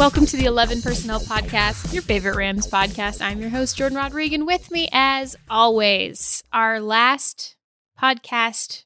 Welcome 0.00 0.24
to 0.24 0.36
the 0.38 0.46
11 0.46 0.80
Personnel 0.80 1.20
Podcast, 1.20 1.92
your 1.92 2.00
favorite 2.00 2.34
Rams 2.34 2.66
podcast. 2.66 3.20
I'm 3.20 3.38
your 3.38 3.50
host, 3.50 3.76
Jordan 3.76 3.98
Rodriguez. 3.98 4.42
With 4.42 4.70
me, 4.70 4.88
as 4.92 5.36
always, 5.50 6.42
our 6.54 6.80
last 6.80 7.54
podcast 8.00 8.84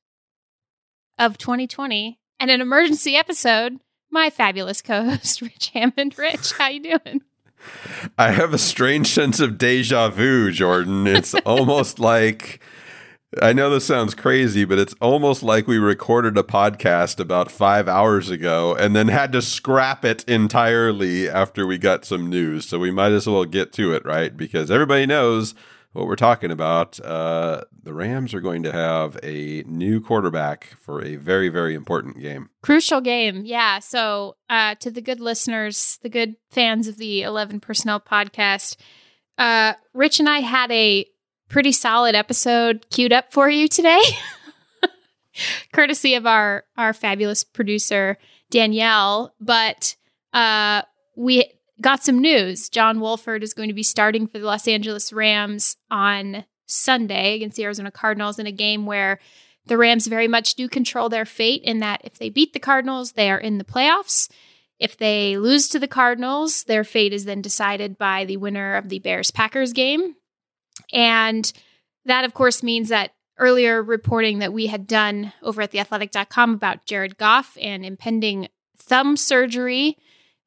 of 1.17 1.39
2020 1.39 2.19
and 2.41 2.51
an 2.51 2.61
emergency 2.61 3.15
episode. 3.15 3.79
My 4.11 4.29
fabulous 4.29 4.83
co-host, 4.83 5.41
Rich 5.41 5.69
Hammond. 5.69 6.19
Rich, 6.19 6.55
how 6.55 6.67
you 6.67 6.83
doing? 6.83 7.23
I 8.19 8.33
have 8.33 8.53
a 8.53 8.59
strange 8.59 9.07
sense 9.07 9.39
of 9.39 9.57
deja 9.57 10.09
vu, 10.09 10.51
Jordan. 10.51 11.07
It's 11.07 11.35
almost 11.47 12.01
like 12.01 12.61
I 13.41 13.53
know 13.53 13.71
this 13.71 13.85
sounds 13.85 14.15
crazy, 14.15 14.65
but 14.65 14.79
it's 14.79 14.95
almost 15.01 15.43
like 15.43 15.67
we 15.67 15.79
recorded 15.79 16.37
a 16.37 16.43
podcast 16.43 17.19
about 17.19 17.51
five 17.51 17.89
hours 17.89 18.31
ago 18.31 18.75
and 18.75 18.95
then 18.95 19.09
had 19.09 19.33
to 19.33 19.43
scrap 19.43 20.05
it 20.05 20.25
entirely 20.29 21.29
after 21.29 21.67
we 21.67 21.79
got 21.79 22.05
some 22.05 22.29
news. 22.29 22.67
So 22.67 22.79
we 22.79 22.91
might 22.91 23.13
as 23.13 23.27
well 23.27 23.45
get 23.45 23.73
to 23.75 23.93
it, 23.95 24.05
right? 24.05 24.37
Because 24.37 24.71
everybody 24.71 25.07
knows 25.07 25.55
what 25.93 26.07
we're 26.07 26.17
talking 26.17 26.51
about. 26.51 27.01
Uh, 27.01 27.63
the 27.83 27.95
Rams 27.95 28.35
are 28.35 28.41
going 28.41 28.63
to 28.65 28.73
have 28.73 29.19
a 29.23 29.63
new 29.67 30.01
quarterback 30.01 30.77
for 30.79 31.03
a 31.03 31.17
very, 31.17 31.49
very 31.49 31.75
important 31.75 32.21
game. 32.21 32.51
Crucial 32.63 33.01
game. 33.01 33.43
Yeah. 33.45 33.79
So, 33.79 34.37
uh, 34.51 34.75
to 34.77 34.91
the 34.91 35.01
good 35.01 35.21
listeners, 35.21 35.99
the 36.03 36.09
good 36.09 36.37
fans 36.51 36.89
of 36.89 36.99
the 36.99 37.23
11 37.23 37.61
Personnel 37.61 38.01
podcast, 38.01 38.77
uh, 39.39 39.75
Rich 39.93 40.21
and 40.21 40.29
I 40.29 40.41
had 40.41 40.71
a 40.71 41.07
pretty 41.55 41.71
solid 41.71 42.17
episode 42.17 42.85
queued 42.91 43.13
up 43.13 43.33
for 43.33 43.49
you 43.49 43.69
today. 43.69 44.03
Courtesy 45.73 46.17
of 46.17 46.27
our 46.27 46.65
our 46.77 46.93
fabulous 46.93 47.45
producer 47.45 48.19
Danielle, 48.51 49.33
but 49.41 49.95
uh 50.33 50.83
we 51.17 51.45
got 51.81 52.03
some 52.03 52.19
news. 52.19 52.69
John 52.69 52.99
Wolford 52.99 53.45
is 53.45 53.55
going 53.55 53.69
to 53.69 53.73
be 53.75 53.85
starting 53.85 54.27
for 54.27 54.41
the 54.41 54.47
Los 54.47 54.67
Angeles 54.67 55.13
Rams 55.13 55.77
on 55.93 56.45
Sunday 56.67 57.37
against 57.37 57.57
the 57.57 57.63
Arizona 57.63 57.93
Cardinals 57.93 58.41
in 58.41 58.49
a 58.49 58.53
game 58.53 58.85
where 58.85 59.21
the 59.67 59.79
Rams 59.79 60.09
very 60.09 60.27
much 60.27 60.57
do 60.57 60.69
control 60.69 61.09
their 61.09 61.25
fate 61.25 61.63
in 61.63 61.79
that 61.79 62.01
if 62.03 62.19
they 62.19 62.31
beat 62.31 62.53
the 62.53 62.59
Cardinals, 62.59 63.13
they 63.13 63.31
are 63.31 63.39
in 63.39 63.59
the 63.59 63.65
playoffs. 63.65 64.29
If 64.81 64.97
they 64.97 65.39
lose 65.39 65.69
to 65.69 65.79
the 65.79 65.87
Cardinals, 65.87 66.65
their 66.65 66.83
fate 66.83 67.13
is 67.13 67.27
then 67.27 67.43
decided 67.43 67.97
by 67.97 68.25
the 68.25 68.39
winner 68.39 68.75
of 68.75 68.89
the 68.89 68.99
Bears 68.99 69.31
Packers 69.31 69.73
game. 69.73 70.17
And 70.93 71.51
that, 72.05 72.25
of 72.25 72.35
course, 72.35 72.63
means 72.63 72.89
that 72.89 73.13
earlier 73.39 73.83
reporting 73.83 74.39
that 74.39 74.53
we 74.53 74.67
had 74.67 74.87
done 74.87 75.33
over 75.43 75.63
at 75.63 75.73
theathletic.com 75.73 76.55
about 76.55 76.87
Jared 76.87 77.19
Goff 77.19 77.57
and 77.61 77.85
impending 77.85 78.49
thumb 78.79 79.17
surgery 79.17 79.97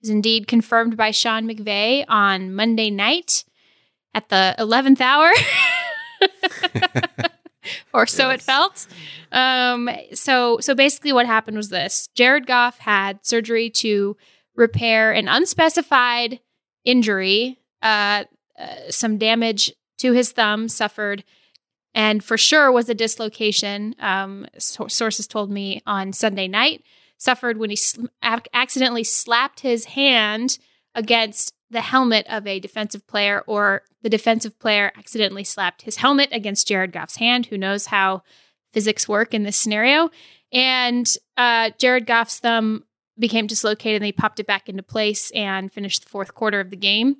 is 0.01 0.09
indeed 0.09 0.47
confirmed 0.47 0.95
by 0.95 1.11
Sean 1.11 1.47
McVay 1.47 2.05
on 2.07 2.53
Monday 2.53 2.89
night 2.89 3.43
at 4.13 4.29
the 4.29 4.55
11th 4.57 5.01
hour. 5.01 5.31
or 7.93 8.05
so 8.05 8.29
yes. 8.29 8.39
it 8.39 8.43
felt. 8.43 8.87
Um, 9.31 9.89
so 10.13 10.59
so 10.59 10.73
basically 10.75 11.11
what 11.13 11.25
happened 11.25 11.57
was 11.57 11.69
this. 11.69 12.07
Jared 12.15 12.47
Goff 12.47 12.79
had 12.79 13.25
surgery 13.25 13.69
to 13.71 14.15
repair 14.55 15.11
an 15.11 15.27
unspecified 15.27 16.39
injury, 16.85 17.59
uh, 17.81 18.23
uh, 18.57 18.75
some 18.89 19.17
damage 19.17 19.73
to 19.97 20.13
his 20.13 20.31
thumb 20.31 20.67
suffered 20.67 21.23
and 21.97 22.23
for 22.23 22.37
sure 22.37 22.71
was 22.71 22.89
a 22.89 22.93
dislocation. 22.93 23.95
Um, 23.99 24.45
so- 24.57 24.87
sources 24.87 25.25
told 25.25 25.51
me 25.51 25.81
on 25.87 26.13
Sunday 26.13 26.47
night 26.47 26.83
suffered 27.17 27.57
when 27.57 27.71
he 27.71 27.75
sl- 27.75 28.05
accidentally 28.21 29.03
slapped 29.03 29.61
his 29.61 29.85
hand 29.85 30.59
against 30.93 31.53
the 31.71 31.81
helmet 31.81 32.25
of 32.29 32.45
a 32.47 32.59
defensive 32.59 33.05
player, 33.07 33.43
or 33.47 33.81
the 34.03 34.09
defensive 34.09 34.57
player 34.59 34.91
accidentally 34.95 35.43
slapped 35.43 35.81
his 35.81 35.97
helmet 35.97 36.29
against 36.31 36.67
Jared 36.67 36.91
Goff's 36.91 37.17
hand. 37.17 37.47
Who 37.47 37.57
knows 37.57 37.87
how 37.87 38.21
physics 38.71 39.07
work 39.07 39.33
in 39.33 39.43
this 39.43 39.57
scenario? 39.57 40.09
And 40.53 41.11
uh, 41.35 41.71
Jared 41.77 42.05
Goff's 42.05 42.39
thumb 42.39 42.83
became 43.19 43.47
dislocated 43.47 44.01
and 44.01 44.05
they 44.05 44.11
popped 44.11 44.39
it 44.39 44.47
back 44.47 44.69
into 44.69 44.83
place 44.83 45.31
and 45.31 45.71
finished 45.71 46.03
the 46.03 46.09
fourth 46.09 46.35
quarter 46.35 46.59
of 46.59 46.69
the 46.69 46.77
game. 46.77 47.17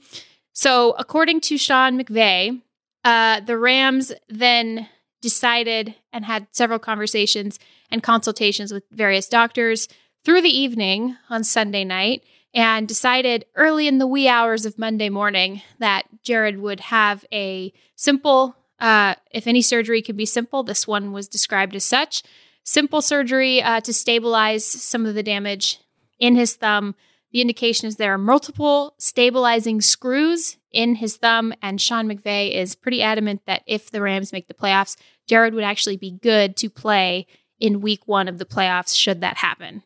So, 0.54 0.96
according 0.98 1.42
to 1.42 1.58
Sean 1.58 2.02
McVay, 2.02 2.62
uh, 3.08 3.40
the 3.40 3.58
Rams 3.58 4.12
then 4.28 4.90
decided 5.22 5.96
and 6.12 6.26
had 6.26 6.46
several 6.52 6.78
conversations 6.78 7.58
and 7.90 8.04
consultations 8.04 8.74
with 8.74 8.84
various 8.92 9.30
doctors 9.30 9.88
through 10.26 10.42
the 10.42 10.50
evening 10.50 11.16
on 11.30 11.46
Sunday 11.46 11.86
night 11.86 12.22
and 12.54 12.86
decided 12.86 13.46
early 13.56 13.88
in 13.88 14.00
the 14.00 14.08
wee 14.08 14.28
hours 14.28 14.66
of 14.66 14.78
Monday 14.78 15.08
morning 15.08 15.62
that 15.80 16.04
Jared 16.22 16.60
would 16.60 16.82
have 16.82 17.24
a 17.32 17.72
simple, 17.96 18.58
uh, 18.82 19.16
if 19.32 19.48
any 19.48 19.62
surgery 19.62 20.02
could 20.02 20.18
be 20.18 20.26
simple, 20.26 20.64
this 20.64 20.86
one 20.86 21.14
was 21.14 21.30
described 21.30 21.78
as 21.78 21.86
such 21.86 22.24
simple 22.66 23.02
surgery 23.02 23.62
uh, 23.62 23.80
to 23.80 23.94
stabilize 23.94 24.66
some 24.66 25.06
of 25.06 25.16
the 25.16 25.24
damage 25.24 25.80
in 26.20 26.36
his 26.36 26.56
thumb. 26.56 26.94
The 27.32 27.40
indication 27.40 27.88
is 27.88 27.96
there 27.96 28.14
are 28.14 28.18
multiple 28.18 28.96
stabilizing 28.98 29.80
screws 29.80 30.58
in 30.78 30.94
his 30.94 31.18
thumb, 31.18 31.56
and 31.60 31.82
Sean 31.82 32.08
McVay 32.08 32.54
is 32.54 32.76
pretty 32.76 33.02
adamant 33.02 33.42
that 33.48 33.64
if 33.66 33.90
the 33.90 34.00
Rams 34.00 34.32
make 34.32 34.48
the 34.48 34.54
playoffs, 34.54 34.96
Jared 35.28 35.56
would 35.56 35.64
actually 35.64 35.98
be 35.98 36.12
good 36.12 36.56
to 36.58 36.70
play 36.70 37.26
in 37.60 37.82
week 37.82 38.08
one 38.08 38.28
of 38.28 38.38
the 38.38 38.46
playoffs 38.46 38.96
should 38.96 39.22
that 39.22 39.38
happen. 39.38 39.82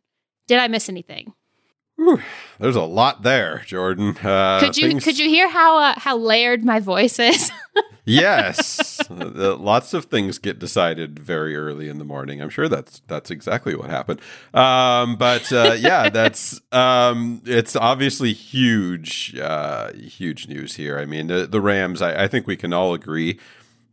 Did 0.50 0.60
I 0.60 0.68
miss 0.68 0.90
anything? 0.90 1.34
Whew, 2.02 2.20
there's 2.58 2.76
a 2.76 2.82
lot 2.82 3.22
there, 3.22 3.62
Jordan. 3.68 4.18
Uh, 4.18 4.60
could 4.60 4.76
you 4.76 4.88
things... 4.88 5.04
could 5.04 5.20
you 5.20 5.30
hear 5.30 5.48
how 5.48 5.78
uh, 5.78 5.94
how 6.00 6.18
layered 6.18 6.66
my 6.66 6.80
voice 6.80 7.20
is? 7.20 7.52
yes, 8.06 9.00
uh, 9.08 9.56
lots 9.56 9.94
of 9.94 10.06
things 10.06 10.40
get 10.40 10.58
decided 10.58 11.20
very 11.20 11.56
early 11.56 11.90
in 11.90 12.00
the 12.00 12.04
morning. 12.04 12.42
I'm 12.42 12.50
sure 12.50 12.68
that's 12.68 13.04
that's 13.06 13.30
exactly 13.30 13.76
what 13.76 13.92
happened. 13.92 14.20
Um, 14.52 15.16
but 15.16 15.54
uh, 15.54 15.76
yeah, 15.78 16.10
that's 16.14 16.60
um, 16.72 17.44
it's 17.46 17.76
obviously 17.76 18.34
huge, 18.34 19.38
uh, 19.38 19.94
huge 19.94 20.48
news 20.48 20.78
here. 20.78 20.98
I 20.98 21.06
mean, 21.06 21.28
the, 21.28 21.46
the 21.46 21.62
Rams. 21.62 22.02
I, 22.02 22.24
I, 22.24 22.28
think 22.28 22.48
we 22.48 22.58
can 22.58 22.74
all 22.74 22.96
agree 22.96 23.38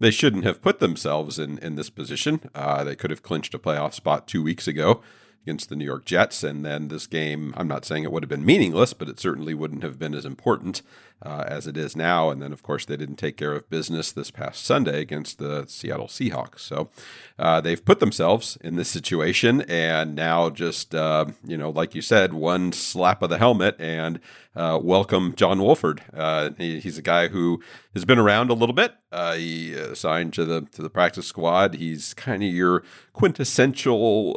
they 0.01 0.11
shouldn't 0.11 0.45
have 0.45 0.63
put 0.63 0.79
themselves 0.79 1.39
in 1.39 1.59
in 1.59 1.75
this 1.75 1.91
position. 1.91 2.41
Uh, 2.55 2.85
they 2.85 2.97
could 2.97 3.11
have 3.11 3.23
clinched 3.23 3.53
a 3.53 3.59
playoff 3.59 3.93
spot 3.93 4.27
two 4.27 4.43
weeks 4.43 4.67
ago 4.67 5.03
against 5.49 5.71
the 5.71 5.77
New 5.77 5.85
York 5.87 6.05
Jets. 6.05 6.45
And 6.45 6.63
then 6.63 6.89
this 6.89 7.07
game, 7.07 7.55
I'm 7.57 7.69
not 7.69 7.87
saying 7.87 8.05
it 8.05 8.13
would 8.13 8.23
have 8.23 8.29
been 8.29 8.45
meaningless, 8.45 8.93
but 8.93 9.09
it 9.09 9.19
certainly 9.19 9.55
wouldn't 9.55 9.83
have 9.83 9.99
been 9.99 10.13
as 10.13 10.27
important 10.27 10.83
uh, 11.23 11.45
as 11.47 11.67
it 11.67 11.77
is 11.77 11.97
now. 11.97 12.31
And 12.31 12.41
then, 12.41 12.53
of 12.53 12.63
course, 12.63 12.85
they 12.85 12.97
didn't 12.97 13.17
take 13.17 13.37
care 13.37 13.53
of 13.53 13.69
business 13.69 14.13
this 14.13 14.31
past 14.31 14.65
Sunday 14.65 15.01
against 15.01 15.39
the 15.39 15.65
Seattle 15.67 16.07
Seahawks. 16.07 16.61
So 16.61 16.91
uh, 17.39 17.61
they've 17.61 17.85
put 17.85 18.01
themselves 18.01 18.57
in 18.61 18.77
this 18.77 18.89
situation, 18.89 19.63
and 19.63 20.15
now 20.15 20.51
just 20.51 20.95
uh, 20.95 21.27
you 21.45 21.57
know, 21.57 21.71
like 21.71 21.95
you 21.95 22.03
said, 22.03 22.35
one 22.35 22.73
slap 22.73 23.23
of 23.23 23.31
the 23.31 23.39
helmet 23.39 23.77
and 23.79 24.21
uh, 24.55 24.79
welcome 24.83 25.35
John 25.37 25.61
Wolford. 25.61 26.03
Uh, 26.13 26.51
he, 26.59 26.81
he's 26.81 26.99
a 26.99 27.03
guy 27.03 27.29
who 27.29 27.63
has 27.95 28.05
been 28.05 28.19
around 28.19 28.51
a 28.51 28.55
little 28.55 28.75
bit. 28.75 28.95
Uh, 29.11 29.35
he 29.35 29.75
signed 29.95 30.33
to 30.35 30.45
the 30.45 30.63
to 30.73 30.83
the 30.83 30.91
practice 30.91 31.27
squad. 31.27 31.75
He's 31.75 32.15
kind 32.15 32.43
of 32.43 32.49
your 32.49 32.83
quintessential 33.13 34.35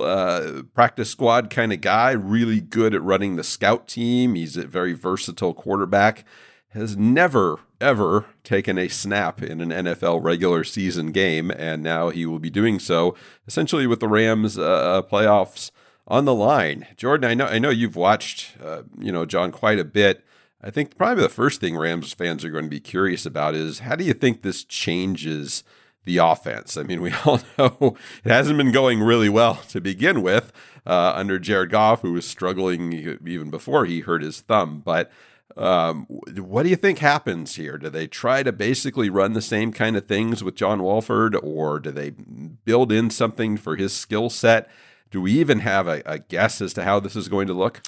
practice 0.74 1.10
squad 1.10 1.50
kind 1.50 1.74
of 1.74 1.82
guy. 1.82 2.12
Really 2.12 2.62
good 2.62 2.96
at 2.96 3.04
running 3.04 3.36
the 3.36 3.44
scout 3.44 3.88
team. 3.88 4.36
He's 4.36 4.58
a 4.58 4.66
very 4.66 4.94
versatile 4.94 5.54
quarterback 5.54 6.26
has 6.72 6.96
never, 6.96 7.60
ever 7.80 8.26
taken 8.44 8.78
a 8.78 8.88
snap 8.88 9.42
in 9.42 9.60
an 9.62 9.70
NFL 9.70 10.24
regular 10.24 10.64
season 10.64 11.12
game, 11.12 11.52
and 11.52 11.84
now 11.84 12.10
he 12.10 12.26
will 12.26 12.40
be 12.40 12.50
doing 12.50 12.80
so 12.80 13.16
essentially 13.48 13.88
with 13.88 14.00
the 14.00 14.08
Rams 14.08 14.58
uh, 14.58 14.64
uh, 14.64 15.02
playoffs 15.02 15.72
on 16.08 16.26
the 16.26 16.34
line. 16.34 16.88
Jordan, 16.96 17.30
I 17.30 17.34
know, 17.34 17.46
I 17.46 17.60
know 17.60 17.70
you've 17.70 17.96
watched, 17.96 18.56
uh, 18.64 18.84
you 18.98 19.12
know, 19.12 19.26
John 19.26 19.52
quite 19.52 19.80
a 19.80 19.86
bit. 19.86 20.26
I 20.62 20.70
think 20.70 20.96
probably 20.96 21.24
the 21.24 21.30
first 21.30 21.60
thing 21.60 21.76
Rams 21.76 22.14
fans 22.14 22.46
are 22.46 22.52
going 22.52 22.66
to 22.66 22.70
be 22.70 22.80
curious 22.80 23.26
about 23.26 23.56
is 23.56 23.80
how 23.80 23.96
do 23.96 24.04
you 24.04 24.14
think 24.14 24.42
this 24.42 24.64
changes 24.64 25.64
the 26.06 26.18
offense? 26.18 26.78
I 26.78 26.84
mean, 26.84 27.02
we 27.02 27.12
all 27.26 27.42
know 27.58 27.98
it 28.24 28.32
hasn't 28.32 28.58
been 28.58 28.72
going 28.72 29.02
really 29.02 29.30
well 29.30 29.56
to 29.70 29.82
begin 29.82 30.22
with 30.22 30.54
uh, 30.86 31.14
under 31.16 31.38
Jared 31.38 31.72
Goff, 31.72 32.02
who 32.02 32.14
was 32.14 32.26
struggling 32.26 32.94
even 33.26 33.50
before 33.50 33.86
he 33.86 34.02
hurt 34.02 34.22
his 34.22 34.40
thumb, 34.42 34.82
but 34.86 35.12
um, 35.58 36.06
what 36.08 36.64
do 36.64 36.70
you 36.70 36.76
think 36.76 37.00
happens 37.00 37.56
here? 37.56 37.78
Do 37.78 37.90
they 37.90 38.08
try 38.08 38.44
to 38.44 38.52
basically 38.52 39.10
run 39.10 39.34
the 39.34 39.42
same 39.42 39.72
kind 39.72 39.96
of 39.96 40.08
things 40.08 40.44
with 40.44 40.56
John 40.56 40.84
Wolford, 40.84 41.36
or 41.36 41.80
do 41.80 41.92
they 41.92 42.12
build 42.12 42.92
in 42.92 43.10
something 43.10 43.58
for 43.58 43.76
his 43.76 43.94
skill 43.94 44.30
set? 44.30 44.70
Do 45.10 45.22
we 45.22 45.34
even 45.34 45.60
have 45.60 45.88
a, 45.88 46.02
a 46.06 46.20
guess 46.20 46.62
as 46.62 46.74
to 46.74 46.84
how 46.84 47.00
this 47.00 47.16
is 47.16 47.28
going 47.28 47.48
to 47.48 47.54
look? 47.54 47.82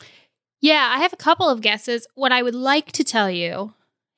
Yeah, 0.62 0.92
I 0.94 1.00
have 1.00 1.14
a 1.14 1.18
couple 1.18 1.50
of 1.50 1.62
guesses. 1.62 2.08
What 2.16 2.32
I 2.32 2.42
would 2.42 2.56
like 2.56 2.92
to 2.94 3.04
tell 3.04 3.30
you, 3.30 3.74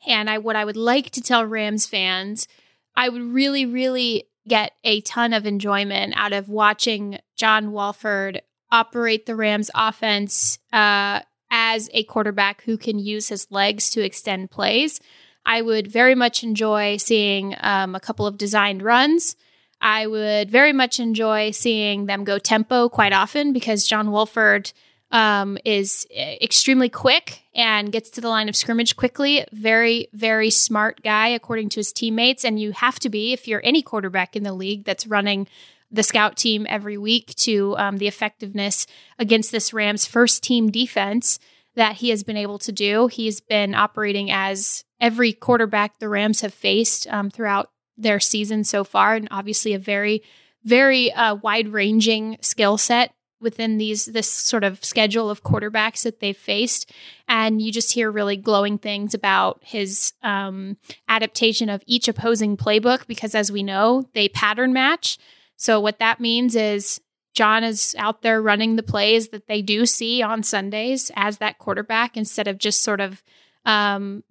and 0.08 0.30
I 0.30 0.38
what 0.38 0.56
I 0.56 0.66
would 0.66 0.78
like 0.78 1.10
to 1.12 1.22
tell 1.22 1.46
Rams 1.46 1.86
fans, 1.86 2.48
I 2.96 3.10
would 3.10 3.22
really, 3.22 3.66
really 3.66 4.26
get 4.48 4.74
a 4.84 5.02
ton 5.02 5.34
of 5.34 5.46
enjoyment 5.46 6.14
out 6.16 6.34
of 6.34 6.50
watching 6.50 7.20
John 7.36 7.72
Wolford 7.72 8.42
operate 8.72 9.26
the 9.26 9.36
Rams 9.36 9.72
offense 9.74 10.60
uh, 10.72 11.22
as 11.58 11.90
a 11.94 12.04
quarterback 12.04 12.64
who 12.64 12.78
can 12.78 13.00
use 13.00 13.30
his 13.30 13.50
legs 13.50 13.90
to 13.90 14.04
extend 14.04 14.52
plays. 14.52 15.00
I 15.46 15.62
would 15.62 15.88
very 15.88 16.14
much 16.14 16.44
enjoy 16.44 16.98
seeing 16.98 17.56
um, 17.62 17.96
a 17.96 18.00
couple 18.02 18.28
of 18.28 18.38
designed 18.38 18.82
runs. 18.82 19.38
I 19.80 20.06
would 20.06 20.52
very 20.52 20.74
much 20.74 21.00
enjoy 21.00 21.52
seeing 21.52 22.08
them 22.08 22.26
go 22.26 22.40
tempo 22.40 22.90
quite 22.90 23.14
often 23.14 23.54
because 23.54 23.88
John 23.88 24.12
Wolford 24.12 24.74
um, 25.12 25.58
is 25.64 26.06
extremely 26.14 26.90
quick 26.90 27.44
and 27.54 27.90
gets 27.90 28.10
to 28.12 28.22
the 28.22 28.28
line 28.28 28.50
of 28.50 28.56
scrimmage 28.58 28.98
quickly. 28.98 29.46
Very, 29.54 30.10
very 30.12 30.50
smart 30.50 31.02
guy, 31.04 31.30
according 31.30 31.70
to 31.70 31.78
his 31.80 31.94
teammates. 31.94 32.44
And 32.44 32.60
you 32.60 32.74
have 32.74 33.00
to 33.00 33.08
be 33.08 33.32
if 33.32 33.48
you're 33.48 33.62
any 33.64 33.82
quarterback 33.82 34.36
in 34.36 34.44
the 34.44 34.52
league 34.54 34.84
that's 34.84 35.08
running 35.08 35.48
the 35.92 36.04
scout 36.04 36.36
team 36.36 36.66
every 36.70 36.98
week 36.98 37.34
to 37.36 37.76
um, 37.78 37.98
the 37.98 38.08
effectiveness 38.08 38.88
against 39.20 39.52
this 39.52 39.74
Rams 39.74 40.06
first 40.06 40.44
team 40.44 40.72
defense 40.72 41.40
that 41.76 41.98
he 41.98 42.10
has 42.10 42.24
been 42.24 42.38
able 42.38 42.60
to 42.60 42.72
do. 42.72 43.08
He's 43.08 43.42
been 43.42 43.76
operating 43.76 44.32
as 44.32 44.84
every 45.00 45.34
quarterback 45.34 46.00
the 46.00 46.10
Rams 46.10 46.42
have 46.42 46.54
faced 46.54 47.08
um, 47.08 47.30
throughout 47.30 47.70
their 47.98 48.20
season 48.20 48.64
so 48.64 48.84
far, 48.84 49.16
and 49.16 49.28
obviously 49.32 49.74
a 49.74 49.80
very, 49.80 50.24
very 50.64 51.12
uh, 51.14 51.36
wide 51.36 51.70
ranging 51.70 52.38
skill 52.42 52.78
set 52.78 53.14
within 53.42 53.78
these 53.78 54.06
this 54.06 54.30
sort 54.30 54.64
of 54.64 54.84
schedule 54.84 55.30
of 55.30 55.44
quarterbacks 55.44 56.04
that 56.04 56.20
they've 56.20 56.38
faced 56.38 56.92
and 57.28 57.62
you 57.62 57.72
just 57.72 57.92
hear 57.94 58.10
really 58.10 58.38
glowing 58.38 58.78
things 58.78 59.14
about 59.14 59.62
his 59.62 60.14
um, 60.24 60.78
adaptation 61.10 61.70
of 61.70 61.84
each 61.86 62.08
opposing 62.08 62.56
playbook 62.56 63.06
because 63.08 63.36
as 63.36 63.52
we 63.52 63.62
know 63.62 64.10
they 64.14 64.30
pattern 64.30 64.72
match 64.72 65.18
so, 65.58 65.80
what 65.80 66.00
that 66.00 66.20
means 66.20 66.56
is 66.56 67.00
John 67.34 67.64
is 67.64 67.96
out 67.98 68.22
there 68.22 68.42
running 68.42 68.76
the 68.76 68.84
plays 68.84 69.30
that 69.30 69.48
they 69.48 69.62
do 69.62 69.86
see 69.86 70.22
on 70.22 70.44
Sundays 70.44 71.12
as 71.16 71.38
that 71.38 71.60
quarterback 71.60 72.18
instead 72.18 72.48
of 72.48 72.58
just 72.58 72.82
sort 72.82 73.02
of 73.02 73.22
um, 73.66 74.24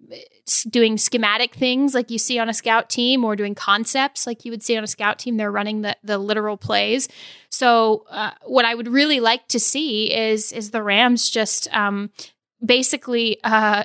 doing 0.69 0.97
schematic 0.97 1.53
things 1.53 1.93
like 1.93 2.09
you 2.09 2.17
see 2.17 2.39
on 2.39 2.47
a 2.47 2.53
scout 2.53 2.89
team 2.89 3.25
or 3.25 3.35
doing 3.35 3.53
concepts 3.53 4.25
like 4.25 4.45
you 4.45 4.51
would 4.51 4.63
see 4.63 4.77
on 4.77 4.83
a 4.83 4.87
scout 4.87 5.19
team. 5.19 5.37
They're 5.37 5.51
running 5.51 5.81
the, 5.81 5.97
the 6.03 6.17
literal 6.17 6.57
plays. 6.57 7.07
So, 7.49 8.05
uh, 8.09 8.31
what 8.43 8.65
I 8.65 8.75
would 8.75 8.87
really 8.87 9.19
like 9.19 9.47
to 9.49 9.59
see 9.59 10.13
is 10.13 10.51
is 10.51 10.71
the 10.71 10.83
Rams 10.83 11.29
just 11.29 11.71
um, 11.73 12.11
basically 12.65 13.37
uh, 13.43 13.83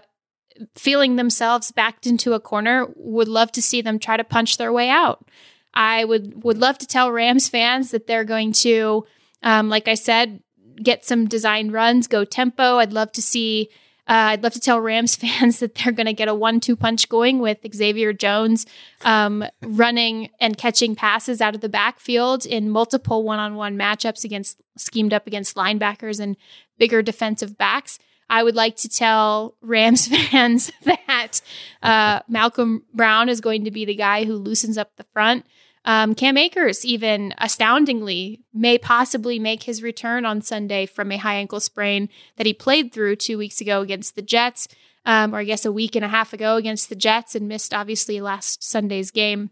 feeling 0.76 1.16
themselves 1.16 1.72
backed 1.72 2.06
into 2.06 2.32
a 2.32 2.40
corner. 2.40 2.86
Would 2.96 3.28
love 3.28 3.52
to 3.52 3.62
see 3.62 3.82
them 3.82 3.98
try 3.98 4.16
to 4.16 4.24
punch 4.24 4.56
their 4.56 4.72
way 4.72 4.88
out. 4.88 5.26
I 5.74 6.04
would 6.04 6.42
would 6.42 6.58
love 6.58 6.78
to 6.78 6.86
tell 6.86 7.12
Rams 7.12 7.48
fans 7.48 7.90
that 7.90 8.06
they're 8.06 8.24
going 8.24 8.52
to, 8.52 9.06
um, 9.42 9.68
like 9.68 9.88
I 9.88 9.94
said, 9.94 10.42
get 10.82 11.04
some 11.04 11.26
designed 11.26 11.72
runs, 11.72 12.06
go 12.06 12.24
tempo. 12.24 12.78
I'd 12.78 12.92
love 12.92 13.12
to 13.12 13.22
see. 13.22 13.68
Uh, 14.08 14.34
I'd 14.34 14.42
love 14.42 14.54
to 14.54 14.60
tell 14.60 14.80
Rams 14.80 15.14
fans 15.16 15.60
that 15.60 15.76
they're 15.76 15.92
going 15.92 16.06
to 16.06 16.12
get 16.12 16.26
a 16.26 16.34
one-two 16.34 16.74
punch 16.74 17.08
going 17.08 17.38
with 17.38 17.58
Xavier 17.72 18.12
Jones 18.12 18.66
um, 19.04 19.44
running 19.62 20.30
and 20.40 20.58
catching 20.58 20.96
passes 20.96 21.40
out 21.40 21.54
of 21.54 21.60
the 21.60 21.68
backfield 21.68 22.44
in 22.44 22.70
multiple 22.70 23.22
one-on-one 23.22 23.76
matchups 23.78 24.24
against 24.24 24.60
schemed 24.76 25.12
up 25.12 25.28
against 25.28 25.54
linebackers 25.54 26.18
and 26.18 26.36
bigger 26.78 27.02
defensive 27.02 27.56
backs. 27.56 28.00
I 28.30 28.44
would 28.44 28.54
like 28.54 28.76
to 28.76 28.88
tell 28.88 29.56
Rams 29.60 30.06
fans 30.30 30.72
that 30.84 31.40
uh, 31.82 32.20
Malcolm 32.28 32.84
Brown 32.94 33.28
is 33.28 33.40
going 33.40 33.64
to 33.64 33.70
be 33.70 33.84
the 33.84 33.96
guy 33.96 34.24
who 34.24 34.36
loosens 34.36 34.78
up 34.78 34.96
the 34.96 35.06
front. 35.12 35.44
Um, 35.84 36.14
Cam 36.14 36.36
Akers, 36.36 36.84
even 36.84 37.34
astoundingly, 37.38 38.40
may 38.52 38.76
possibly 38.76 39.38
make 39.38 39.62
his 39.62 39.82
return 39.82 40.26
on 40.26 40.42
Sunday 40.42 40.86
from 40.86 41.10
a 41.10 41.16
high 41.16 41.36
ankle 41.36 41.60
sprain 41.60 42.08
that 42.36 42.46
he 42.46 42.52
played 42.52 42.92
through 42.92 43.16
two 43.16 43.38
weeks 43.38 43.60
ago 43.60 43.80
against 43.80 44.14
the 44.14 44.22
Jets, 44.22 44.68
um, 45.06 45.34
or 45.34 45.38
I 45.38 45.44
guess 45.44 45.64
a 45.64 45.72
week 45.72 45.96
and 45.96 46.04
a 46.04 46.08
half 46.08 46.32
ago 46.32 46.56
against 46.56 46.88
the 46.88 46.96
Jets, 46.96 47.34
and 47.34 47.48
missed 47.48 47.72
obviously 47.72 48.20
last 48.20 48.62
Sunday's 48.62 49.10
game 49.10 49.50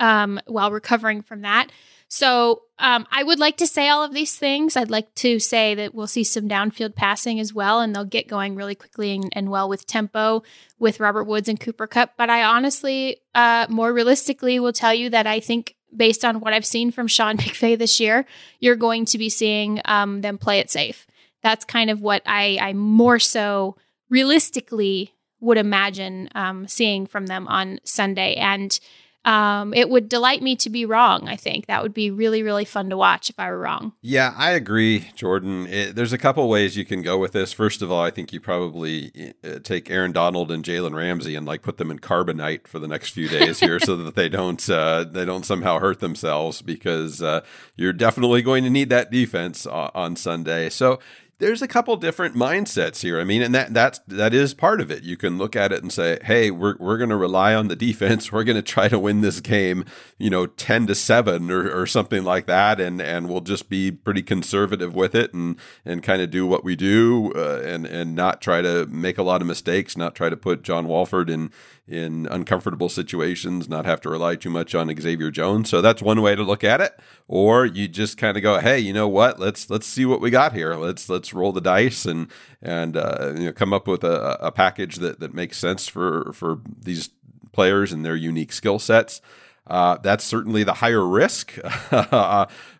um, 0.00 0.40
while 0.46 0.72
recovering 0.72 1.22
from 1.22 1.42
that. 1.42 1.68
So 2.14 2.62
um, 2.78 3.08
I 3.10 3.24
would 3.24 3.40
like 3.40 3.56
to 3.56 3.66
say 3.66 3.88
all 3.88 4.04
of 4.04 4.14
these 4.14 4.36
things. 4.36 4.76
I'd 4.76 4.88
like 4.88 5.12
to 5.16 5.40
say 5.40 5.74
that 5.74 5.96
we'll 5.96 6.06
see 6.06 6.22
some 6.22 6.48
downfield 6.48 6.94
passing 6.94 7.40
as 7.40 7.52
well, 7.52 7.80
and 7.80 7.92
they'll 7.92 8.04
get 8.04 8.28
going 8.28 8.54
really 8.54 8.76
quickly 8.76 9.16
and, 9.16 9.28
and 9.32 9.50
well 9.50 9.68
with 9.68 9.84
tempo 9.84 10.44
with 10.78 11.00
Robert 11.00 11.24
Woods 11.24 11.48
and 11.48 11.58
Cooper 11.58 11.88
Kupp. 11.88 12.12
But 12.16 12.30
I 12.30 12.44
honestly, 12.44 13.16
uh, 13.34 13.66
more 13.68 13.92
realistically, 13.92 14.60
will 14.60 14.72
tell 14.72 14.94
you 14.94 15.10
that 15.10 15.26
I 15.26 15.40
think 15.40 15.74
based 15.96 16.24
on 16.24 16.38
what 16.38 16.52
I've 16.52 16.64
seen 16.64 16.92
from 16.92 17.08
Sean 17.08 17.36
McVay 17.38 17.76
this 17.76 17.98
year, 17.98 18.26
you're 18.60 18.76
going 18.76 19.06
to 19.06 19.18
be 19.18 19.28
seeing 19.28 19.80
um, 19.84 20.20
them 20.20 20.38
play 20.38 20.60
it 20.60 20.70
safe. 20.70 21.08
That's 21.42 21.64
kind 21.64 21.90
of 21.90 22.00
what 22.00 22.22
I, 22.26 22.58
I 22.60 22.74
more 22.74 23.18
so 23.18 23.76
realistically 24.08 25.12
would 25.40 25.58
imagine 25.58 26.28
um, 26.36 26.68
seeing 26.68 27.06
from 27.06 27.26
them 27.26 27.48
on 27.48 27.80
Sunday. 27.82 28.34
And 28.36 28.78
um, 29.24 29.72
it 29.72 29.88
would 29.88 30.08
delight 30.08 30.42
me 30.42 30.56
to 30.56 30.70
be 30.70 30.84
wrong. 30.84 31.28
I 31.28 31.36
think 31.36 31.66
that 31.66 31.82
would 31.82 31.94
be 31.94 32.10
really, 32.10 32.42
really 32.42 32.64
fun 32.64 32.90
to 32.90 32.96
watch 32.96 33.30
if 33.30 33.38
I 33.38 33.50
were 33.50 33.58
wrong. 33.58 33.92
Yeah, 34.02 34.34
I 34.36 34.50
agree, 34.50 35.08
Jordan. 35.14 35.66
It, 35.66 35.94
there's 35.94 36.12
a 36.12 36.18
couple 36.18 36.48
ways 36.48 36.76
you 36.76 36.84
can 36.84 37.02
go 37.02 37.16
with 37.16 37.32
this. 37.32 37.52
First 37.52 37.82
of 37.82 37.90
all, 37.90 38.02
I 38.02 38.10
think 38.10 38.32
you 38.32 38.40
probably 38.40 39.34
uh, 39.42 39.60
take 39.60 39.90
Aaron 39.90 40.12
Donald 40.12 40.50
and 40.50 40.64
Jalen 40.64 40.94
Ramsey 40.94 41.34
and 41.34 41.46
like 41.46 41.62
put 41.62 41.78
them 41.78 41.90
in 41.90 41.98
carbonite 41.98 42.66
for 42.66 42.78
the 42.78 42.88
next 42.88 43.10
few 43.10 43.28
days 43.28 43.60
here, 43.60 43.80
so 43.80 43.96
that 43.96 44.14
they 44.14 44.28
don't 44.28 44.68
uh, 44.68 45.04
they 45.04 45.24
don't 45.24 45.46
somehow 45.46 45.78
hurt 45.78 46.00
themselves 46.00 46.62
because 46.62 47.22
uh, 47.22 47.40
you're 47.76 47.92
definitely 47.92 48.42
going 48.42 48.64
to 48.64 48.70
need 48.70 48.90
that 48.90 49.10
defense 49.10 49.66
on 49.66 50.16
Sunday. 50.16 50.68
So 50.68 50.98
there's 51.38 51.62
a 51.62 51.68
couple 51.68 51.96
different 51.96 52.36
mindsets 52.36 53.02
here. 53.02 53.20
I 53.20 53.24
mean, 53.24 53.42
and 53.42 53.54
that 53.54 53.74
that's 53.74 54.00
that 54.06 54.32
is 54.32 54.54
part 54.54 54.80
of 54.80 54.90
it. 54.90 55.02
You 55.02 55.16
can 55.16 55.36
look 55.36 55.56
at 55.56 55.72
it 55.72 55.82
and 55.82 55.92
say, 55.92 56.18
"Hey, 56.22 56.50
we're 56.50 56.76
we're 56.78 56.96
going 56.96 57.10
to 57.10 57.16
rely 57.16 57.54
on 57.54 57.68
the 57.68 57.76
defense. 57.76 58.30
We're 58.32 58.44
going 58.44 58.56
to 58.56 58.62
try 58.62 58.88
to 58.88 58.98
win 58.98 59.20
this 59.20 59.40
game, 59.40 59.84
you 60.18 60.30
know, 60.30 60.46
ten 60.46 60.86
to 60.86 60.94
seven 60.94 61.50
or, 61.50 61.70
or 61.70 61.86
something 61.86 62.24
like 62.24 62.46
that, 62.46 62.80
and 62.80 63.00
and 63.00 63.28
we'll 63.28 63.40
just 63.40 63.68
be 63.68 63.90
pretty 63.90 64.22
conservative 64.22 64.94
with 64.94 65.14
it 65.14 65.34
and 65.34 65.56
and 65.84 66.02
kind 66.02 66.22
of 66.22 66.30
do 66.30 66.46
what 66.46 66.64
we 66.64 66.76
do, 66.76 67.32
uh, 67.34 67.60
and 67.64 67.86
and 67.86 68.14
not 68.14 68.40
try 68.40 68.62
to 68.62 68.86
make 68.86 69.18
a 69.18 69.22
lot 69.22 69.40
of 69.40 69.46
mistakes, 69.46 69.96
not 69.96 70.14
try 70.14 70.28
to 70.28 70.36
put 70.36 70.62
John 70.62 70.86
Wolford 70.86 71.30
in 71.30 71.50
in 71.86 72.26
uncomfortable 72.30 72.88
situations, 72.88 73.68
not 73.68 73.84
have 73.84 74.00
to 74.00 74.08
rely 74.08 74.36
too 74.36 74.48
much 74.48 74.74
on 74.74 74.94
Xavier 74.98 75.30
Jones. 75.30 75.68
So 75.68 75.82
that's 75.82 76.00
one 76.00 76.22
way 76.22 76.34
to 76.34 76.42
look 76.42 76.64
at 76.64 76.80
it. 76.80 76.98
Or 77.28 77.66
you 77.66 77.88
just 77.88 78.16
kind 78.16 78.36
of 78.36 78.42
go, 78.42 78.58
hey, 78.58 78.78
you 78.78 78.92
know 78.92 79.08
what? 79.08 79.38
Let's 79.38 79.68
let's 79.68 79.86
see 79.86 80.06
what 80.06 80.20
we 80.20 80.30
got 80.30 80.54
here. 80.54 80.74
Let's 80.76 81.08
let's 81.08 81.34
roll 81.34 81.52
the 81.52 81.60
dice 81.60 82.06
and 82.06 82.28
and 82.62 82.96
uh, 82.96 83.34
you 83.36 83.46
know, 83.46 83.52
come 83.52 83.72
up 83.72 83.86
with 83.86 84.02
a, 84.02 84.38
a 84.40 84.50
package 84.50 84.96
that 84.96 85.20
that 85.20 85.34
makes 85.34 85.58
sense 85.58 85.86
for 85.86 86.32
for 86.32 86.60
these 86.80 87.10
players 87.52 87.92
and 87.92 88.04
their 88.04 88.16
unique 88.16 88.52
skill 88.52 88.78
sets. 88.78 89.20
Uh, 89.66 89.96
that's 90.02 90.22
certainly 90.22 90.62
the 90.62 90.74
higher 90.74 91.06
risk 91.06 91.58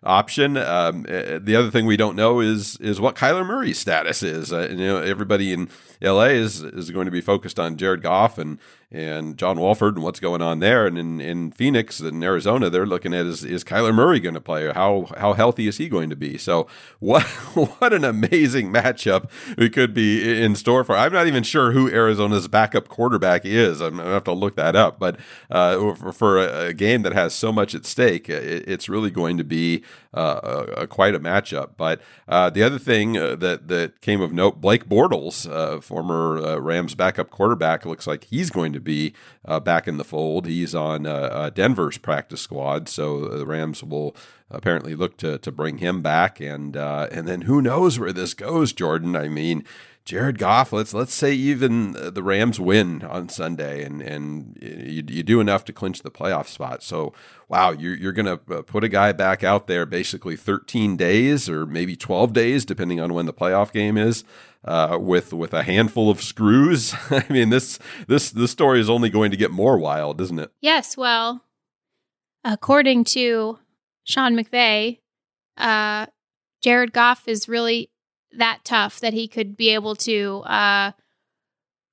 option. 0.03 0.55
Um, 0.55 1.05
eh, 1.09 1.39
the 1.41 1.55
other 1.55 1.71
thing 1.71 1.87
we 1.87 1.97
don't 1.97 2.15
know 2.15 2.41
is 2.41 2.77
is 2.77 3.01
what 3.01 3.15
Kyler 3.15 3.45
Murray's 3.45 3.79
status 3.79 4.21
is. 4.21 4.53
Uh, 4.53 4.67
you 4.69 4.77
know, 4.77 4.97
everybody 4.97 5.51
in 5.51 5.67
LA 5.99 6.25
is 6.25 6.61
is 6.61 6.91
going 6.91 7.05
to 7.05 7.11
be 7.11 7.21
focused 7.21 7.59
on 7.59 7.77
Jared 7.77 8.03
Goff 8.03 8.37
and 8.37 8.59
and 8.91 9.37
John 9.37 9.59
Wolford 9.59 9.95
and 9.95 10.03
what's 10.03 10.19
going 10.19 10.41
on 10.41 10.59
there. 10.59 10.85
And 10.85 10.97
in, 10.97 11.19
in 11.19 11.51
Phoenix 11.51 11.99
and 11.99 12.23
Arizona, 12.23 12.69
they're 12.69 12.85
looking 12.85 13.13
at 13.13 13.25
is 13.25 13.43
is 13.43 13.63
Kyler 13.63 13.93
Murray 13.93 14.19
going 14.19 14.35
to 14.35 14.41
play? 14.41 14.71
How 14.71 15.07
how 15.17 15.33
healthy 15.33 15.67
is 15.67 15.77
he 15.77 15.89
going 15.89 16.09
to 16.09 16.15
be? 16.15 16.37
So 16.37 16.67
what 16.99 17.23
what 17.53 17.93
an 17.93 18.03
amazing 18.03 18.71
matchup 18.71 19.29
we 19.57 19.69
could 19.69 19.93
be 19.93 20.41
in 20.41 20.55
store 20.55 20.83
for. 20.83 20.95
I'm 20.95 21.13
not 21.13 21.27
even 21.27 21.43
sure 21.43 21.71
who 21.71 21.89
Arizona's 21.89 22.47
backup 22.47 22.87
quarterback 22.87 23.45
is. 23.45 23.81
I'm 23.81 23.97
gonna 23.97 24.11
have 24.11 24.23
to 24.25 24.33
look 24.33 24.55
that 24.55 24.75
up. 24.75 24.99
But 24.99 25.19
uh, 25.49 25.95
for, 25.95 26.11
for 26.11 26.37
a, 26.37 26.73
game 26.75 27.03
that 27.03 27.13
has 27.13 27.33
so 27.33 27.51
much 27.53 27.73
at 27.73 27.85
stake, 27.85 28.27
it, 28.29 28.67
it's 28.67 28.89
really 28.89 29.09
going 29.09 29.37
to 29.37 29.43
be 29.43 29.83
uh, 30.13 30.39
a, 30.43 30.81
a, 30.81 30.87
quite 30.87 31.15
a 31.15 31.19
matchup. 31.19 31.71
But 31.77 32.01
uh, 32.27 32.49
the 32.49 32.63
other 32.63 32.79
thing 32.79 33.17
uh, 33.17 33.35
that 33.37 33.67
that 33.67 34.01
came 34.01 34.21
of 34.21 34.33
note, 34.33 34.61
Blake 34.61 34.87
Bortles, 34.87 35.49
uh, 35.49 35.81
former 35.81 36.37
uh, 36.37 36.57
Rams 36.57 36.95
backup 36.95 37.29
quarterback, 37.29 37.85
looks 37.85 38.07
like 38.07 38.25
he's 38.25 38.49
going 38.49 38.73
to 38.75 38.79
be 38.79 39.13
uh, 39.43 39.59
back 39.59 39.87
in 39.87 39.97
the 39.97 40.03
fold. 40.03 40.45
He's 40.45 40.75
on 40.75 41.07
uh, 41.07 41.13
uh, 41.13 41.49
Denver's 41.49 41.97
practice 41.97 42.41
squad, 42.41 42.87
so 42.87 43.27
the 43.27 43.45
Rams 43.45 43.83
will 43.83 44.15
apparently 44.51 44.95
look 44.95 45.17
to 45.17 45.39
to 45.39 45.51
bring 45.51 45.79
him 45.79 46.01
back. 46.01 46.39
And 46.39 46.77
uh, 46.77 47.07
and 47.11 47.27
then 47.27 47.41
who 47.41 47.61
knows 47.61 47.99
where 47.99 48.13
this 48.13 48.33
goes, 48.33 48.73
Jordan? 48.73 49.15
I 49.15 49.27
mean. 49.27 49.63
Jared 50.05 50.37
Goff, 50.37 50.71
let's 50.71 50.93
let's 50.93 51.15
say 51.15 51.33
even 51.33 51.93
the 51.93 52.21
Rams 52.21 52.59
win 52.59 53.01
on 53.01 53.27
Sunday, 53.27 53.83
and 53.83 54.03
and 54.03 54.55
you, 54.61 55.03
you 55.07 55.23
do 55.23 55.39
enough 55.39 55.65
to 55.65 55.73
clinch 55.73 56.03
the 56.03 56.11
playoff 56.11 56.45
spot. 56.45 56.83
So, 56.83 57.11
wow, 57.49 57.71
you're 57.71 57.95
you're 57.95 58.11
going 58.11 58.27
to 58.27 58.37
put 58.37 58.83
a 58.83 58.87
guy 58.87 59.13
back 59.13 59.43
out 59.43 59.65
there 59.65 59.87
basically 59.87 60.35
13 60.35 60.95
days 60.95 61.49
or 61.49 61.65
maybe 61.65 61.95
12 61.95 62.33
days, 62.33 62.65
depending 62.65 62.99
on 62.99 63.15
when 63.15 63.25
the 63.25 63.33
playoff 63.33 63.71
game 63.71 63.97
is 63.97 64.23
uh, 64.65 64.97
with 64.99 65.31
with 65.31 65.53
a 65.53 65.63
handful 65.63 66.09
of 66.09 66.21
screws. 66.21 66.93
I 67.09 67.25
mean, 67.29 67.49
this 67.49 67.79
this 68.07 68.31
this 68.31 68.51
story 68.51 68.79
is 68.79 68.89
only 68.89 69.09
going 69.09 69.31
to 69.31 69.37
get 69.37 69.51
more 69.51 69.77
wild, 69.77 70.19
isn't 70.19 70.39
it? 70.39 70.51
Yes. 70.61 70.97
Well, 70.97 71.43
according 72.43 73.05
to 73.05 73.59
Sean 74.03 74.35
McVay, 74.35 74.99
uh, 75.57 76.07
Jared 76.61 76.93
Goff 76.93 77.27
is 77.27 77.47
really 77.47 77.91
that 78.31 78.59
tough 78.63 78.99
that 78.99 79.13
he 79.13 79.27
could 79.27 79.55
be 79.55 79.69
able 79.69 79.95
to 79.95 80.41
uh, 80.45 80.91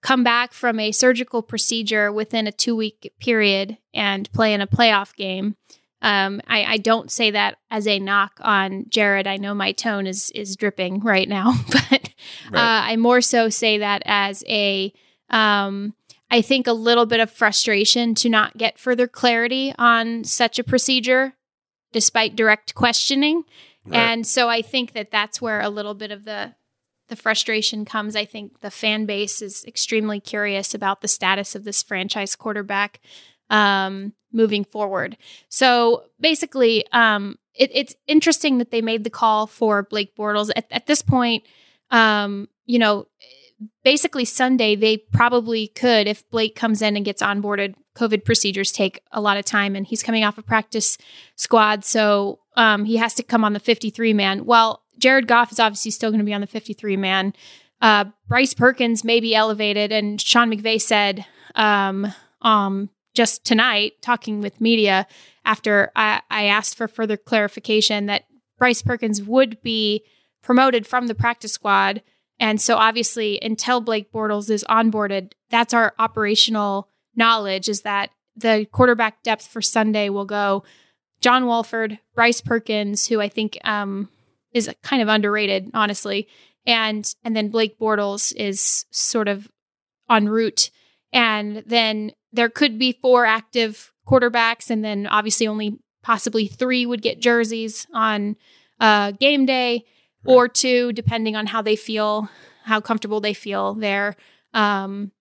come 0.02 0.25
back 0.25 0.52
from 0.52 0.81
a 0.81 0.93
surgical 0.93 1.43
procedure 1.43 2.12
within 2.12 2.47
a 2.47 2.52
two 2.52 2.75
week 2.75 3.12
period 3.21 3.79
and 3.95 4.31
play 4.33 4.52
in 4.52 4.61
a 4.61 4.67
playoff 4.67 5.14
game. 5.14 5.57
Um, 6.02 6.40
I, 6.49 6.64
I, 6.64 6.76
don't 6.78 7.12
say 7.12 7.30
that 7.30 7.59
as 7.71 7.87
a 7.87 8.00
knock 8.00 8.32
on 8.40 8.87
Jared. 8.88 9.28
I 9.28 9.37
know 9.37 9.54
my 9.54 9.71
tone 9.71 10.09
is 10.09 10.32
is 10.35 10.56
dripping 10.56 10.99
right 11.00 11.28
now, 11.28 11.54
but 11.71 12.11
right. 12.50 12.54
Uh, 12.54 12.90
I 12.90 12.97
more 12.97 13.21
so 13.21 13.49
say 13.49 13.78
that 13.78 14.02
as 14.04 14.42
a 14.49 14.92
um, 15.30 15.94
I 16.28 16.42
think 16.42 16.66
a 16.66 16.73
little 16.73 17.06
bit 17.06 17.21
of 17.21 17.30
frustration 17.30 18.14
to 18.16 18.28
not 18.28 18.59
get 18.59 18.78
further 18.78 19.06
clarity 19.06 19.75
on 19.78 20.25
such 20.25 20.59
a 20.59 20.64
procedure, 20.64 21.35
despite 21.92 22.35
direct 22.35 22.75
questioning. 22.75 23.44
Right. 23.85 23.99
And 23.99 24.26
so 24.26 24.49
I 24.49 24.62
think 24.62 24.94
that 24.94 25.11
that's 25.11 25.40
where 25.40 25.61
a 25.61 25.68
little 25.68 25.94
bit 25.94 26.11
of 26.11 26.25
the 26.25 26.54
the 27.09 27.16
frustration 27.16 27.85
comes. 27.85 28.16
I 28.16 28.25
think 28.25 28.61
the 28.61 28.71
fan 28.71 29.04
base 29.04 29.42
is 29.42 29.64
extremely 29.66 30.18
curious 30.18 30.73
about 30.73 31.02
the 31.02 31.09
status 31.09 31.54
of 31.54 31.64
this 31.64 31.82
franchise 31.82 32.35
quarterback 32.35 33.00
um, 33.52 34.12
moving 34.32 34.64
forward. 34.64 35.16
So 35.49 36.04
basically, 36.18 36.85
um, 36.90 37.38
it, 37.54 37.71
it's 37.73 37.94
interesting 38.09 38.59
that 38.59 38.73
they 38.73 38.80
made 38.80 39.04
the 39.04 39.11
call 39.11 39.47
for 39.47 39.85
Blake 39.85 40.16
Bortles. 40.16 40.50
At, 40.56 40.66
at 40.73 40.87
this 40.87 41.02
point, 41.02 41.44
um, 41.90 42.49
you 42.64 42.78
know, 42.78 43.06
basically 43.85 44.25
Sunday, 44.25 44.75
they 44.75 44.97
probably 44.97 45.68
could, 45.68 46.09
if 46.09 46.28
Blake 46.30 46.56
comes 46.56 46.82
in 46.82 46.97
and 46.97 47.04
gets 47.04 47.23
onboarded, 47.23 47.75
COVID 47.94 48.25
procedures 48.25 48.73
take 48.73 49.02
a 49.12 49.21
lot 49.21 49.37
of 49.37 49.44
time 49.44 49.76
and 49.76 49.87
he's 49.87 50.02
coming 50.02 50.25
off 50.25 50.38
a 50.38 50.42
practice 50.42 50.97
squad. 51.37 51.85
So 51.85 52.40
um, 52.56 52.87
he 52.87 52.97
has 52.97 53.12
to 53.14 53.23
come 53.23 53.44
on 53.44 53.52
the 53.52 53.61
53 53.61 54.14
man. 54.14 54.47
Well, 54.47 54.82
Jared 54.99 55.26
Goff 55.26 55.52
is 55.52 55.61
obviously 55.61 55.90
still 55.90 56.11
going 56.11 56.21
to 56.21 56.25
be 56.25 56.32
on 56.32 56.40
the 56.40 56.47
53 56.47 56.97
man. 56.97 57.35
Uh, 57.82 58.06
Bryce 58.28 58.54
Perkins 58.54 59.04
may 59.04 59.21
be 59.21 59.35
elevated. 59.35 59.92
And 59.92 60.18
Sean 60.18 60.50
McVay 60.50 60.80
said 60.80 61.26
um, 61.54 62.12
um, 62.40 62.88
just 63.14 63.45
tonight, 63.45 63.95
talking 64.00 64.40
with 64.40 64.61
media 64.61 65.07
after 65.45 65.90
I, 65.95 66.23
I 66.31 66.45
asked 66.45 66.76
for 66.76 66.88
further 66.88 67.16
clarification 67.16 68.07
that 68.07 68.25
Bryce 68.59 68.83
Perkins 68.83 69.23
would 69.23 69.61
be 69.62 70.04
promoted 70.42 70.87
from 70.87 71.07
the 71.07 71.14
practice 71.14 71.52
squad. 71.52 72.02
And 72.38 72.61
so 72.61 72.76
obviously 72.76 73.38
until 73.42 73.81
Blake 73.81 74.12
Bortles 74.12 74.50
is 74.50 74.64
onboarded, 74.69 75.33
that's 75.50 75.75
our 75.75 75.95
operational 75.99 76.88
knowledge 77.14 77.69
is 77.69 77.83
that 77.83 78.11
the 78.35 78.66
quarterback 78.73 79.23
depth 79.23 79.47
for 79.47 79.61
Sunday 79.61 80.09
will 80.09 80.25
go 80.25 80.64
John 81.21 81.47
Wolford, 81.47 81.99
Bryce 82.14 82.40
Perkins, 82.40 83.07
who 83.07 83.21
I 83.21 83.28
think 83.28 83.59
um, 83.64 84.09
is 84.52 84.69
kind 84.83 85.00
of 85.00 85.09
underrated, 85.09 85.71
honestly, 85.73 86.26
and 86.66 87.14
and 87.25 87.37
then 87.37 87.49
Blake 87.49 87.78
Bortles 87.78 88.35
is 88.35 88.87
sort 88.90 89.28
of 89.28 89.49
en 90.11 90.28
route, 90.28 90.71
and 91.12 91.62
then 91.66 92.12
there 92.33 92.49
could 92.49 92.78
be 92.78 92.99
four 93.02 93.25
active 93.26 93.92
quarterbacks, 94.07 94.71
and 94.71 94.85
then 94.85 95.07
obviously 95.07 95.47
only 95.47 95.78
possibly 96.02 96.47
three 96.47 96.85
would 96.87 97.02
get 97.02 97.21
jerseys 97.21 97.87
on 97.95 98.37
uh, 98.81 99.12
game 99.12 99.47
day, 99.47 99.85
right. 100.25 100.35
or 100.35 100.49
two, 100.49 100.92
depending 100.92 101.37
on 101.37 101.47
how 101.47 101.62
they 101.62 101.76
feel, 101.76 102.28
how 102.64 102.81
comfortable 102.81 103.21
they 103.21 103.35
feel 103.35 103.75
there 103.75 104.16
um, 104.54 105.12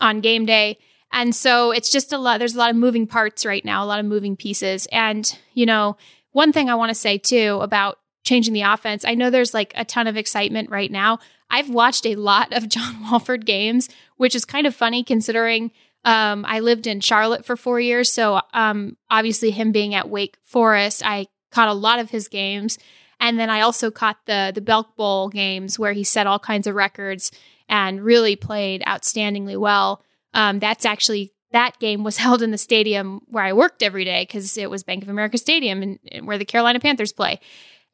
on 0.00 0.20
game 0.20 0.46
day. 0.46 0.78
And 1.12 1.34
so 1.34 1.70
it's 1.70 1.90
just 1.92 2.12
a 2.12 2.18
lot, 2.18 2.38
there's 2.38 2.54
a 2.54 2.58
lot 2.58 2.70
of 2.70 2.76
moving 2.76 3.06
parts 3.06 3.46
right 3.46 3.64
now, 3.64 3.84
a 3.84 3.86
lot 3.86 4.00
of 4.00 4.06
moving 4.06 4.36
pieces. 4.36 4.86
And, 4.90 5.38
you 5.52 5.66
know, 5.66 5.96
one 6.32 6.52
thing 6.52 6.68
I 6.68 6.74
want 6.74 6.90
to 6.90 6.94
say 6.94 7.18
too 7.18 7.58
about 7.62 7.98
changing 8.24 8.52
the 8.54 8.62
offense, 8.62 9.04
I 9.04 9.14
know 9.14 9.30
there's 9.30 9.54
like 9.54 9.72
a 9.76 9.84
ton 9.84 10.06
of 10.06 10.16
excitement 10.16 10.70
right 10.70 10.90
now. 10.90 11.18
I've 11.50 11.70
watched 11.70 12.06
a 12.06 12.16
lot 12.16 12.52
of 12.52 12.68
John 12.68 12.96
Wolford 13.10 13.46
games, 13.46 13.88
which 14.16 14.34
is 14.34 14.44
kind 14.44 14.66
of 14.66 14.74
funny 14.74 15.04
considering 15.04 15.70
um, 16.04 16.44
I 16.46 16.60
lived 16.60 16.86
in 16.86 17.00
Charlotte 17.00 17.46
for 17.46 17.56
four 17.56 17.80
years. 17.80 18.12
So 18.12 18.40
um, 18.52 18.96
obviously, 19.10 19.50
him 19.50 19.72
being 19.72 19.94
at 19.94 20.08
Wake 20.08 20.36
Forest, 20.42 21.02
I 21.04 21.26
caught 21.50 21.68
a 21.68 21.74
lot 21.74 21.98
of 21.98 22.10
his 22.10 22.28
games. 22.28 22.78
And 23.20 23.38
then 23.38 23.48
I 23.48 23.60
also 23.62 23.90
caught 23.90 24.18
the 24.26 24.52
the 24.54 24.60
Belk 24.60 24.96
Bowl 24.96 25.28
games 25.28 25.78
where 25.78 25.92
he 25.92 26.04
set 26.04 26.26
all 26.26 26.38
kinds 26.38 26.66
of 26.66 26.74
records 26.74 27.30
and 27.68 28.02
really 28.02 28.36
played 28.36 28.82
outstandingly 28.82 29.56
well. 29.56 30.02
Um, 30.34 30.58
that's 30.58 30.84
actually 30.84 31.32
that 31.52 31.78
game 31.78 32.04
was 32.04 32.16
held 32.24 32.42
in 32.42 32.50
the 32.50 32.58
stadium 32.58 33.22
where 33.28 33.44
I 33.44 33.52
worked 33.52 33.82
every 33.82 34.04
day 34.04 34.22
because 34.22 34.58
it 34.58 34.68
was 34.68 34.82
Bank 34.82 35.02
of 35.02 35.08
America 35.08 35.38
Stadium 35.38 35.82
and, 35.82 35.98
and, 36.10 36.26
where 36.26 36.36
the 36.38 36.44
Carolina 36.44 36.80
Panthers 36.80 37.12
play. 37.12 37.40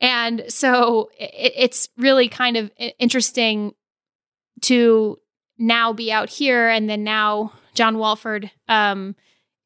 And 0.00 0.45
so 0.49 1.11
it, 1.19 1.52
it's 1.57 1.88
really 1.97 2.28
kind 2.28 2.57
of 2.57 2.71
interesting 2.99 3.75
to 4.62 5.19
now 5.59 5.92
be 5.92 6.11
out 6.11 6.28
here 6.28 6.69
and 6.69 6.88
then 6.88 7.04
now 7.04 7.52
John 7.75 7.99
Wolford, 7.99 8.50
um, 8.69 9.14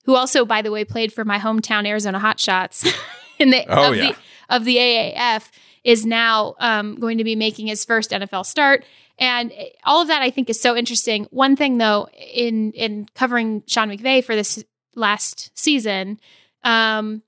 who 0.05 0.14
also, 0.14 0.45
by 0.45 0.62
the 0.62 0.71
way, 0.71 0.85
played 0.85 1.12
for 1.12 1.25
my 1.25 1.38
hometown 1.38 1.87
Arizona 1.87 2.21
Hotshots 2.21 2.87
in 3.38 3.50
the, 3.50 3.64
oh, 3.69 3.91
of, 3.91 3.97
yeah. 3.97 4.12
the 4.12 4.17
of 4.55 4.64
the 4.64 4.76
AAF, 4.76 5.50
is 5.83 6.05
now 6.05 6.55
um, 6.59 6.97
going 6.97 7.19
to 7.19 7.25
be 7.25 7.37
making 7.37 7.67
his 7.67 7.85
first 7.85 8.11
NFL 8.11 8.47
start. 8.47 8.85
And 9.19 9.53
all 9.85 10.03
of 10.03 10.09
that 10.09 10.23
I 10.23 10.31
think 10.31 10.50
is 10.50 10.61
so 10.61 10.76
interesting. 10.76 11.26
One 11.31 11.57
thing 11.57 11.79
though, 11.79 12.09
in 12.12 12.73
in 12.73 13.07
covering 13.14 13.62
Sean 13.67 13.88
McVay 13.88 14.25
for 14.25 14.35
this 14.35 14.64
last 14.97 15.57
season, 15.59 16.19
um, 16.64 17.23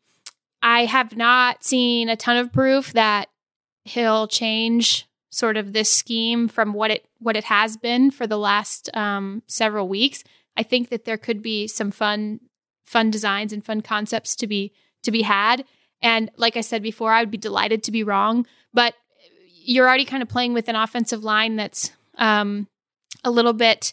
I 0.67 0.87
have 0.87 1.17
not 1.17 1.63
seen 1.63 2.09
a 2.09 2.17
ton 2.17 2.37
of 2.37 2.53
proof 2.53 2.93
that 2.93 3.29
he'll 3.85 4.27
change 4.27 5.07
sort 5.31 5.57
of 5.57 5.73
this 5.73 5.89
scheme 5.89 6.49
from 6.49 6.73
what 6.73 6.91
it 6.91 7.07
what 7.21 7.37
it 7.37 7.45
has 7.45 7.77
been 7.77 8.11
for 8.11 8.27
the 8.27 8.37
last 8.37 8.91
um, 8.93 9.45
several 9.47 9.87
weeks. 9.87 10.25
I 10.57 10.65
think 10.65 10.89
that 10.89 11.05
there 11.05 11.19
could 11.19 11.41
be 11.41 11.69
some 11.69 11.93
fun 11.93 12.41
fun 12.85 13.13
designs 13.13 13.53
and 13.53 13.65
fun 13.65 13.81
concepts 13.81 14.35
to 14.37 14.49
be 14.49 14.73
to 15.05 15.13
be 15.13 15.23
had. 15.23 15.65
And 16.03 16.33
like 16.37 16.57
I 16.57 16.63
said 16.63 16.83
before, 16.83 17.13
I 17.13 17.23
would 17.23 17.31
be 17.31 17.39
delighted 17.39 17.85
to 17.85 17.93
be 17.93 18.03
wrong, 18.03 18.45
but 18.75 18.95
you're 19.63 19.87
already 19.87 20.05
kind 20.05 20.23
of 20.23 20.29
playing 20.29 20.53
with 20.53 20.69
an 20.69 20.75
offensive 20.75 21.23
line 21.23 21.55
that's 21.55 21.93
um, 22.19 22.67
a 23.23 23.31
little 23.31 23.53
bit 23.53 23.93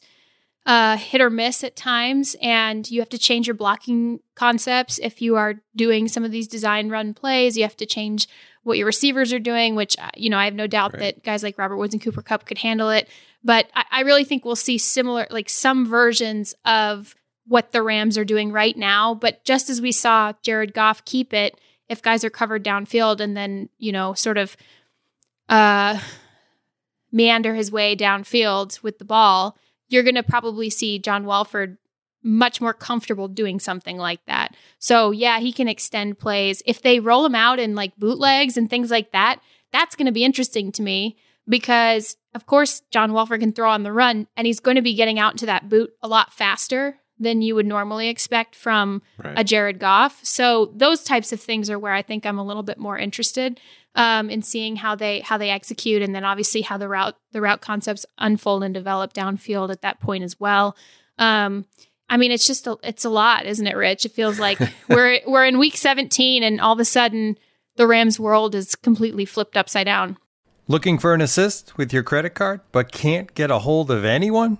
uh, 0.66 0.98
hit 0.98 1.20
or 1.20 1.30
miss 1.30 1.64
at 1.64 1.76
times, 1.76 2.36
and 2.42 2.90
you 2.90 3.02
have 3.02 3.10
to 3.10 3.18
change 3.18 3.48
your 3.48 3.54
blocking 3.54 4.22
concepts 4.36 4.98
if 5.00 5.22
you 5.22 5.36
are 5.36 5.56
doing 5.76 6.08
some 6.08 6.24
of 6.24 6.32
these 6.32 6.48
design 6.48 6.90
run 6.90 7.14
plays. 7.14 7.58
You 7.58 7.64
have 7.64 7.78
to 7.78 7.86
change 7.86 8.28
what 8.64 8.78
your 8.78 8.86
receivers 8.86 9.34
are 9.34 9.40
doing, 9.40 9.76
which 9.76 9.98
uh, 10.00 10.10
you 10.16 10.30
know 10.30 10.38
I 10.38 10.46
have 10.46 10.54
no 10.54 10.68
doubt 10.68 10.94
right. 10.94 11.00
that 11.02 11.24
guys 11.24 11.44
like 11.44 11.58
Robert 11.58 11.78
Woods 11.78 11.94
and 11.94 12.02
Cooper 12.02 12.22
Kupp 12.22 12.46
could 12.46 12.60
handle 12.60 12.90
it. 12.90 13.10
But 13.44 13.70
I, 13.76 13.86
I 13.92 14.02
really 14.02 14.24
think 14.24 14.46
we'll 14.46 14.56
see 14.56 14.78
similar, 14.78 15.28
like 15.30 15.50
some 15.50 15.86
versions 15.86 16.56
of 16.64 17.14
what 17.46 17.74
the 17.74 17.84
Rams 17.84 18.18
are 18.18 18.24
doing 18.24 18.54
right 18.54 18.78
now. 18.78 19.14
But 19.16 19.44
just 19.44 19.70
as 19.70 19.82
we 19.82 19.92
saw 19.92 20.32
Jared 20.44 20.74
Goff 20.74 21.04
keep 21.04 21.34
it, 21.34 21.60
if 21.90 22.02
guys 22.02 22.24
are 22.24 22.30
covered 22.30 22.64
downfield 22.64 23.20
and 23.20 23.36
then 23.36 23.68
you 23.80 23.92
know 23.92 24.14
sort 24.14 24.38
of 24.38 24.56
uh, 25.50 26.00
meander 27.12 27.54
his 27.54 27.70
way 27.70 27.98
downfield 27.98 28.82
with 28.82 28.98
the 28.98 29.06
ball 29.06 29.58
you're 29.94 30.04
going 30.04 30.16
to 30.16 30.24
probably 30.24 30.70
see 30.70 31.00
John 31.00 31.26
Wolford 31.26 31.78
much 32.24 32.60
more 32.60 32.74
comfortable 32.74 33.28
doing 33.28 33.60
something 33.60 33.98
like 33.98 34.26
that. 34.26 34.56
So, 34.80 35.12
yeah, 35.12 35.40
he 35.40 35.54
can 35.54 35.68
extend 35.68 36.20
plays. 36.20 36.64
If 36.66 36.82
they 36.82 37.00
roll 37.00 37.26
him 37.26 37.36
out 37.36 37.60
in 37.60 37.76
like 37.76 37.96
bootlegs 37.98 38.58
and 38.58 38.70
things 38.70 38.90
like 38.90 39.12
that, 39.12 39.40
that's 39.72 39.96
going 39.96 40.06
to 40.06 40.12
be 40.12 40.24
interesting 40.24 40.72
to 40.74 40.82
me 40.82 41.18
because, 41.48 42.16
of 42.34 42.46
course, 42.46 42.82
John 42.92 43.14
Wolford 43.14 43.42
can 43.42 43.54
throw 43.54 43.70
on 43.70 43.84
the 43.84 43.92
run 43.92 44.28
and 44.36 44.48
he's 44.48 44.60
going 44.60 44.76
to 44.76 44.82
be 44.82 44.96
getting 44.96 45.20
out 45.20 45.34
into 45.34 45.46
that 45.46 45.70
boot 45.70 45.94
a 46.02 46.08
lot 46.08 46.34
faster 46.34 46.98
than 47.24 47.42
you 47.42 47.56
would 47.56 47.66
normally 47.66 48.10
expect 48.10 48.56
from 48.56 49.02
right. 49.18 49.40
a 49.40 49.44
Jared 49.44 49.80
Goff. 49.80 50.20
So, 50.24 50.72
those 50.76 51.04
types 51.04 51.34
of 51.34 51.40
things 51.40 51.70
are 51.70 51.80
where 51.80 51.94
I 51.94 52.02
think 52.02 52.26
I'm 52.26 52.38
a 52.38 52.46
little 52.46 52.64
bit 52.64 52.78
more 52.78 52.98
interested 52.98 53.60
um, 53.96 54.30
and 54.30 54.46
seeing 54.46 54.76
how 54.76 54.96
they 54.96 55.22
how 55.22 55.38
they 55.38 55.50
execute, 55.50 56.02
and 56.02 56.14
then 56.14 56.24
obviously 56.24 56.62
how 56.62 56.78
the 56.78 56.88
route 56.88 57.16
the 57.32 57.42
route 57.42 57.62
concepts 57.62 58.06
unfold 58.18 58.64
and 58.64 58.74
develop 58.74 59.14
downfield 59.14 59.72
at 59.72 59.82
that 59.82 60.00
point 60.00 60.24
as 60.24 60.40
well. 60.40 60.76
Um, 61.18 61.66
I 62.10 62.18
mean, 62.18 62.32
it's 62.32 62.46
just 62.46 62.68
a, 62.68 62.78
it's 62.84 63.06
a 63.06 63.10
lot, 63.10 63.46
isn't 63.46 63.66
it, 63.66 63.76
Rich? 63.76 64.06
It 64.06 64.12
feels 64.12 64.40
like 64.40 64.60
we're 64.90 65.20
we're 65.26 65.46
in 65.46 65.60
week 65.60 65.78
17, 65.78 66.44
and 66.44 66.60
all 66.60 66.74
of 66.74 66.80
a 66.80 66.86
sudden 66.86 67.38
the 67.76 67.88
Rams 67.88 68.20
world 68.20 68.56
is 68.56 68.76
completely 68.76 69.26
flipped 69.26 69.58
upside 69.58 69.86
down. 69.86 70.18
Looking 70.68 70.98
for 70.98 71.14
an 71.14 71.22
assist 71.22 71.78
with 71.78 71.92
your 71.92 72.04
credit 72.04 72.32
card, 72.36 72.62
but 72.72 72.92
can't 72.92 73.34
get 73.36 73.52
a 73.52 73.60
hold 73.60 73.92
of 73.92 74.06
anyone? 74.06 74.60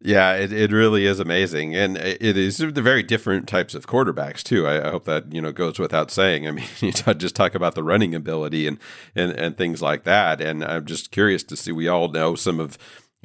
Yeah, 0.00 0.34
it, 0.34 0.52
it 0.52 0.70
really 0.70 1.06
is 1.06 1.18
amazing, 1.18 1.74
and 1.74 1.96
it 1.96 2.36
is 2.36 2.58
the 2.58 2.70
very 2.82 3.02
different 3.02 3.48
types 3.48 3.74
of 3.74 3.86
quarterbacks 3.86 4.42
too. 4.42 4.66
I, 4.66 4.88
I, 4.88 4.90
hope 4.90 5.06
that 5.06 5.32
you 5.32 5.40
know 5.40 5.50
goes 5.50 5.78
without 5.78 6.10
saying. 6.10 6.46
I 6.46 6.50
mean, 6.50 6.66
you 6.80 6.92
just 6.92 7.34
talk 7.34 7.54
about 7.54 7.74
the 7.74 7.82
running 7.82 8.14
ability 8.14 8.66
and 8.66 8.78
and 9.14 9.32
and 9.32 9.56
things 9.56 9.80
like 9.80 10.04
that, 10.04 10.42
and 10.42 10.62
I'm 10.62 10.84
just 10.84 11.10
curious 11.10 11.42
to 11.44 11.56
see. 11.56 11.72
We 11.72 11.88
all 11.88 12.08
know 12.08 12.34
some 12.34 12.60
of 12.60 12.76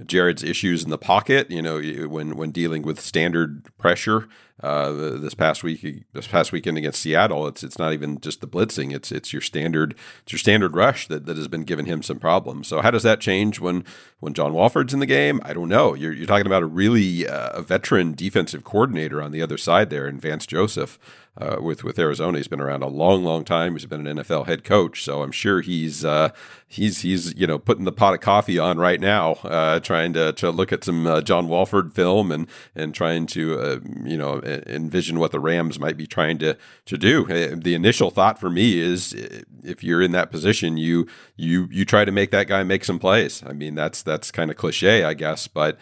Jared's 0.06 0.44
issues 0.44 0.84
in 0.84 0.90
the 0.90 0.98
pocket. 0.98 1.52
You 1.52 1.62
know, 1.62 1.82
when 2.08 2.38
when 2.38 2.52
dealing 2.52 2.84
with 2.84 3.02
standard 3.02 3.68
pressure 3.78 4.30
uh, 4.62 4.92
this 4.92 5.34
past 5.34 5.64
week, 5.64 6.04
this 6.14 6.28
past 6.28 6.52
weekend 6.52 6.78
against 6.78 7.02
Seattle, 7.02 7.48
it's 7.48 7.64
it's 7.64 7.80
not 7.80 7.94
even 7.94 8.20
just 8.20 8.42
the 8.42 8.48
blitzing; 8.48 8.94
it's 8.94 9.12
it's 9.12 9.32
your 9.32 9.42
standard 9.42 9.96
it's 10.24 10.34
your 10.34 10.40
standard 10.40 10.76
rush 10.76 11.08
that, 11.08 11.26
that 11.26 11.38
has 11.38 11.48
been 11.48 11.64
giving 11.64 11.86
him 11.86 12.04
some 12.04 12.20
problems. 12.20 12.68
So 12.68 12.82
how 12.82 12.92
does 12.92 13.04
that 13.04 13.22
change 13.22 13.60
when 13.60 13.86
when 14.20 14.34
John 14.34 14.54
Wolford's 14.54 14.94
in 14.94 15.00
the 15.00 15.06
game? 15.06 15.40
I 15.44 15.54
don't 15.54 15.70
know. 15.70 15.94
You're 15.94 16.14
you're 16.14 16.28
talking 16.28 16.48
about 16.48 16.64
a 16.64 16.68
really 16.68 17.28
uh, 17.28 17.52
a 17.52 17.62
veteran 17.62 18.14
defensive 18.14 18.64
coordinator 18.64 19.22
on 19.22 19.32
the 19.32 19.42
other 19.42 19.58
side 19.58 19.90
there 19.90 20.08
in 20.08 20.20
Vance 20.20 20.46
Joseph 20.46 21.00
uh, 21.40 21.58
with 21.62 21.84
with 21.84 21.98
Arizona. 21.98 22.38
He's 22.38 22.48
been 22.48 22.60
around 22.60 22.84
a 22.84 22.88
long, 22.88 23.24
long 23.24 23.46
time. 23.46 23.74
He's 23.74 23.86
been 23.86 24.06
an 24.06 24.18
NFL 24.18 24.48
head 24.48 24.64
coach, 24.64 25.04
so 25.04 25.24
I'm 25.24 25.32
sure 25.32 25.62
he's 25.62 26.04
uh, 26.04 26.30
he's 26.68 27.02
he's 27.02 27.34
you 27.36 27.48
know 27.48 27.58
putting 27.58 27.86
the 27.86 27.92
pot 27.92 28.14
of 28.14 28.20
coffee 28.20 28.60
on 28.60 28.78
right 28.78 29.00
now, 29.00 29.34
uh, 29.44 29.80
trying 29.80 30.14
to 30.14 30.34
to 30.34 30.52
look 30.52 30.74
at 30.74 30.84
some 30.84 31.08
uh, 31.08 31.22
John 31.22 31.48
Wolford 31.48 31.94
film 31.94 32.32
and 32.32 32.48
and 32.76 32.94
trying 32.94 33.26
to 33.28 33.60
uh, 33.60 33.80
you 34.04 34.18
know 34.18 34.40
envision 34.68 35.20
what 35.20 35.32
the 35.32 35.40
Rams 35.40 35.80
might 35.80 35.98
be 35.98 36.08
trying 36.08 36.38
to 36.40 36.58
to 36.86 36.98
do. 36.98 37.24
Uh, 37.24 37.56
the 37.58 37.74
initial 37.76 38.10
thought 38.10 38.40
for 38.40 38.50
me 38.50 38.80
is 38.80 39.14
if 39.64 39.84
you're 39.84 40.02
in 40.02 40.12
that 40.12 40.32
position, 40.32 40.78
you 40.78 41.08
you 41.36 41.68
you 41.72 41.86
try 41.86 42.06
to 42.06 42.12
make 42.12 42.32
that 42.32 42.48
guy 42.48 42.64
make 42.64 42.86
some 42.86 43.00
plays. 43.00 43.44
I 43.46 43.54
mean 43.54 43.76
that's 43.76 44.02
that's 44.02 44.32
kind 44.32 44.50
of 44.52 44.58
cliche, 44.58 45.04
I 45.04 45.14
guess, 45.14 45.48
but 45.48 45.78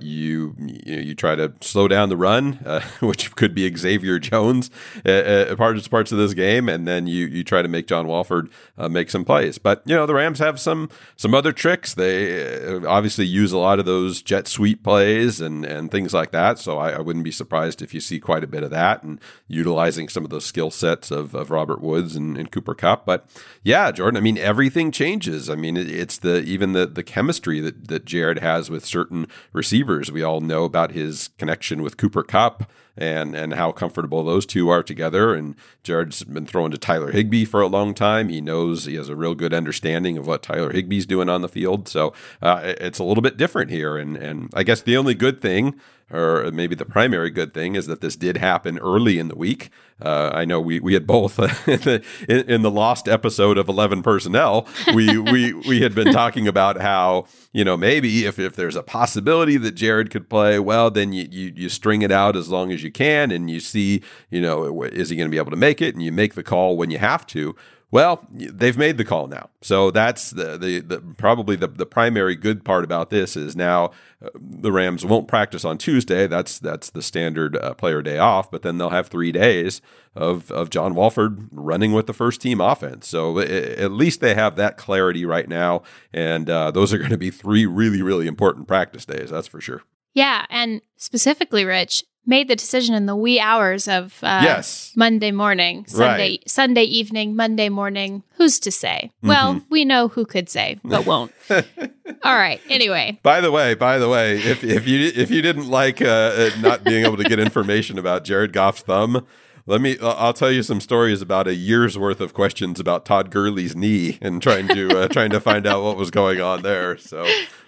you 0.00 0.54
you 0.58 1.14
try 1.14 1.34
to 1.34 1.52
slow 1.60 1.88
down 1.88 2.08
the 2.08 2.16
run, 2.16 2.54
which 3.00 3.34
could 3.36 3.54
be 3.54 3.70
Xavier 3.76 4.18
Jones 4.18 4.70
uh, 5.04 5.54
parts 5.56 5.88
parts 5.88 6.12
of 6.12 6.18
this 6.18 6.34
game, 6.34 6.68
and 6.68 6.86
then 6.86 7.06
you 7.06 7.26
you 7.26 7.44
try 7.44 7.62
to 7.62 7.68
make 7.68 7.86
John 7.86 8.06
Wolford 8.06 8.50
uh, 8.78 8.88
make 8.88 9.10
some 9.10 9.24
plays. 9.24 9.58
But 9.58 9.82
you 9.84 9.94
know 9.94 10.06
the 10.06 10.14
Rams 10.14 10.38
have 10.38 10.58
some 10.60 10.88
some 11.16 11.34
other 11.34 11.52
tricks. 11.52 11.94
They 11.94 12.64
uh, 12.64 12.88
obviously 12.88 13.26
use 13.26 13.52
a 13.52 13.58
lot 13.58 13.78
of 13.78 13.84
those 13.84 14.22
jet 14.22 14.46
sweep 14.46 14.82
plays 14.82 15.40
and 15.40 15.64
and 15.64 15.90
things 15.90 16.14
like 16.14 16.30
that. 16.32 16.58
So 16.58 16.78
I, 16.78 16.92
I 16.92 17.00
wouldn't 17.00 17.24
be 17.24 17.32
surprised 17.32 17.82
if 17.82 17.89
you 17.94 18.00
see 18.00 18.18
quite 18.18 18.44
a 18.44 18.48
bit 18.48 18.62
of 18.62 18.70
that 18.70 19.02
and 19.02 19.20
utilizing 19.48 20.08
some 20.08 20.24
of 20.24 20.30
those 20.30 20.44
skill 20.44 20.70
sets 20.70 21.10
of, 21.10 21.34
of 21.34 21.50
Robert 21.50 21.80
Woods 21.80 22.16
and, 22.16 22.36
and 22.36 22.50
Cooper 22.50 22.74
Kupp. 22.74 23.06
But 23.06 23.26
yeah, 23.62 23.90
Jordan, 23.90 24.18
I 24.18 24.20
mean 24.20 24.38
everything 24.38 24.90
changes. 24.90 25.50
I 25.50 25.54
mean 25.54 25.76
it's 25.76 26.18
the 26.18 26.42
even 26.42 26.72
the 26.72 26.86
the 26.86 27.02
chemistry 27.02 27.60
that 27.60 27.88
that 27.88 28.04
Jared 28.04 28.38
has 28.38 28.70
with 28.70 28.84
certain 28.84 29.26
receivers. 29.52 30.10
We 30.10 30.22
all 30.22 30.40
know 30.40 30.64
about 30.64 30.92
his 30.92 31.30
connection 31.38 31.82
with 31.82 31.96
Cooper 31.96 32.22
Kupp 32.22 32.70
and 32.96 33.34
and 33.34 33.54
how 33.54 33.72
comfortable 33.72 34.24
those 34.24 34.46
two 34.46 34.68
are 34.68 34.82
together. 34.82 35.34
And 35.34 35.54
Jared's 35.82 36.24
been 36.24 36.46
throwing 36.46 36.70
to 36.70 36.78
Tyler 36.78 37.12
Higbee 37.12 37.44
for 37.44 37.60
a 37.60 37.66
long 37.66 37.94
time. 37.94 38.28
He 38.28 38.40
knows 38.40 38.84
he 38.84 38.96
has 38.96 39.08
a 39.08 39.16
real 39.16 39.34
good 39.34 39.54
understanding 39.54 40.18
of 40.18 40.26
what 40.26 40.42
Tyler 40.42 40.72
Higbee's 40.72 41.06
doing 41.06 41.28
on 41.28 41.42
the 41.42 41.48
field. 41.48 41.88
So 41.88 42.12
uh, 42.42 42.60
it's 42.62 42.98
a 42.98 43.04
little 43.04 43.22
bit 43.22 43.36
different 43.36 43.70
here. 43.70 43.96
And 43.96 44.16
and 44.16 44.50
I 44.54 44.62
guess 44.62 44.82
the 44.82 44.96
only 44.96 45.14
good 45.14 45.40
thing 45.40 45.80
or 46.12 46.50
maybe 46.50 46.74
the 46.74 46.84
primary 46.84 47.30
good 47.30 47.54
thing 47.54 47.76
is 47.76 47.86
that 47.86 48.00
this 48.00 48.16
did 48.16 48.36
happen 48.36 48.78
early 48.78 49.18
in 49.18 49.28
the 49.28 49.36
week. 49.36 49.70
Uh, 50.02 50.30
I 50.32 50.44
know 50.44 50.60
we, 50.60 50.80
we 50.80 50.94
had 50.94 51.06
both 51.06 51.38
in, 51.68 51.80
the, 51.80 52.44
in, 52.48 52.62
the 52.62 52.70
lost 52.70 53.06
episode 53.06 53.58
of 53.58 53.68
Eleven 53.68 54.02
Personnel. 54.02 54.66
We 54.94 55.18
we 55.18 55.52
we 55.52 55.82
had 55.82 55.94
been 55.94 56.12
talking 56.12 56.48
about 56.48 56.80
how 56.80 57.26
you 57.52 57.64
know 57.64 57.76
maybe 57.76 58.26
if, 58.26 58.38
if 58.38 58.54
there's 58.56 58.76
a 58.76 58.82
possibility 58.82 59.56
that 59.56 59.72
Jared 59.72 60.10
could 60.10 60.28
play, 60.28 60.58
well 60.58 60.90
then 60.90 61.12
you, 61.12 61.26
you 61.30 61.52
you 61.54 61.68
string 61.68 62.02
it 62.02 62.12
out 62.12 62.36
as 62.36 62.48
long 62.48 62.72
as 62.72 62.82
you 62.82 62.92
can, 62.92 63.30
and 63.30 63.50
you 63.50 63.60
see 63.60 64.02
you 64.30 64.40
know 64.40 64.82
is 64.84 65.10
he 65.10 65.16
going 65.16 65.28
to 65.28 65.30
be 65.30 65.38
able 65.38 65.50
to 65.50 65.56
make 65.56 65.80
it, 65.82 65.94
and 65.94 66.02
you 66.02 66.12
make 66.12 66.34
the 66.34 66.42
call 66.42 66.76
when 66.76 66.90
you 66.90 66.98
have 66.98 67.26
to. 67.28 67.54
Well, 67.92 68.24
they've 68.30 68.78
made 68.78 68.98
the 68.98 69.04
call 69.04 69.26
now, 69.26 69.50
so 69.62 69.90
that's 69.90 70.30
the 70.30 70.56
the, 70.56 70.78
the 70.80 71.00
probably 71.16 71.56
the, 71.56 71.66
the 71.66 71.86
primary 71.86 72.36
good 72.36 72.64
part 72.64 72.84
about 72.84 73.10
this 73.10 73.36
is 73.36 73.56
now 73.56 73.90
uh, 74.24 74.28
the 74.34 74.70
Rams 74.70 75.04
won't 75.04 75.26
practice 75.26 75.64
on 75.64 75.76
Tuesday. 75.76 76.28
That's 76.28 76.60
that's 76.60 76.90
the 76.90 77.02
standard 77.02 77.56
uh, 77.56 77.74
player 77.74 78.00
day 78.00 78.18
off, 78.18 78.48
but 78.48 78.62
then 78.62 78.78
they'll 78.78 78.90
have 78.90 79.08
three 79.08 79.32
days 79.32 79.82
of 80.14 80.52
of 80.52 80.70
John 80.70 80.94
Wolford 80.94 81.48
running 81.50 81.92
with 81.92 82.06
the 82.06 82.12
first 82.12 82.40
team 82.40 82.60
offense. 82.60 83.08
So 83.08 83.38
it, 83.38 83.50
at 83.78 83.90
least 83.90 84.20
they 84.20 84.34
have 84.34 84.54
that 84.54 84.76
clarity 84.76 85.24
right 85.24 85.48
now, 85.48 85.82
and 86.12 86.48
uh, 86.48 86.70
those 86.70 86.92
are 86.92 86.98
going 86.98 87.10
to 87.10 87.18
be 87.18 87.30
three 87.30 87.66
really 87.66 88.02
really 88.02 88.28
important 88.28 88.68
practice 88.68 89.04
days. 89.04 89.30
That's 89.30 89.48
for 89.48 89.60
sure. 89.60 89.82
Yeah, 90.14 90.46
and 90.48 90.80
specifically, 90.96 91.64
Rich, 91.64 92.04
made 92.26 92.48
the 92.48 92.56
decision 92.56 92.94
in 92.94 93.06
the 93.06 93.16
wee 93.16 93.40
hours 93.40 93.88
of 93.88 94.18
uh, 94.22 94.40
yes. 94.42 94.92
Monday 94.96 95.30
morning, 95.30 95.84
Sunday 95.86 96.30
right. 96.30 96.50
Sunday 96.50 96.84
evening, 96.84 97.34
Monday 97.36 97.68
morning. 97.68 98.22
Who's 98.34 98.58
to 98.60 98.70
say? 98.70 99.10
Mm-hmm. 99.18 99.28
Well, 99.28 99.62
we 99.70 99.84
know 99.84 100.08
who 100.08 100.24
could 100.24 100.48
say, 100.48 100.78
but 100.84 101.06
won't. 101.06 101.32
All 101.50 102.36
right. 102.36 102.60
Anyway. 102.68 103.18
By 103.22 103.40
the 103.40 103.50
way, 103.50 103.74
by 103.74 103.98
the 103.98 104.08
way, 104.08 104.36
if 104.36 104.64
if 104.64 104.86
you 104.86 105.12
if 105.14 105.30
you 105.30 105.42
didn't 105.42 105.68
like 105.68 106.00
uh, 106.00 106.06
uh 106.06 106.50
not 106.60 106.84
being 106.84 107.04
able 107.04 107.16
to 107.16 107.24
get 107.24 107.38
information 107.38 107.98
about 107.98 108.24
Jared 108.24 108.52
Goff's 108.52 108.82
thumb, 108.82 109.26
let 109.70 109.80
me. 109.80 109.96
I'll 110.02 110.32
tell 110.32 110.50
you 110.50 110.64
some 110.64 110.80
stories 110.80 111.22
about 111.22 111.46
a 111.46 111.54
year's 111.54 111.96
worth 111.96 112.20
of 112.20 112.34
questions 112.34 112.80
about 112.80 113.04
Todd 113.04 113.30
Gurley's 113.30 113.76
knee 113.76 114.18
and 114.20 114.42
trying 114.42 114.66
to 114.66 114.98
uh, 114.98 115.08
trying 115.12 115.30
to 115.30 115.40
find 115.40 115.64
out 115.64 115.84
what 115.84 115.96
was 115.96 116.10
going 116.10 116.40
on 116.40 116.62
there. 116.62 116.98
So, 116.98 117.24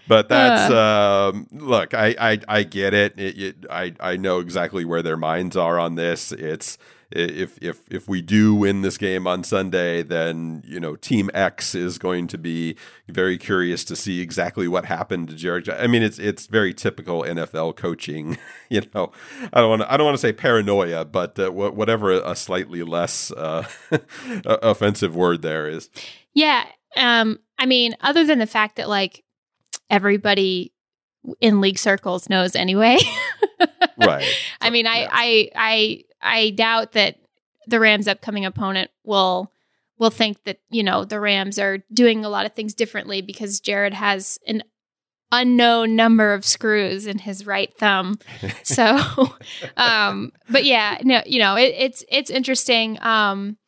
but 0.09 0.29
that's 0.29 0.73
um, 0.73 1.47
look. 1.53 1.95
I, 1.95 2.17
I 2.19 2.39
I 2.49 2.63
get 2.65 2.93
it. 2.93 3.19
It, 3.21 3.39
it. 3.39 3.57
I 3.71 3.95
I 4.01 4.17
know 4.17 4.41
exactly 4.41 4.85
where 4.85 5.03
their 5.03 5.17
minds 5.17 5.57
are 5.57 5.79
on 5.79 5.95
this. 5.95 6.33
It's 6.33 6.77
if 7.15 7.59
if 7.63 7.81
if 7.91 8.09
we 8.09 8.23
do 8.23 8.55
win 8.55 8.83
this 8.83 8.99
game 8.99 9.27
on 9.27 9.45
Sunday, 9.45 10.03
then 10.03 10.63
you 10.67 10.81
know 10.81 10.97
Team 10.97 11.31
X 11.35 11.75
is 11.75 11.99
going 11.99 12.27
to 12.29 12.39
be 12.39 12.77
very 13.09 13.39
curious 13.39 13.85
to 13.85 13.97
see 13.97 14.21
exactly 14.21 14.69
what 14.69 14.85
happened 14.85 15.29
to 15.29 15.37
Jared. 15.37 15.69
I 15.69 15.87
mean, 15.87 16.03
it's 16.03 16.19
it's 16.19 16.47
very 16.47 16.75
typical 16.75 17.23
NFL 17.23 17.77
coaching. 17.77 18.39
You 18.69 18.81
know, 18.95 19.13
I 19.53 19.61
don't 19.61 19.69
want 19.69 19.83
I 19.83 19.99
don't 19.99 20.07
want 20.07 20.15
to 20.15 20.21
say 20.21 20.33
paranoia, 20.33 21.05
but 21.05 21.39
uh, 21.39 21.51
whatever 21.51 22.11
a 22.11 22.35
slightly 22.35 22.83
less 22.83 23.31
uh, 23.33 23.69
offensive 24.47 25.15
word 25.15 25.43
there 25.43 25.69
is. 25.69 25.91
Yeah, 26.33 26.65
um, 26.97 27.39
I 27.59 27.67
mean, 27.67 27.95
other 28.01 28.25
than 28.25 28.39
the 28.39 28.47
fact 28.47 28.77
that 28.77 28.89
like 28.89 29.25
everybody 29.91 30.73
in 31.41 31.61
league 31.61 31.79
circles 31.79 32.29
knows 32.29 32.57
anyway. 32.57 32.99
right. 33.99 34.25
I 34.61 34.71
mean, 34.71 34.87
I, 34.87 35.09
I, 35.11 35.51
I, 35.55 36.05
I 36.21 36.51
doubt 36.51 36.93
that 36.93 37.19
the 37.67 37.81
Rams' 37.81 38.09
upcoming 38.09 38.45
opponent 38.45 38.91
will 39.05 39.51
will 39.99 40.11
think 40.11 40.43
that 40.45 40.59
you 40.69 40.83
know 40.83 41.05
the 41.05 41.21
Rams 41.21 41.59
are 41.59 41.79
doing 41.93 42.25
a 42.25 42.29
lot 42.29 42.45
of 42.45 42.55
things 42.55 42.75
differently 42.75 43.23
because 43.23 43.61
Jared 43.61 43.95
has 43.95 44.39
an 44.47 44.63
unknown 45.31 45.97
number 45.97 46.35
of 46.35 46.45
screws 46.45 47.07
in 47.07 47.19
his 47.19 47.47
right 47.47 47.73
thumb. 47.79 48.19
So, 48.65 48.97
um, 49.77 50.33
but 50.49 50.65
yeah, 50.65 50.99
no, 51.03 51.23
you 51.27 51.39
know, 51.39 51.57
it, 51.57 51.75
it's 51.77 52.05
it's 52.09 52.31
interesting. 52.31 52.99
Um, 53.03 53.59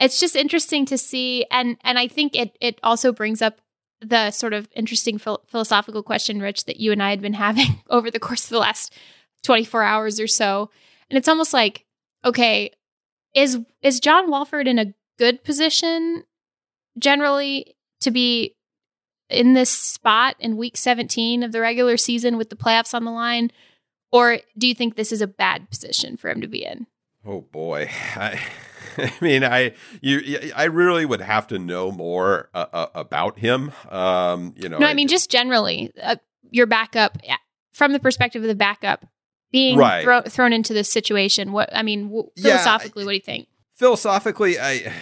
it's 0.00 0.18
just 0.18 0.34
interesting 0.34 0.86
to 0.86 0.98
see, 0.98 1.46
and 1.50 1.76
and 1.82 1.98
I 1.98 2.08
think 2.08 2.36
it 2.36 2.56
it 2.60 2.78
also 2.82 3.12
brings 3.12 3.42
up 3.42 3.60
the 4.00 4.30
sort 4.30 4.52
of 4.52 4.68
interesting 4.74 5.18
phil- 5.18 5.42
philosophical 5.46 6.02
question, 6.02 6.40
Rich, 6.40 6.64
that 6.64 6.80
you 6.80 6.92
and 6.92 7.02
I 7.02 7.10
had 7.10 7.20
been 7.20 7.34
having 7.34 7.82
over 7.90 8.10
the 8.10 8.20
course 8.20 8.44
of 8.44 8.50
the 8.50 8.58
last 8.58 8.92
twenty 9.42 9.64
four 9.64 9.82
hours 9.82 10.20
or 10.20 10.26
so, 10.26 10.70
and 11.10 11.16
it's 11.16 11.28
almost 11.28 11.52
like 11.52 11.84
okay, 12.24 12.72
is 13.34 13.58
is 13.82 14.00
John 14.00 14.30
Wolford 14.30 14.68
in 14.68 14.78
a 14.78 14.94
good 15.18 15.44
position 15.44 16.24
generally 16.98 17.74
to 18.00 18.10
be 18.10 18.54
in 19.28 19.54
this 19.54 19.70
spot 19.70 20.36
in 20.38 20.56
week 20.56 20.76
17 20.76 21.42
of 21.42 21.50
the 21.52 21.60
regular 21.60 21.96
season 21.96 22.36
with 22.36 22.48
the 22.48 22.56
playoffs 22.56 22.94
on 22.94 23.04
the 23.04 23.10
line 23.10 23.50
or 24.12 24.38
do 24.56 24.66
you 24.66 24.74
think 24.74 24.96
this 24.96 25.12
is 25.12 25.20
a 25.20 25.26
bad 25.26 25.68
position 25.68 26.16
for 26.16 26.30
him 26.30 26.40
to 26.40 26.46
be 26.46 26.64
in? 26.64 26.86
Oh 27.24 27.40
boy. 27.40 27.90
I 28.14 28.40
I 28.98 29.12
mean, 29.20 29.44
I 29.44 29.74
you 30.00 30.50
I 30.54 30.64
really 30.64 31.04
would 31.04 31.20
have 31.20 31.46
to 31.48 31.58
know 31.58 31.90
more 31.90 32.48
uh, 32.54 32.66
uh, 32.72 32.86
about 32.94 33.38
him. 33.38 33.72
Um, 33.90 34.54
you 34.56 34.68
know, 34.68 34.78
no, 34.78 34.86
I 34.86 34.94
mean 34.94 35.08
just 35.08 35.30
generally, 35.30 35.92
uh, 36.02 36.16
your 36.50 36.66
backup 36.66 37.18
from 37.72 37.92
the 37.92 38.00
perspective 38.00 38.42
of 38.42 38.48
the 38.48 38.54
backup 38.54 39.06
being 39.52 39.78
right. 39.78 40.02
thro- 40.02 40.22
thrown 40.22 40.52
into 40.52 40.72
this 40.72 40.90
situation. 40.90 41.52
What 41.52 41.68
I 41.74 41.82
mean, 41.82 42.08
w- 42.08 42.30
philosophically, 42.36 43.02
yeah, 43.02 43.06
what 43.06 43.12
do 43.12 43.16
you 43.16 43.22
think? 43.22 43.48
Philosophically, 43.74 44.58
I. 44.58 44.92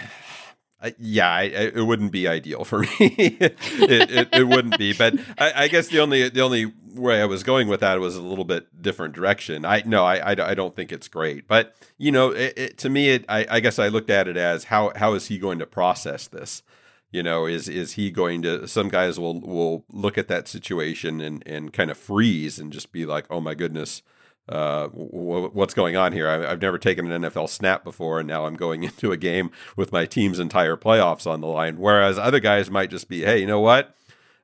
I 0.85 0.95
yeah, 0.99 1.31
I, 1.31 1.41
I, 1.41 1.71
it 1.75 1.87
wouldn't 1.87 2.13
be 2.13 2.29
ideal 2.29 2.65
for 2.65 2.81
me. 2.81 2.91
it, 3.01 3.57
it, 3.81 4.29
it, 4.33 4.45
wouldn't 4.47 4.77
be, 4.77 4.93
but 4.93 5.15
I, 5.39 5.69
guess 5.69 5.89
the 5.89 6.01
only 6.01 6.29
the 6.29 6.43
only 6.43 6.73
way 6.95 7.23
I 7.23 7.25
was 7.25 7.43
going 7.43 7.69
with 7.69 7.81
that 7.81 7.99
was 8.01 8.17
a 8.17 8.23
little 8.23 8.45
bit 8.45 8.83
different 8.83 9.15
direction. 9.15 9.65
I 9.65 9.83
no, 9.87 10.05
I, 10.05 10.33
I, 10.33 10.55
don't 10.55 10.77
think 10.77 10.93
it's 10.93 11.09
great, 11.09 11.49
but 11.49 11.75
you 11.97 12.13
know, 12.13 12.33
it, 12.33 12.77
to 12.79 12.91
me, 12.91 13.09
it 13.09 13.25
I, 13.31 13.47
I 13.51 13.61
guess 13.61 13.79
I 13.79 13.89
looked 13.89 14.11
at 14.11 14.29
it 14.29 14.37
as 14.37 14.65
how 14.65 14.93
how 14.95 15.15
is 15.15 15.29
he 15.29 15.39
going 15.39 15.59
to 15.61 15.67
process 15.67 16.29
this? 16.29 16.63
You 17.11 17.23
know, 17.23 17.47
is 17.47 17.67
is 17.67 17.93
he 17.93 18.11
going 18.11 18.43
to? 18.43 18.69
Some 18.69 18.91
guys 18.91 19.19
will 19.19 19.41
will 19.41 19.85
look 19.91 20.19
at 20.19 20.29
that 20.29 20.49
situation 20.49 21.23
and 21.23 21.43
and 21.47 21.73
kind 21.73 21.91
of 21.91 21.97
freeze 21.97 22.59
and 22.59 22.71
just 22.71 22.93
be 22.93 23.07
like, 23.07 23.25
oh 23.31 23.41
my 23.41 23.55
goodness, 23.55 24.03
uh, 24.49 24.89
w- 24.89 25.51
what's 25.53 25.75
going 25.75 25.97
on 25.97 26.13
here? 26.13 26.29
I, 26.29 26.51
have 26.51 26.61
never 26.61 26.79
taken 26.79 27.11
an 27.11 27.23
NFL 27.23 27.49
snap 27.49 27.85
before, 27.85 28.21
and 28.21 28.29
now 28.29 28.47
I'm 28.47 28.57
going 28.57 28.83
into 28.85 29.13
a 29.13 29.17
game 29.17 29.51
with 29.77 29.93
my 29.93 30.07
team's 30.07 30.39
entire 30.39 30.77
playoffs 30.77 31.27
on 31.27 31.41
the 31.41 31.47
line. 31.47 31.79
Whereas 31.79 32.19
other 32.19 32.41
guys 32.41 32.71
might 32.71 32.91
just 32.91 33.09
be, 33.09 33.23
hey, 33.23 33.39
you 33.39 33.47
know 33.47 33.61
what? 33.61 33.95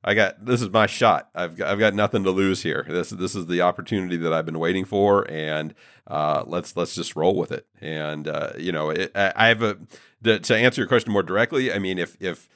I 0.02 0.14
got 0.14 0.46
this 0.46 0.62
is 0.62 0.70
my 0.70 0.86
shot. 0.86 1.28
I've 1.34 1.56
got, 1.56 1.68
I've 1.68 1.78
got 1.78 1.94
nothing 1.94 2.24
to 2.24 2.30
lose 2.30 2.62
here. 2.62 2.86
This 2.88 3.10
this 3.10 3.34
is 3.34 3.46
the 3.46 3.60
opportunity 3.60 4.16
that 4.16 4.32
I've 4.32 4.46
been 4.46 4.58
waiting 4.58 4.86
for, 4.86 5.30
and 5.30 5.74
uh, 6.06 6.42
let's 6.46 6.74
let's 6.74 6.94
just 6.94 7.16
roll 7.16 7.36
with 7.36 7.52
it. 7.52 7.66
And 7.82 8.26
uh, 8.26 8.52
you 8.56 8.72
know, 8.72 8.88
it, 8.88 9.12
I 9.14 9.48
have 9.48 9.62
a 9.62 9.76
to, 10.24 10.38
to 10.38 10.56
answer 10.56 10.80
your 10.80 10.88
question 10.88 11.12
more 11.12 11.22
directly. 11.22 11.70
I 11.70 11.78
mean, 11.78 11.98
if 11.98 12.16
if 12.18 12.48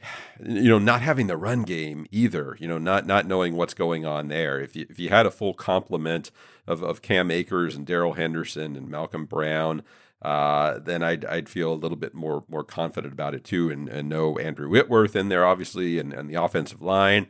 you 0.42 0.68
know, 0.68 0.78
not 0.78 1.02
having 1.02 1.26
the 1.26 1.36
run 1.36 1.62
game 1.62 2.06
either, 2.10 2.56
you 2.60 2.68
know, 2.68 2.78
not 2.78 3.06
not 3.06 3.26
knowing 3.26 3.56
what's 3.56 3.74
going 3.74 4.04
on 4.04 4.28
there. 4.28 4.60
If 4.60 4.76
you 4.76 4.86
if 4.88 4.98
you 4.98 5.08
had 5.08 5.26
a 5.26 5.30
full 5.30 5.54
complement 5.54 6.30
of, 6.66 6.82
of 6.82 7.02
Cam 7.02 7.30
Akers 7.30 7.76
and 7.76 7.86
Darrell 7.86 8.14
Henderson 8.14 8.76
and 8.76 8.88
Malcolm 8.88 9.24
Brown, 9.24 9.82
uh, 10.22 10.78
then 10.78 11.02
I'd 11.02 11.24
I'd 11.24 11.48
feel 11.48 11.72
a 11.72 11.74
little 11.74 11.96
bit 11.96 12.14
more 12.14 12.44
more 12.48 12.64
confident 12.64 13.12
about 13.12 13.34
it 13.34 13.44
too, 13.44 13.70
and, 13.70 13.88
and 13.88 14.08
know 14.08 14.38
Andrew 14.38 14.68
Whitworth 14.68 15.14
in 15.14 15.28
there 15.28 15.46
obviously, 15.46 15.98
and, 15.98 16.12
and 16.12 16.28
the 16.28 16.42
offensive 16.42 16.82
line. 16.82 17.28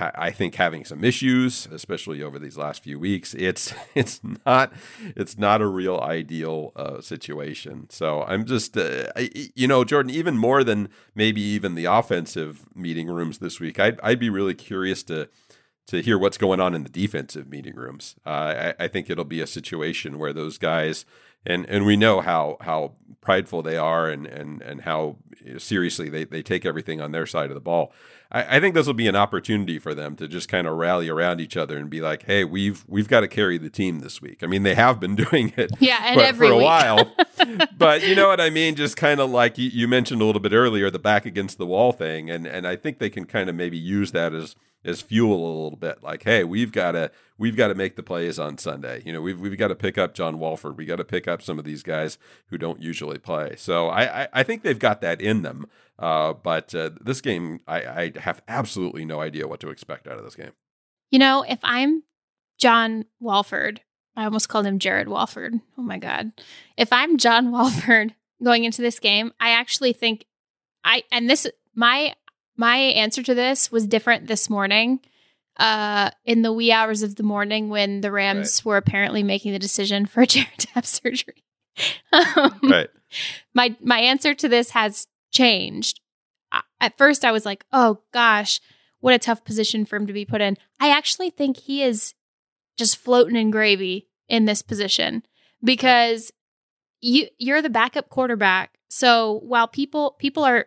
I 0.00 0.32
think 0.32 0.56
having 0.56 0.84
some 0.84 1.04
issues, 1.04 1.68
especially 1.70 2.24
over 2.24 2.40
these 2.40 2.56
last 2.56 2.82
few 2.82 2.98
weeks, 2.98 3.34
it's 3.34 3.72
it's 3.94 4.20
not 4.44 4.72
it's 5.00 5.38
not 5.38 5.62
a 5.62 5.66
real 5.66 5.98
ideal 5.98 6.72
uh, 6.74 7.00
situation. 7.00 7.88
So 7.88 8.22
I'm 8.22 8.44
just 8.44 8.76
uh, 8.76 9.12
I, 9.14 9.30
you 9.54 9.68
know 9.68 9.84
Jordan, 9.84 10.10
even 10.10 10.36
more 10.36 10.64
than 10.64 10.88
maybe 11.14 11.40
even 11.40 11.76
the 11.76 11.84
offensive 11.84 12.66
meeting 12.74 13.06
rooms 13.06 13.38
this 13.38 13.60
week, 13.60 13.78
I'd 13.78 14.00
I'd 14.00 14.18
be 14.18 14.30
really 14.30 14.54
curious 14.54 15.04
to 15.04 15.28
to 15.90 16.02
hear 16.02 16.18
what's 16.18 16.38
going 16.38 16.60
on 16.60 16.74
in 16.74 16.82
the 16.82 16.88
defensive 16.88 17.48
meeting 17.48 17.74
rooms. 17.74 18.16
Uh, 18.26 18.72
I, 18.78 18.84
I 18.84 18.88
think 18.88 19.10
it'll 19.10 19.24
be 19.24 19.40
a 19.40 19.46
situation 19.46 20.18
where 20.18 20.32
those 20.32 20.58
guys 20.58 21.04
and 21.46 21.66
and 21.68 21.86
we 21.86 21.96
know 21.96 22.20
how 22.20 22.56
how 22.60 22.92
prideful 23.20 23.62
they 23.62 23.76
are 23.76 24.08
and 24.08 24.26
and 24.26 24.62
and 24.62 24.82
how 24.82 25.16
seriously 25.58 26.08
they, 26.10 26.24
they 26.24 26.42
take 26.42 26.66
everything 26.66 27.00
on 27.00 27.12
their 27.12 27.26
side 27.26 27.50
of 27.50 27.54
the 27.54 27.60
ball. 27.60 27.92
I, 28.30 28.56
I 28.56 28.60
think 28.60 28.74
this 28.74 28.86
will 28.86 28.94
be 28.94 29.08
an 29.08 29.16
opportunity 29.16 29.78
for 29.78 29.94
them 29.94 30.14
to 30.16 30.28
just 30.28 30.48
kind 30.48 30.66
of 30.66 30.76
rally 30.76 31.08
around 31.08 31.40
each 31.40 31.56
other 31.56 31.78
and 31.78 31.88
be 31.88 32.00
like, 32.00 32.24
hey, 32.24 32.44
we've 32.44 32.84
we've 32.86 33.08
got 33.08 33.20
to 33.20 33.28
carry 33.28 33.56
the 33.56 33.70
team 33.70 34.00
this 34.00 34.20
week. 34.20 34.42
I 34.42 34.46
mean, 34.46 34.62
they 34.62 34.74
have 34.74 35.00
been 35.00 35.16
doing 35.30 35.52
it, 35.56 35.70
yeah, 35.78 36.00
and 36.04 36.20
every 36.20 36.48
for 36.48 36.52
a 36.52 36.56
week. 36.56 36.64
while. 36.64 37.12
but 37.78 38.06
you 38.06 38.14
know 38.14 38.28
what 38.28 38.40
I 38.40 38.50
mean? 38.50 38.74
Just 38.74 38.96
kind 38.96 39.20
of 39.20 39.30
like 39.30 39.56
you, 39.56 39.70
you 39.70 39.88
mentioned 39.88 40.20
a 40.20 40.24
little 40.24 40.42
bit 40.42 40.52
earlier, 40.52 40.90
the 40.90 40.98
back 40.98 41.24
against 41.24 41.58
the 41.58 41.66
wall 41.66 41.92
thing, 41.92 42.30
and 42.30 42.46
and 42.46 42.66
I 42.66 42.76
think 42.76 42.98
they 42.98 43.10
can 43.10 43.24
kind 43.24 43.48
of 43.48 43.56
maybe 43.56 43.78
use 43.78 44.12
that 44.12 44.34
as 44.34 44.56
as 44.84 45.02
fuel 45.02 45.34
a 45.34 45.62
little 45.62 45.76
bit. 45.76 46.02
Like, 46.02 46.24
hey, 46.24 46.44
we've 46.44 46.72
got 46.72 46.92
to 46.92 47.10
we've 47.38 47.56
got 47.56 47.68
to 47.68 47.74
make 47.74 47.96
the 47.96 48.02
plays 48.02 48.38
on 48.38 48.58
Sunday. 48.58 49.02
You 49.04 49.12
know, 49.12 49.20
we've 49.20 49.38
we've 49.38 49.58
got 49.58 49.68
to 49.68 49.74
pick 49.74 49.98
up 49.98 50.14
John 50.14 50.38
Wolford. 50.38 50.78
We 50.78 50.86
got 50.86 50.96
to 50.96 51.04
pick 51.04 51.28
up 51.28 51.42
some 51.42 51.58
of 51.58 51.64
these 51.64 51.82
guys 51.82 52.18
who 52.46 52.58
don't 52.58 52.80
usually 52.80 53.18
play. 53.18 53.54
So 53.56 53.88
I 53.88 54.22
I, 54.22 54.28
I 54.32 54.42
think 54.42 54.62
they've 54.62 54.78
got 54.78 55.00
that 55.00 55.20
in 55.20 55.42
them. 55.42 55.66
Uh, 55.98 56.32
but 56.32 56.74
uh, 56.74 56.90
this 56.98 57.20
game, 57.20 57.60
I, 57.68 57.82
I 57.82 58.12
have 58.20 58.40
absolutely 58.48 59.04
no 59.04 59.20
idea 59.20 59.46
what 59.46 59.60
to 59.60 59.68
expect 59.68 60.08
out 60.08 60.16
of 60.16 60.24
this 60.24 60.34
game. 60.34 60.52
You 61.10 61.18
know, 61.18 61.44
if 61.46 61.58
I'm 61.62 62.04
John 62.58 63.04
Wolford, 63.20 63.82
I 64.16 64.24
almost 64.24 64.48
called 64.48 64.64
him 64.64 64.78
Jared 64.78 65.08
Wolford. 65.08 65.60
Oh 65.76 65.82
my 65.82 65.98
god! 65.98 66.32
If 66.76 66.92
I'm 66.92 67.18
John 67.18 67.52
Wolford 67.52 68.14
going 68.42 68.64
into 68.64 68.82
this 68.82 68.98
game, 68.98 69.32
I 69.38 69.50
actually 69.50 69.92
think 69.92 70.24
I 70.84 71.04
and 71.12 71.28
this 71.28 71.46
my 71.74 72.14
my 72.60 72.76
answer 72.76 73.22
to 73.22 73.34
this 73.34 73.72
was 73.72 73.86
different 73.86 74.26
this 74.26 74.50
morning. 74.50 75.00
Uh, 75.56 76.10
in 76.24 76.42
the 76.42 76.52
wee 76.52 76.70
hours 76.70 77.02
of 77.02 77.16
the 77.16 77.22
morning 77.22 77.68
when 77.68 78.00
the 78.00 78.12
Rams 78.12 78.60
right. 78.60 78.64
were 78.64 78.76
apparently 78.76 79.22
making 79.22 79.52
the 79.52 79.58
decision 79.58 80.06
for 80.06 80.24
Jared 80.26 80.58
to 80.58 80.68
have 80.70 80.86
surgery. 80.86 81.44
um, 82.12 82.60
right. 82.62 82.88
My 83.54 83.74
my 83.80 83.98
answer 83.98 84.34
to 84.34 84.48
this 84.48 84.70
has 84.70 85.06
changed. 85.32 86.00
At 86.80 86.96
first, 86.98 87.24
I 87.24 87.32
was 87.32 87.44
like, 87.44 87.64
"Oh 87.72 88.00
gosh, 88.12 88.60
what 89.00 89.14
a 89.14 89.18
tough 89.18 89.44
position 89.44 89.84
for 89.84 89.96
him 89.96 90.06
to 90.06 90.12
be 90.12 90.24
put 90.24 90.40
in." 90.40 90.56
I 90.78 90.90
actually 90.90 91.30
think 91.30 91.56
he 91.56 91.82
is 91.82 92.14
just 92.78 92.96
floating 92.96 93.36
in 93.36 93.50
gravy 93.50 94.08
in 94.28 94.44
this 94.44 94.62
position 94.62 95.24
because 95.64 96.30
you 97.00 97.26
you're 97.38 97.62
the 97.62 97.70
backup 97.70 98.10
quarterback. 98.10 98.78
So 98.88 99.40
while 99.44 99.68
people 99.68 100.16
people 100.18 100.44
are 100.44 100.66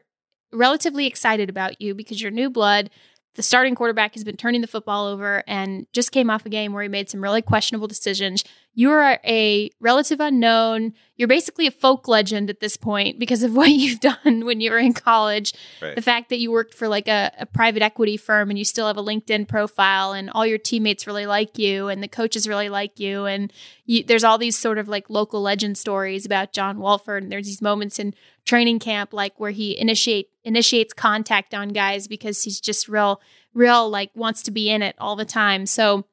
relatively 0.54 1.08
excited 1.08 1.50
about 1.50 1.82
you 1.82 1.96
because 1.96 2.22
you're 2.22 2.32
new 2.32 2.50
blood. 2.50 2.90
The 3.36 3.44
starting 3.44 3.74
quarterback 3.76 4.14
has 4.14 4.24
been 4.24 4.38
turning 4.38 4.62
the 4.62 4.68
football 4.68 5.08
over 5.08 5.44
and 5.48 5.88
just 5.92 6.12
came 6.12 6.30
off 6.30 6.46
a 6.46 6.50
game 6.50 6.72
where 6.72 6.84
he 6.84 6.90
made 6.90 7.10
some 7.10 7.22
really 7.22 7.42
questionable 7.42 7.88
decisions. 7.88 8.44
You're 8.76 9.20
a 9.24 9.70
relative 9.80 10.20
unknown. 10.20 10.94
You're 11.16 11.28
basically 11.28 11.68
a 11.68 11.72
folk 11.72 12.08
legend 12.08 12.50
at 12.50 12.60
this 12.60 12.76
point 12.76 13.20
because 13.20 13.44
of 13.44 13.54
what 13.56 13.70
you've 13.70 14.00
done 14.00 14.46
when 14.46 14.62
you 14.62 14.72
were 14.72 14.80
in 14.80 14.94
college. 14.94 15.54
Right. 15.82 15.96
The 15.96 16.02
fact 16.02 16.30
that 16.30 16.40
you 16.40 16.52
worked 16.52 16.74
for 16.74 16.88
like 16.88 17.08
a, 17.08 17.32
a 17.38 17.46
private 17.46 17.84
equity 17.84 18.18
firm 18.18 18.50
and 18.50 18.58
you 18.58 18.66
still 18.66 18.88
have 18.88 18.98
a 18.98 19.04
LinkedIn 19.04 19.48
profile 19.48 20.14
and 20.14 20.30
all 20.32 20.46
your 20.46 20.58
teammates 20.58 21.06
really 21.06 21.26
like 21.28 21.60
you 21.60 21.88
and 21.88 22.02
the 22.02 22.08
coaches 22.08 22.48
really 22.48 22.70
like 22.70 23.00
you. 23.00 23.26
And 23.26 23.54
you, 23.86 24.04
there's 24.04 24.24
all 24.24 24.38
these 24.38 24.58
sort 24.58 24.80
of 24.80 24.88
like 24.88 25.10
local 25.10 25.42
legend 25.42 25.78
stories 25.78 26.26
about 26.26 26.52
John 26.52 26.80
Wolford. 26.80 27.22
And 27.22 27.32
there's 27.32 27.46
these 27.46 27.62
moments 27.62 28.00
in 28.00 28.16
training 28.44 28.80
camp, 28.80 29.14
like 29.14 29.40
where 29.40 29.52
he 29.52 29.78
initiate 29.78 30.30
initiates 30.44 30.94
contact 30.94 31.54
on 31.54 31.70
guys 31.70 32.08
because 32.08 32.44
he's 32.44 32.60
just 32.60 32.90
real, 32.90 33.22
real 33.54 33.90
like 33.90 34.12
wants 34.16 34.42
to 34.44 34.52
be 34.52 34.70
in 34.70 34.82
it 34.82 34.96
all 35.00 35.16
the 35.16 35.26
time. 35.26 35.66
So, 35.66 36.06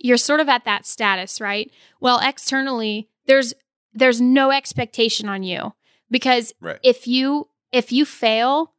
you're 0.00 0.16
sort 0.16 0.40
of 0.40 0.48
at 0.48 0.64
that 0.64 0.86
status, 0.86 1.40
right? 1.40 1.70
Well, 2.00 2.20
externally, 2.22 3.08
there's 3.26 3.54
there's 3.92 4.20
no 4.20 4.50
expectation 4.50 5.28
on 5.28 5.42
you 5.42 5.72
because 6.10 6.52
Right. 6.60 6.78
if 6.82 7.06
you 7.06 7.48
if 7.72 7.92
you 7.92 8.04
fail, 8.04 8.72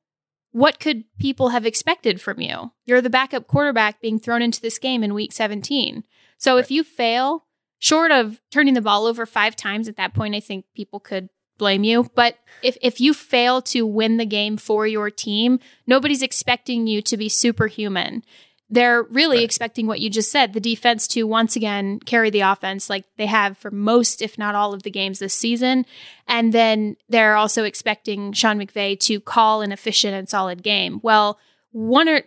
what 0.52 0.80
could 0.80 1.04
people 1.20 1.50
have 1.50 1.66
expected 1.66 2.22
from 2.22 2.40
you? 2.42 2.72
You're 2.86 3.02
the 3.02 3.10
backup 3.10 3.48
quarterback 3.48 4.02
being 4.02 4.20
thrown 4.20 4.42
into 4.42 4.62
this 4.62 4.80
game 4.80 5.04
in 5.04 5.14
week 5.14 5.34
17. 5.34 6.04
So 6.38 6.58
if 6.58 6.72
you 6.72 6.84
fail, 6.84 7.46
short 7.80 8.12
of 8.12 8.40
turning 8.52 8.74
the 8.74 8.82
ball 8.82 9.06
over 9.06 9.26
5 9.26 9.56
times 9.56 9.88
at 9.88 9.98
that 9.98 10.14
point, 10.14 10.36
I 10.36 10.40
think 10.40 10.66
people 10.76 11.00
could 11.00 11.30
blame 11.58 11.84
you. 11.84 12.10
But 12.16 12.38
if 12.62 12.78
if 12.82 13.02
you 13.02 13.14
fail 13.14 13.62
to 13.64 13.86
win 13.86 14.18
the 14.18 14.26
game 14.26 14.58
for 14.58 14.86
your 14.88 15.10
team, 15.10 15.60
nobody's 15.88 16.22
expecting 16.22 16.86
you 16.88 17.02
to 17.02 17.18
be 17.18 17.28
superhuman 17.30 18.24
they're 18.70 19.04
really 19.04 19.38
Right. 19.38 19.46
expecting 19.46 19.88
what 19.88 20.00
you 20.00 20.10
just 20.10 20.32
said 20.32 20.54
the 20.54 20.60
defense 20.60 21.08
to 21.10 21.24
once 21.24 21.56
again 21.56 22.00
carry 22.02 22.30
the 22.30 22.42
offense 22.42 22.90
like 22.90 23.06
they 23.18 23.26
have 23.26 23.58
for 23.58 23.72
most, 23.72 24.22
if 24.22 24.38
not 24.38 24.56
all, 24.56 24.74
of 24.74 24.84
the 24.84 24.92
games 24.92 25.20
this 25.20 25.34
season. 25.34 25.86
And 26.28 26.54
then 26.54 26.98
they're 27.08 27.38
also 27.38 27.64
expecting 27.64 28.34
Sean 28.34 28.60
McVay 28.60 29.00
to 29.02 29.22
call 29.22 29.62
an 29.62 29.72
efficient 29.72 30.14
and 30.16 30.28
solid 30.28 30.64
game. 30.64 31.00
Well, 31.02 31.40
one 31.72 32.10
or 32.10 32.24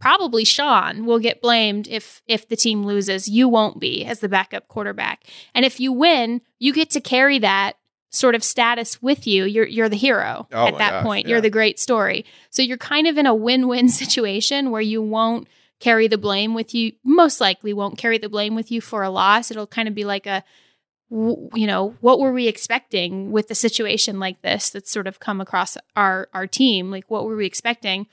probably 0.00 0.44
Sean 0.44 1.04
will 1.06 1.18
get 1.18 1.40
blamed 1.42 1.86
if 1.88 2.22
if 2.26 2.48
the 2.48 2.56
team 2.56 2.82
loses. 2.84 3.28
You 3.28 3.48
won't 3.48 3.78
be 3.78 4.04
as 4.04 4.20
the 4.20 4.28
backup 4.28 4.68
quarterback. 4.68 5.24
And 5.54 5.64
if 5.64 5.78
you 5.78 5.92
win, 5.92 6.40
you 6.58 6.72
get 6.72 6.90
to 6.90 7.00
carry 7.00 7.38
that 7.38 7.74
sort 8.10 8.34
of 8.34 8.44
status 8.44 9.00
with 9.00 9.26
you. 9.26 9.44
You're 9.44 9.66
you're 9.66 9.88
the 9.88 9.96
hero 9.96 10.46
Oh 10.52 10.66
at 10.66 10.78
that 10.78 10.90
gosh, 10.90 11.02
point. 11.04 11.26
yeah. 11.26 11.30
You're 11.32 11.40
the 11.40 11.50
great 11.50 11.78
story. 11.78 12.24
So 12.50 12.62
you're 12.62 12.76
kind 12.76 13.06
of 13.06 13.16
in 13.16 13.26
a 13.26 13.34
win-win 13.34 13.88
situation 14.02 14.70
where 14.70 14.80
you 14.82 15.00
won't 15.00 15.48
carry 15.78 16.08
the 16.08 16.18
blame 16.18 16.52
with 16.54 16.74
you. 16.74 16.92
Most 17.04 17.40
likely 17.40 17.72
won't 17.72 17.98
carry 17.98 18.18
the 18.18 18.28
blame 18.28 18.54
with 18.54 18.70
you 18.70 18.80
for 18.80 19.02
a 19.02 19.10
loss. 19.10 19.50
It'll 19.50 19.66
kind 19.66 19.88
of 19.88 19.94
be 19.94 20.04
like 20.04 20.26
a 20.26 20.44
you 21.12 21.66
know, 21.66 21.96
what 22.00 22.20
were 22.20 22.32
we 22.32 22.46
expecting 22.46 23.32
with 23.32 23.50
a 23.50 23.54
situation 23.54 24.20
like 24.20 24.42
this 24.42 24.70
that's 24.70 24.92
sort 24.92 25.08
of 25.08 25.18
come 25.18 25.40
across 25.40 25.76
our 25.96 26.28
our 26.32 26.46
team? 26.46 26.90
Like 26.90 27.10
what 27.10 27.24
were 27.24 27.36
we 27.36 27.46
expecting? 27.46 28.06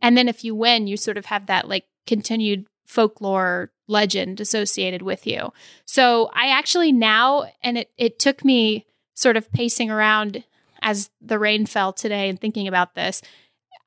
And 0.00 0.16
then 0.16 0.28
if 0.28 0.44
you 0.44 0.54
win, 0.54 0.86
you 0.86 0.96
sort 0.96 1.16
of 1.16 1.26
have 1.26 1.46
that 1.46 1.68
like 1.68 1.84
continued 2.06 2.66
folklore 2.86 3.70
legend 3.88 4.40
associated 4.40 5.02
with 5.02 5.26
you. 5.26 5.52
So 5.84 6.30
I 6.32 6.48
actually 6.48 6.92
now 6.92 7.46
and 7.62 7.78
it 7.78 7.90
it 7.96 8.18
took 8.18 8.44
me 8.44 8.86
sort 9.14 9.36
of 9.36 9.50
pacing 9.52 9.90
around 9.90 10.44
as 10.82 11.10
the 11.20 11.38
rain 11.38 11.66
fell 11.66 11.92
today 11.92 12.28
and 12.28 12.40
thinking 12.40 12.68
about 12.68 12.94
this. 12.94 13.22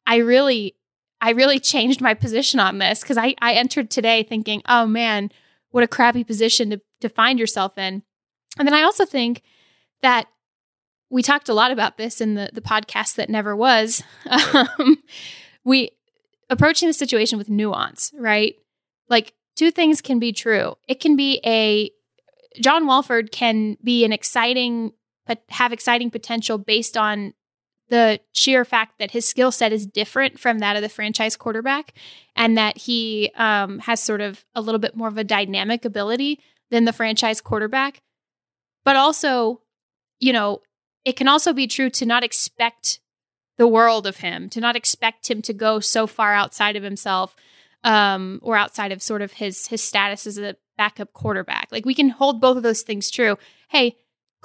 I 0.05 0.17
really 0.17 0.75
I 1.21 1.31
really 1.31 1.59
changed 1.59 2.01
my 2.01 2.13
position 2.13 2.59
on 2.59 2.77
this 2.77 3.01
because 3.01 3.17
I, 3.17 3.35
I 3.41 3.53
entered 3.53 3.89
today 3.89 4.23
thinking, 4.23 4.61
oh 4.67 4.85
man, 4.85 5.31
what 5.71 5.83
a 5.83 5.87
crappy 5.87 6.23
position 6.23 6.69
to, 6.69 6.81
to 7.01 7.09
find 7.09 7.39
yourself 7.39 7.77
in. 7.77 8.03
And 8.57 8.67
then 8.67 8.73
I 8.73 8.83
also 8.83 9.05
think 9.05 9.41
that 10.01 10.27
we 11.09 11.23
talked 11.23 11.49
a 11.49 11.53
lot 11.53 11.71
about 11.71 11.97
this 11.97 12.21
in 12.21 12.35
the, 12.35 12.49
the 12.53 12.61
podcast 12.61 13.15
that 13.15 13.29
never 13.29 13.55
was. 13.55 14.03
Um, 14.29 14.97
we 15.63 15.91
approaching 16.49 16.87
the 16.87 16.93
situation 16.93 17.37
with 17.37 17.49
nuance, 17.49 18.11
right? 18.17 18.55
Like 19.09 19.33
two 19.55 19.71
things 19.71 20.01
can 20.01 20.19
be 20.19 20.31
true. 20.31 20.75
It 20.87 20.99
can 20.99 21.15
be 21.15 21.41
a 21.45 21.91
John 22.61 22.87
Wolford 22.87 23.31
can 23.31 23.77
be 23.83 24.03
an 24.03 24.11
exciting 24.11 24.93
have 25.49 25.73
exciting 25.73 26.09
potential 26.09 26.57
based 26.57 26.97
on 26.97 27.33
the 27.89 28.19
sheer 28.33 28.65
fact 28.65 28.99
that 28.99 29.11
his 29.11 29.27
skill 29.27 29.51
set 29.51 29.71
is 29.71 29.85
different 29.85 30.39
from 30.39 30.59
that 30.59 30.75
of 30.75 30.81
the 30.81 30.89
franchise 30.89 31.35
quarterback 31.35 31.93
and 32.35 32.57
that 32.57 32.77
he 32.77 33.31
um, 33.35 33.79
has 33.79 34.01
sort 34.01 34.21
of 34.21 34.45
a 34.55 34.61
little 34.61 34.79
bit 34.79 34.95
more 34.95 35.07
of 35.07 35.17
a 35.17 35.23
dynamic 35.23 35.85
ability 35.85 36.39
than 36.69 36.85
the 36.85 36.93
franchise 36.93 37.39
quarterback. 37.39 38.01
But 38.83 38.95
also, 38.95 39.61
you 40.19 40.33
know, 40.33 40.61
it 41.05 41.15
can 41.15 41.27
also 41.27 41.53
be 41.53 41.67
true 41.67 41.89
to 41.91 42.05
not 42.05 42.23
expect 42.23 42.99
the 43.57 43.67
world 43.67 44.05
of 44.05 44.17
him, 44.17 44.49
to 44.49 44.59
not 44.59 44.75
expect 44.75 45.29
him 45.29 45.41
to 45.43 45.53
go 45.53 45.79
so 45.79 46.07
far 46.07 46.33
outside 46.33 46.75
of 46.75 46.83
himself 46.83 47.35
um, 47.83 48.39
or 48.43 48.57
outside 48.57 48.91
of 48.91 49.01
sort 49.01 49.21
of 49.21 49.33
his 49.33 49.67
his 49.67 49.81
status 49.81 50.27
as 50.27 50.37
a 50.37 50.55
backup 50.77 51.13
quarterback. 51.13 51.69
Like 51.71 51.85
we 51.85 51.93
can 51.93 52.09
hold 52.09 52.41
both 52.41 52.57
of 52.57 52.63
those 52.63 52.81
things 52.81 53.09
true. 53.09 53.37
Hey, 53.69 53.95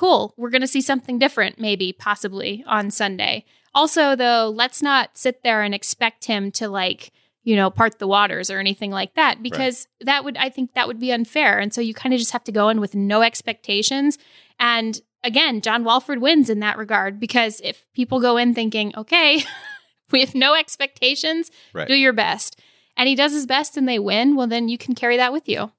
cool, 0.02 0.34
we're 0.36 0.50
going 0.50 0.60
to 0.62 0.66
see 0.66 0.80
something 0.80 1.16
different, 1.16 1.60
maybe, 1.60 1.92
possibly 1.92 2.64
on 2.66 2.90
Sunday. 2.90 3.44
Also, 3.72 4.16
though, 4.16 4.52
let's 4.52 4.82
not 4.82 5.16
sit 5.16 5.44
there 5.44 5.62
and 5.62 5.72
expect 5.72 6.24
him 6.24 6.50
to 6.50 6.68
like, 6.68 7.12
you 7.44 7.54
know, 7.54 7.70
part 7.70 8.00
the 8.00 8.08
waters 8.08 8.50
or 8.50 8.58
anything 8.58 8.90
like 8.90 9.14
that, 9.14 9.42
because 9.44 9.86
that 10.00 10.24
would, 10.24 10.36
I 10.36 10.48
think 10.48 10.74
that 10.74 10.88
would 10.88 10.98
be 10.98 11.12
unfair. 11.12 11.60
And 11.60 11.72
so 11.72 11.80
you 11.80 11.94
kind 11.94 12.12
of 12.12 12.18
just 12.18 12.32
have 12.32 12.42
to 12.44 12.52
go 12.52 12.68
in 12.68 12.80
with 12.80 12.96
no 12.96 13.22
expectations. 13.22 14.18
And 14.58 15.00
again, 15.22 15.60
John 15.60 15.84
Wolford 15.84 16.20
wins 16.20 16.50
in 16.50 16.58
that 16.60 16.78
regard, 16.78 17.20
because 17.20 17.60
if 17.62 17.86
people 17.94 18.20
go 18.20 18.36
in 18.36 18.54
thinking, 18.54 18.92
okay, 18.96 19.44
we 20.10 20.18
have 20.20 20.34
no 20.34 20.54
expectations, 20.54 21.50
Right. 21.72 21.86
do 21.86 21.94
your 21.94 22.12
best. 22.12 22.60
And 22.96 23.08
he 23.08 23.14
does 23.14 23.32
his 23.32 23.46
best 23.46 23.76
and 23.76 23.88
they 23.88 24.00
win, 24.00 24.34
well, 24.34 24.48
then 24.48 24.68
you 24.68 24.76
can 24.78 24.96
carry 24.96 25.16
that 25.16 25.32
with 25.32 25.48
you. 25.48 25.70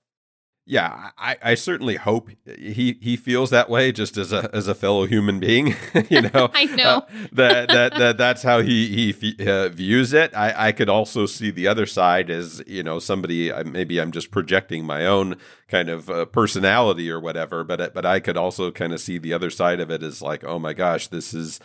Yeah, 0.65 1.10
I, 1.17 1.36
I 1.43 1.56
certainly 1.56 1.97
hope 1.97 2.30
he, 2.45 2.97
he 3.02 3.17
feels 3.17 3.49
that 3.49 3.69
way 3.69 3.91
just 3.91 4.15
as 4.15 4.32
a 4.32 4.49
as 4.56 4.69
a 4.69 4.73
fellow 4.73 5.06
human 5.06 5.41
being. 5.41 5.76
you 6.10 6.21
know, 6.21 6.49
I 6.54 6.65
know. 6.65 6.99
uh, 6.99 7.02
that, 7.34 7.67
that 7.67 7.93
that 7.97 8.17
that's 8.17 8.43
how 8.43 8.62
he 8.62 9.12
he 9.13 9.45
uh, 9.45 9.67
views 9.67 10.13
it. 10.13 10.34
I, 10.34 10.67
I 10.67 10.71
could 10.71 10.88
also 10.88 11.26
see 11.26 11.52
the 11.52 11.67
other 11.67 11.86
side 11.86 12.30
as 12.30 12.63
you 12.65 12.82
know 12.82 12.99
somebody. 12.99 13.52
uh, 13.52 13.65
Maybe 13.65 13.99
I'm 13.99 14.13
just 14.13 14.32
projecting 14.32 14.86
my 14.86 15.06
own 15.06 15.36
kind 15.67 15.89
of 15.89 16.10
uh, 16.10 16.26
personality 16.28 17.12
or 17.12 17.19
whatever. 17.19 17.65
But 17.65 17.93
but 17.93 18.06
I 18.06 18.21
could 18.21 18.38
also 18.38 18.71
kind 18.71 18.93
of 18.93 19.02
see 19.02 19.17
the 19.17 19.34
other 19.34 19.49
side 19.49 19.82
of 19.82 19.91
it 19.91 20.02
as 20.02 20.21
like, 20.21 20.45
oh 20.45 20.60
my 20.60 20.71
gosh, 20.71 21.08
this 21.08 21.34
is 21.34 21.60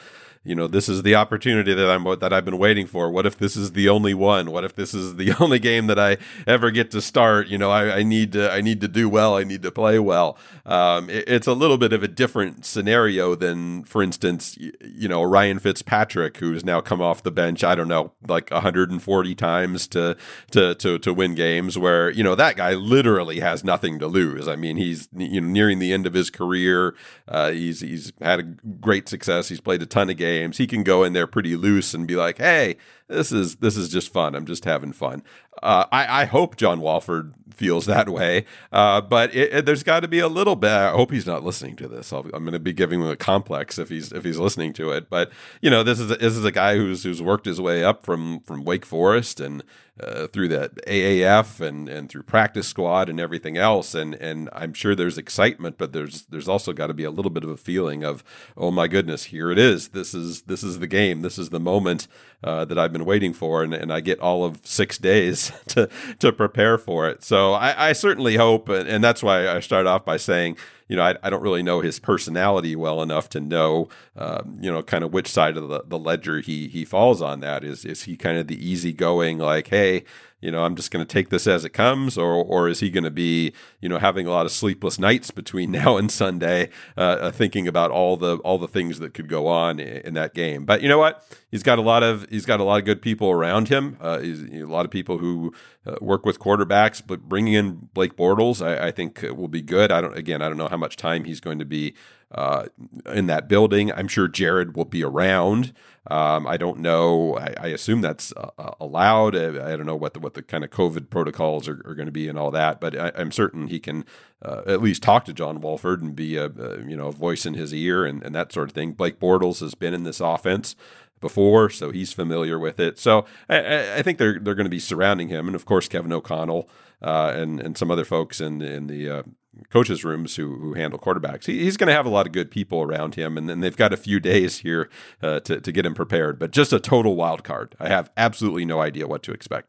you 0.48 0.54
know 0.54 0.66
this 0.66 0.88
is 0.88 1.02
the 1.02 1.14
opportunity 1.14 1.74
that 1.74 1.90
I'm 1.90 2.04
that 2.20 2.32
I've 2.32 2.44
been 2.44 2.58
waiting 2.58 2.86
for. 2.86 3.10
What 3.10 3.26
if 3.26 3.36
this 3.36 3.56
is 3.56 3.72
the 3.72 3.88
only 3.88 4.14
one? 4.14 4.50
What 4.50 4.64
if 4.64 4.74
this 4.74 4.94
is 4.94 5.16
the 5.16 5.32
only 5.40 5.58
game 5.58 5.86
that 5.88 5.98
I 5.98 6.16
ever 6.46 6.70
get 6.70 6.90
to 6.92 7.00
start? 7.02 7.48
You 7.48 7.58
know, 7.58 7.70
I, 7.70 7.98
I 7.98 8.02
need 8.02 8.32
to 8.32 8.50
I 8.50 8.60
need 8.62 8.80
to 8.80 8.88
do 8.88 9.08
well. 9.08 9.36
I 9.36 9.44
need 9.44 9.62
to 9.62 9.70
play 9.70 9.98
well. 9.98 10.38
Um, 10.66 11.10
it- 11.10 11.28
it's 11.28 11.46
a 11.46 11.52
little 11.52 11.76
bit 11.78 11.92
of 11.92 12.02
a 12.02 12.08
different 12.08 12.64
scenario 12.64 13.34
than, 13.34 13.84
for 13.84 14.02
instance, 14.02 14.56
you 14.58 15.08
know 15.08 15.22
Ryan 15.22 15.58
Fitzpatrick, 15.58 16.38
who's 16.38 16.64
now 16.64 16.80
come 16.80 17.02
off 17.02 17.22
the 17.22 17.30
bench. 17.30 17.62
I 17.62 17.74
don't 17.74 17.88
know, 17.88 18.12
like 18.26 18.50
140 18.50 19.34
times 19.34 19.86
to 19.88 20.16
to 20.52 20.74
to 20.76 20.98
to 20.98 21.12
win 21.12 21.34
games. 21.34 21.76
Where 21.78 22.10
you 22.10 22.24
know 22.24 22.34
that 22.34 22.56
guy 22.56 22.72
literally 22.74 23.40
has 23.40 23.62
nothing 23.64 23.98
to 23.98 24.06
lose. 24.06 24.48
I 24.48 24.56
mean, 24.56 24.76
he's 24.78 25.08
you 25.14 25.40
know 25.42 25.48
nearing 25.48 25.78
the 25.78 25.92
end 25.92 26.06
of 26.06 26.14
his 26.14 26.30
career. 26.30 26.94
Uh, 27.26 27.50
he's 27.50 27.80
he's 27.80 28.12
had 28.22 28.40
a 28.40 28.42
great 28.80 29.08
success. 29.08 29.48
He's 29.48 29.60
played 29.60 29.82
a 29.82 29.86
ton 29.86 30.08
of 30.10 30.16
games. 30.16 30.37
He 30.58 30.66
can 30.66 30.82
go 30.82 31.04
in 31.04 31.12
there 31.12 31.26
pretty 31.26 31.56
loose 31.56 31.94
and 31.94 32.06
be 32.06 32.16
like, 32.16 32.38
"Hey, 32.38 32.76
this 33.08 33.32
is 33.32 33.56
this 33.56 33.76
is 33.76 33.88
just 33.88 34.12
fun. 34.12 34.34
I'm 34.34 34.46
just 34.46 34.64
having 34.64 34.92
fun." 34.92 35.22
Uh, 35.62 35.86
I, 35.90 36.22
I 36.22 36.24
hope 36.26 36.54
John 36.56 36.80
Wolford 36.80 37.34
feels 37.52 37.86
that 37.86 38.08
way, 38.08 38.44
uh, 38.70 39.00
but 39.00 39.34
it, 39.34 39.52
it- 39.52 39.66
there's 39.66 39.82
got 39.82 40.00
to 40.00 40.08
be 40.08 40.20
a 40.20 40.28
little 40.28 40.54
bit. 40.54 40.70
I 40.70 40.90
hope 40.90 41.10
he's 41.10 41.26
not 41.26 41.42
listening 41.42 41.74
to 41.76 41.88
this. 41.88 42.12
I'll, 42.12 42.20
I'm 42.32 42.44
going 42.44 42.52
to 42.52 42.60
be 42.60 42.72
giving 42.72 43.00
him 43.00 43.08
a 43.08 43.16
complex 43.16 43.76
if 43.78 43.88
he's 43.88 44.12
if 44.12 44.24
he's 44.24 44.38
listening 44.38 44.72
to 44.74 44.92
it. 44.92 45.10
But 45.10 45.32
you 45.60 45.70
know, 45.70 45.82
this 45.82 45.98
is 45.98 46.10
a, 46.12 46.16
this 46.16 46.36
is 46.36 46.44
a 46.44 46.52
guy 46.52 46.76
who's 46.76 47.02
who's 47.02 47.20
worked 47.20 47.46
his 47.46 47.60
way 47.60 47.82
up 47.82 48.04
from 48.04 48.40
from 48.40 48.64
Wake 48.64 48.86
Forest 48.86 49.40
and 49.40 49.64
uh, 50.00 50.28
through 50.28 50.46
the 50.46 50.70
AAF 50.86 51.60
and 51.60 51.88
and 51.88 52.08
through 52.08 52.22
practice 52.22 52.68
squad 52.68 53.08
and 53.08 53.18
everything 53.18 53.56
else. 53.56 53.96
And 53.96 54.14
and 54.14 54.48
I'm 54.52 54.72
sure 54.74 54.94
there's 54.94 55.18
excitement, 55.18 55.76
but 55.76 55.92
there's 55.92 56.22
there's 56.26 56.48
also 56.48 56.72
got 56.72 56.86
to 56.86 56.94
be 56.94 57.02
a 57.04 57.10
little 57.10 57.30
bit 57.32 57.42
of 57.42 57.50
a 57.50 57.56
feeling 57.56 58.04
of 58.04 58.22
oh 58.56 58.70
my 58.70 58.86
goodness, 58.86 59.24
here 59.24 59.50
it 59.50 59.58
is. 59.58 59.88
This 59.88 60.14
is 60.14 60.42
this 60.42 60.62
is 60.62 60.78
the 60.78 60.86
game. 60.86 61.22
This 61.22 61.36
is 61.36 61.50
the 61.50 61.58
moment 61.58 62.06
uh, 62.42 62.64
that 62.64 62.78
I've 62.78 62.92
been 62.92 63.04
waiting 63.04 63.32
for, 63.32 63.62
and, 63.62 63.74
and 63.74 63.92
I 63.92 64.00
get 64.00 64.20
all 64.20 64.44
of 64.44 64.60
six 64.64 64.98
days 64.98 65.52
to 65.68 65.88
to 66.20 66.32
prepare 66.32 66.78
for 66.78 67.08
it. 67.08 67.24
So 67.24 67.52
I, 67.52 67.88
I 67.88 67.92
certainly 67.92 68.36
hope, 68.36 68.68
and, 68.68 69.02
that's 69.02 69.22
why 69.22 69.48
I 69.48 69.60
start 69.60 69.86
off 69.86 70.04
by 70.04 70.16
saying 70.16 70.56
you 70.88 70.96
know, 70.96 71.02
I, 71.02 71.16
I 71.22 71.30
don't 71.30 71.42
really 71.42 71.62
know 71.62 71.80
his 71.80 71.98
personality 71.98 72.74
well 72.74 73.02
enough 73.02 73.28
to 73.30 73.40
know, 73.40 73.88
uh, 74.16 74.42
you 74.58 74.70
know, 74.70 74.82
kind 74.82 75.04
of 75.04 75.12
which 75.12 75.28
side 75.28 75.56
of 75.56 75.68
the, 75.68 75.84
the 75.86 75.98
ledger 75.98 76.40
he 76.40 76.68
he 76.68 76.84
falls 76.84 77.20
on. 77.20 77.40
That 77.40 77.62
is, 77.62 77.84
is 77.84 78.04
he 78.04 78.16
kind 78.16 78.38
of 78.38 78.46
the 78.46 78.66
easygoing, 78.66 79.38
like, 79.38 79.68
hey, 79.68 80.04
you 80.40 80.50
know, 80.50 80.64
I'm 80.64 80.76
just 80.76 80.90
going 80.90 81.04
to 81.04 81.12
take 81.12 81.28
this 81.28 81.46
as 81.46 81.64
it 81.64 81.70
comes, 81.70 82.16
or 82.16 82.32
or 82.32 82.68
is 82.68 82.80
he 82.80 82.90
going 82.90 83.04
to 83.04 83.10
be, 83.10 83.52
you 83.80 83.88
know, 83.88 83.98
having 83.98 84.26
a 84.26 84.30
lot 84.30 84.46
of 84.46 84.52
sleepless 84.52 84.98
nights 84.98 85.30
between 85.30 85.70
now 85.72 85.98
and 85.98 86.10
Sunday, 86.10 86.70
uh, 86.96 87.00
uh, 87.00 87.30
thinking 87.32 87.68
about 87.68 87.90
all 87.90 88.16
the 88.16 88.36
all 88.38 88.58
the 88.58 88.68
things 88.68 88.98
that 89.00 89.12
could 89.14 89.28
go 89.28 89.46
on 89.46 89.78
in, 89.78 90.14
that 90.14 90.34
game? 90.34 90.64
But 90.64 90.80
you 90.80 90.88
know 90.88 90.98
what? 90.98 91.24
He's 91.50 91.62
got 91.62 91.78
a 91.78 91.82
lot 91.82 92.02
of 92.02 92.26
he's 92.28 92.44
got 92.44 92.60
a 92.60 92.64
lot 92.64 92.78
of 92.78 92.84
good 92.84 93.00
people 93.00 93.30
around 93.30 93.68
him. 93.68 93.96
Uh, 94.00 94.18
a 94.22 94.64
lot 94.64 94.84
of 94.84 94.90
people 94.90 95.18
who 95.18 95.54
uh, 95.86 95.96
work 96.00 96.26
with 96.26 96.38
quarterbacks, 96.38 97.02
but 97.04 97.22
bringing 97.22 97.54
in 97.54 97.88
Blake 97.94 98.16
Bortles, 98.16 98.64
I, 98.64 98.88
I, 98.88 98.90
think 98.90 99.22
will 99.22 99.48
be 99.48 99.62
good. 99.62 99.90
I 99.90 100.02
don't 100.02 100.16
again, 100.16 100.42
I 100.42 100.48
don't 100.48 100.58
know 100.58 100.68
how 100.68 100.76
much 100.76 100.96
time 100.96 101.24
he's 101.24 101.40
going 101.40 101.58
to 101.58 101.64
be 101.64 101.94
uh, 102.30 102.66
in 103.06 103.26
that 103.28 103.48
building. 103.48 103.90
I'm 103.92 104.08
sure 104.08 104.28
Jared 104.28 104.76
will 104.76 104.84
be 104.84 105.02
around. 105.02 105.72
Um, 106.10 106.46
I 106.46 106.56
don't 106.56 106.80
know. 106.80 107.36
I, 107.38 107.54
I 107.58 107.66
assume 107.68 108.02
that's 108.02 108.32
uh, 108.36 108.50
uh 108.58 108.72
allowed. 108.80 109.34
I, 109.34 109.72
I, 109.72 109.76
don't 109.76 109.86
know 109.86 109.96
what 109.96 110.12
the 110.12 110.20
what 110.20 110.34
the 110.34 110.42
kind 110.42 110.64
of 110.64 110.70
COVID 110.70 111.08
protocols 111.08 111.66
are, 111.68 111.82
are 111.86 111.94
going 111.94 112.06
to 112.06 112.12
be 112.12 112.28
and 112.28 112.38
all 112.38 112.50
that. 112.50 112.80
But 112.80 112.98
I, 112.98 113.08
am 113.14 113.32
certain 113.32 113.68
he 113.68 113.80
can 113.80 114.04
uh, 114.42 114.62
at 114.66 114.82
least 114.82 115.02
talk 115.02 115.24
to 115.26 115.32
John 115.32 115.60
Wolford 115.62 116.02
and 116.02 116.14
be 116.14 116.36
a, 116.36 116.46
a, 116.46 116.82
you 116.86 116.96
know 116.96 117.08
a 117.08 117.12
voice 117.12 117.46
in 117.46 117.54
his 117.54 117.72
ear 117.72 118.04
and, 118.04 118.22
and 118.22 118.34
that 118.34 118.52
sort 118.52 118.68
of 118.68 118.74
thing. 118.74 118.92
Blake 118.92 119.18
Bortles 119.18 119.60
has 119.60 119.74
been 119.74 119.94
in 119.94 120.04
this 120.04 120.20
offense 120.20 120.76
before, 121.20 121.70
so 121.70 121.90
he's 121.90 122.12
familiar 122.12 122.58
with 122.58 122.80
it. 122.80 122.98
So 122.98 123.24
I, 123.48 123.96
I 123.98 124.02
think 124.02 124.18
they're 124.18 124.38
they're 124.38 124.54
going 124.54 124.64
to 124.64 124.70
be 124.70 124.78
surrounding 124.78 125.28
him, 125.28 125.46
and 125.46 125.54
of 125.54 125.64
course 125.64 125.88
Kevin 125.88 126.12
O'Connell 126.12 126.68
uh, 127.02 127.32
and 127.34 127.60
and 127.60 127.76
some 127.76 127.90
other 127.90 128.04
folks 128.04 128.40
in 128.40 128.62
in 128.62 128.86
the 128.86 129.10
uh, 129.10 129.22
coaches' 129.70 130.04
rooms 130.04 130.36
who, 130.36 130.56
who 130.56 130.74
handle 130.74 130.98
quarterbacks. 130.98 131.46
He, 131.46 131.64
he's 131.64 131.76
going 131.76 131.88
to 131.88 131.94
have 131.94 132.06
a 132.06 132.10
lot 132.10 132.26
of 132.26 132.32
good 132.32 132.50
people 132.50 132.82
around 132.82 133.14
him, 133.14 133.36
and 133.36 133.48
then 133.48 133.60
they've 133.60 133.76
got 133.76 133.92
a 133.92 133.96
few 133.96 134.20
days 134.20 134.58
here 134.58 134.88
uh, 135.22 135.40
to, 135.40 135.60
to 135.60 135.72
get 135.72 135.86
him 135.86 135.94
prepared. 135.94 136.38
But 136.38 136.50
just 136.50 136.72
a 136.72 136.80
total 136.80 137.16
wild 137.16 137.44
card. 137.44 137.74
I 137.80 137.88
have 137.88 138.10
absolutely 138.16 138.64
no 138.64 138.80
idea 138.80 139.06
what 139.06 139.22
to 139.24 139.32
expect. 139.32 139.68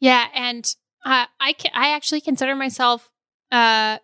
Yeah, 0.00 0.26
and 0.34 0.74
uh, 1.04 1.26
I 1.38 1.52
can, 1.52 1.70
I 1.74 1.94
actually 1.94 2.20
consider 2.20 2.54
myself, 2.56 3.10
uh, 3.52 3.98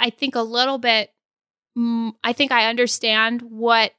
I 0.00 0.10
think 0.10 0.34
a 0.34 0.42
little 0.42 0.78
bit. 0.78 1.10
Mm, 1.76 2.12
I 2.24 2.32
think 2.32 2.52
I 2.52 2.68
understand 2.68 3.42
what 3.42 3.92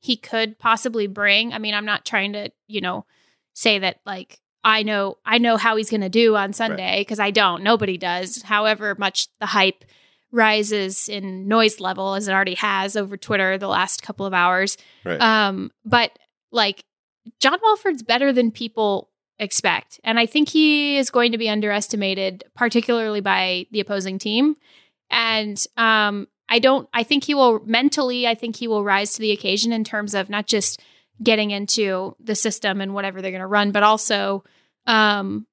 he 0.00 0.16
could 0.16 0.58
possibly 0.58 1.06
bring. 1.06 1.52
I 1.52 1.58
mean, 1.58 1.74
I'm 1.74 1.84
not 1.84 2.04
trying 2.04 2.32
to, 2.32 2.50
you 2.66 2.80
know, 2.80 3.04
say 3.54 3.80
that 3.80 3.98
like 4.06 4.40
I 4.64 4.82
know 4.82 5.18
I 5.24 5.38
know 5.38 5.56
how 5.56 5.76
he's 5.76 5.90
going 5.90 6.02
to 6.02 6.08
do 6.08 6.36
on 6.36 6.52
Sunday 6.52 7.00
because 7.00 7.18
right. 7.18 7.26
I 7.26 7.30
don't. 7.30 7.62
Nobody 7.62 7.98
does. 7.98 8.42
However 8.42 8.94
much 8.98 9.28
the 9.40 9.46
hype 9.46 9.84
rises 10.30 11.08
in 11.08 11.48
noise 11.48 11.80
level 11.80 12.14
as 12.14 12.28
it 12.28 12.32
already 12.32 12.54
has 12.54 12.96
over 12.96 13.16
Twitter 13.16 13.58
the 13.58 13.68
last 13.68 14.02
couple 14.02 14.26
of 14.26 14.34
hours. 14.34 14.76
Right. 15.04 15.20
Um, 15.20 15.70
but 15.84 16.18
like 16.52 16.84
John 17.40 17.58
Wolford's 17.62 18.02
better 18.02 18.32
than 18.32 18.50
people 18.50 19.07
expect, 19.38 20.00
and 20.04 20.18
I 20.18 20.26
think 20.26 20.48
he 20.48 20.96
is 20.96 21.10
going 21.10 21.32
to 21.32 21.38
be 21.38 21.48
underestimated, 21.48 22.44
particularly 22.54 23.20
by 23.20 23.66
the 23.70 23.80
opposing 23.80 24.18
team. 24.18 24.56
And 25.10 25.62
um, 25.76 26.28
I 26.48 26.58
don't. 26.58 26.88
I 26.92 27.02
think 27.02 27.24
he 27.24 27.34
will 27.34 27.60
mentally. 27.64 28.26
I 28.26 28.34
think 28.34 28.56
he 28.56 28.68
will 28.68 28.84
rise 28.84 29.14
to 29.14 29.20
the 29.20 29.32
occasion 29.32 29.72
in 29.72 29.84
terms 29.84 30.14
of 30.14 30.28
not 30.28 30.46
just 30.46 30.80
getting 31.22 31.50
into 31.50 32.14
the 32.20 32.34
system 32.34 32.80
and 32.80 32.94
whatever 32.94 33.20
they're 33.20 33.30
going 33.30 33.40
to 33.40 33.46
run, 33.46 33.72
but 33.72 33.82
also 33.82 34.44
um, 34.86 35.46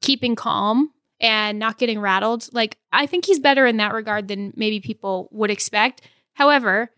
keeping 0.00 0.34
calm 0.34 0.92
and 1.20 1.58
not 1.58 1.78
getting 1.78 2.00
rattled. 2.00 2.48
Like, 2.52 2.78
I 2.92 3.06
think 3.06 3.26
he's 3.26 3.38
better 3.38 3.66
in 3.66 3.76
that 3.76 3.92
regard 3.92 4.28
than 4.28 4.52
maybe 4.56 4.80
people 4.80 5.28
would 5.32 5.50
expect. 5.50 6.02
However, 6.32 6.90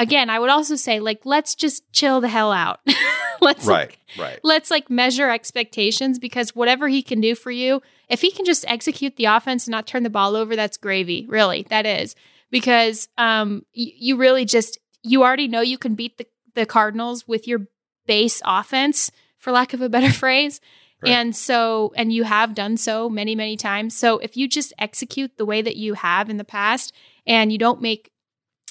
again, 0.00 0.30
I 0.30 0.38
would 0.38 0.50
also 0.50 0.76
say, 0.76 0.98
like, 1.00 1.20
let's 1.24 1.54
just 1.54 1.90
chill 1.92 2.20
the 2.20 2.28
hell 2.28 2.52
out. 2.52 2.80
let's 3.40 3.66
right, 3.66 3.96
like, 4.16 4.18
right. 4.18 4.40
Let's 4.42 4.70
like 4.70 4.90
measure 4.90 5.30
expectations 5.30 6.18
because 6.18 6.54
whatever 6.54 6.88
he 6.88 7.02
can 7.02 7.20
do 7.20 7.34
for 7.34 7.50
you, 7.50 7.82
if 8.08 8.20
he 8.20 8.30
can 8.30 8.44
just 8.44 8.64
execute 8.66 9.16
the 9.16 9.26
offense 9.26 9.66
and 9.66 9.72
not 9.72 9.86
turn 9.86 10.02
the 10.02 10.10
ball 10.10 10.36
over, 10.36 10.56
that's 10.56 10.76
gravy. 10.76 11.26
Really, 11.28 11.66
that 11.70 11.86
is 11.86 12.16
because 12.50 13.08
um, 13.18 13.64
y- 13.76 13.92
you 13.96 14.16
really 14.16 14.44
just 14.44 14.78
you 15.02 15.22
already 15.22 15.48
know 15.48 15.60
you 15.60 15.78
can 15.78 15.94
beat 15.94 16.18
the 16.18 16.26
the 16.54 16.66
Cardinals 16.66 17.28
with 17.28 17.46
your 17.46 17.66
base 18.06 18.42
offense, 18.44 19.10
for 19.38 19.52
lack 19.52 19.72
of 19.72 19.80
a 19.80 19.88
better 19.88 20.12
phrase. 20.24 20.60
Right. 21.02 21.12
And 21.12 21.34
so, 21.34 21.92
and 21.96 22.12
you 22.12 22.24
have 22.24 22.54
done 22.54 22.76
so 22.76 23.08
many, 23.08 23.34
many 23.34 23.56
times. 23.56 23.96
So 23.96 24.18
if 24.18 24.36
you 24.36 24.46
just 24.46 24.72
execute 24.78 25.38
the 25.38 25.46
way 25.46 25.62
that 25.62 25.76
you 25.76 25.94
have 25.94 26.28
in 26.28 26.36
the 26.36 26.44
past 26.44 26.92
and 27.26 27.50
you 27.50 27.56
don't 27.56 27.80
make, 27.80 28.10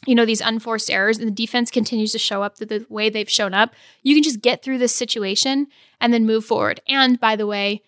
you 0.05 0.15
know, 0.15 0.25
these 0.25 0.41
unforced 0.41 0.89
errors 0.89 1.17
and 1.17 1.27
the 1.27 1.31
defense 1.31 1.69
continues 1.69 2.11
to 2.13 2.19
show 2.19 2.41
up 2.41 2.55
the, 2.55 2.65
the 2.65 2.85
way 2.89 3.09
they've 3.09 3.29
shown 3.29 3.53
up, 3.53 3.73
you 4.01 4.15
can 4.15 4.23
just 4.23 4.41
get 4.41 4.63
through 4.63 4.77
this 4.77 4.95
situation 4.95 5.67
and 5.99 6.13
then 6.13 6.25
move 6.25 6.45
forward. 6.45 6.81
And 6.87 7.19
by 7.19 7.35
the 7.35 7.47
way, 7.47 7.81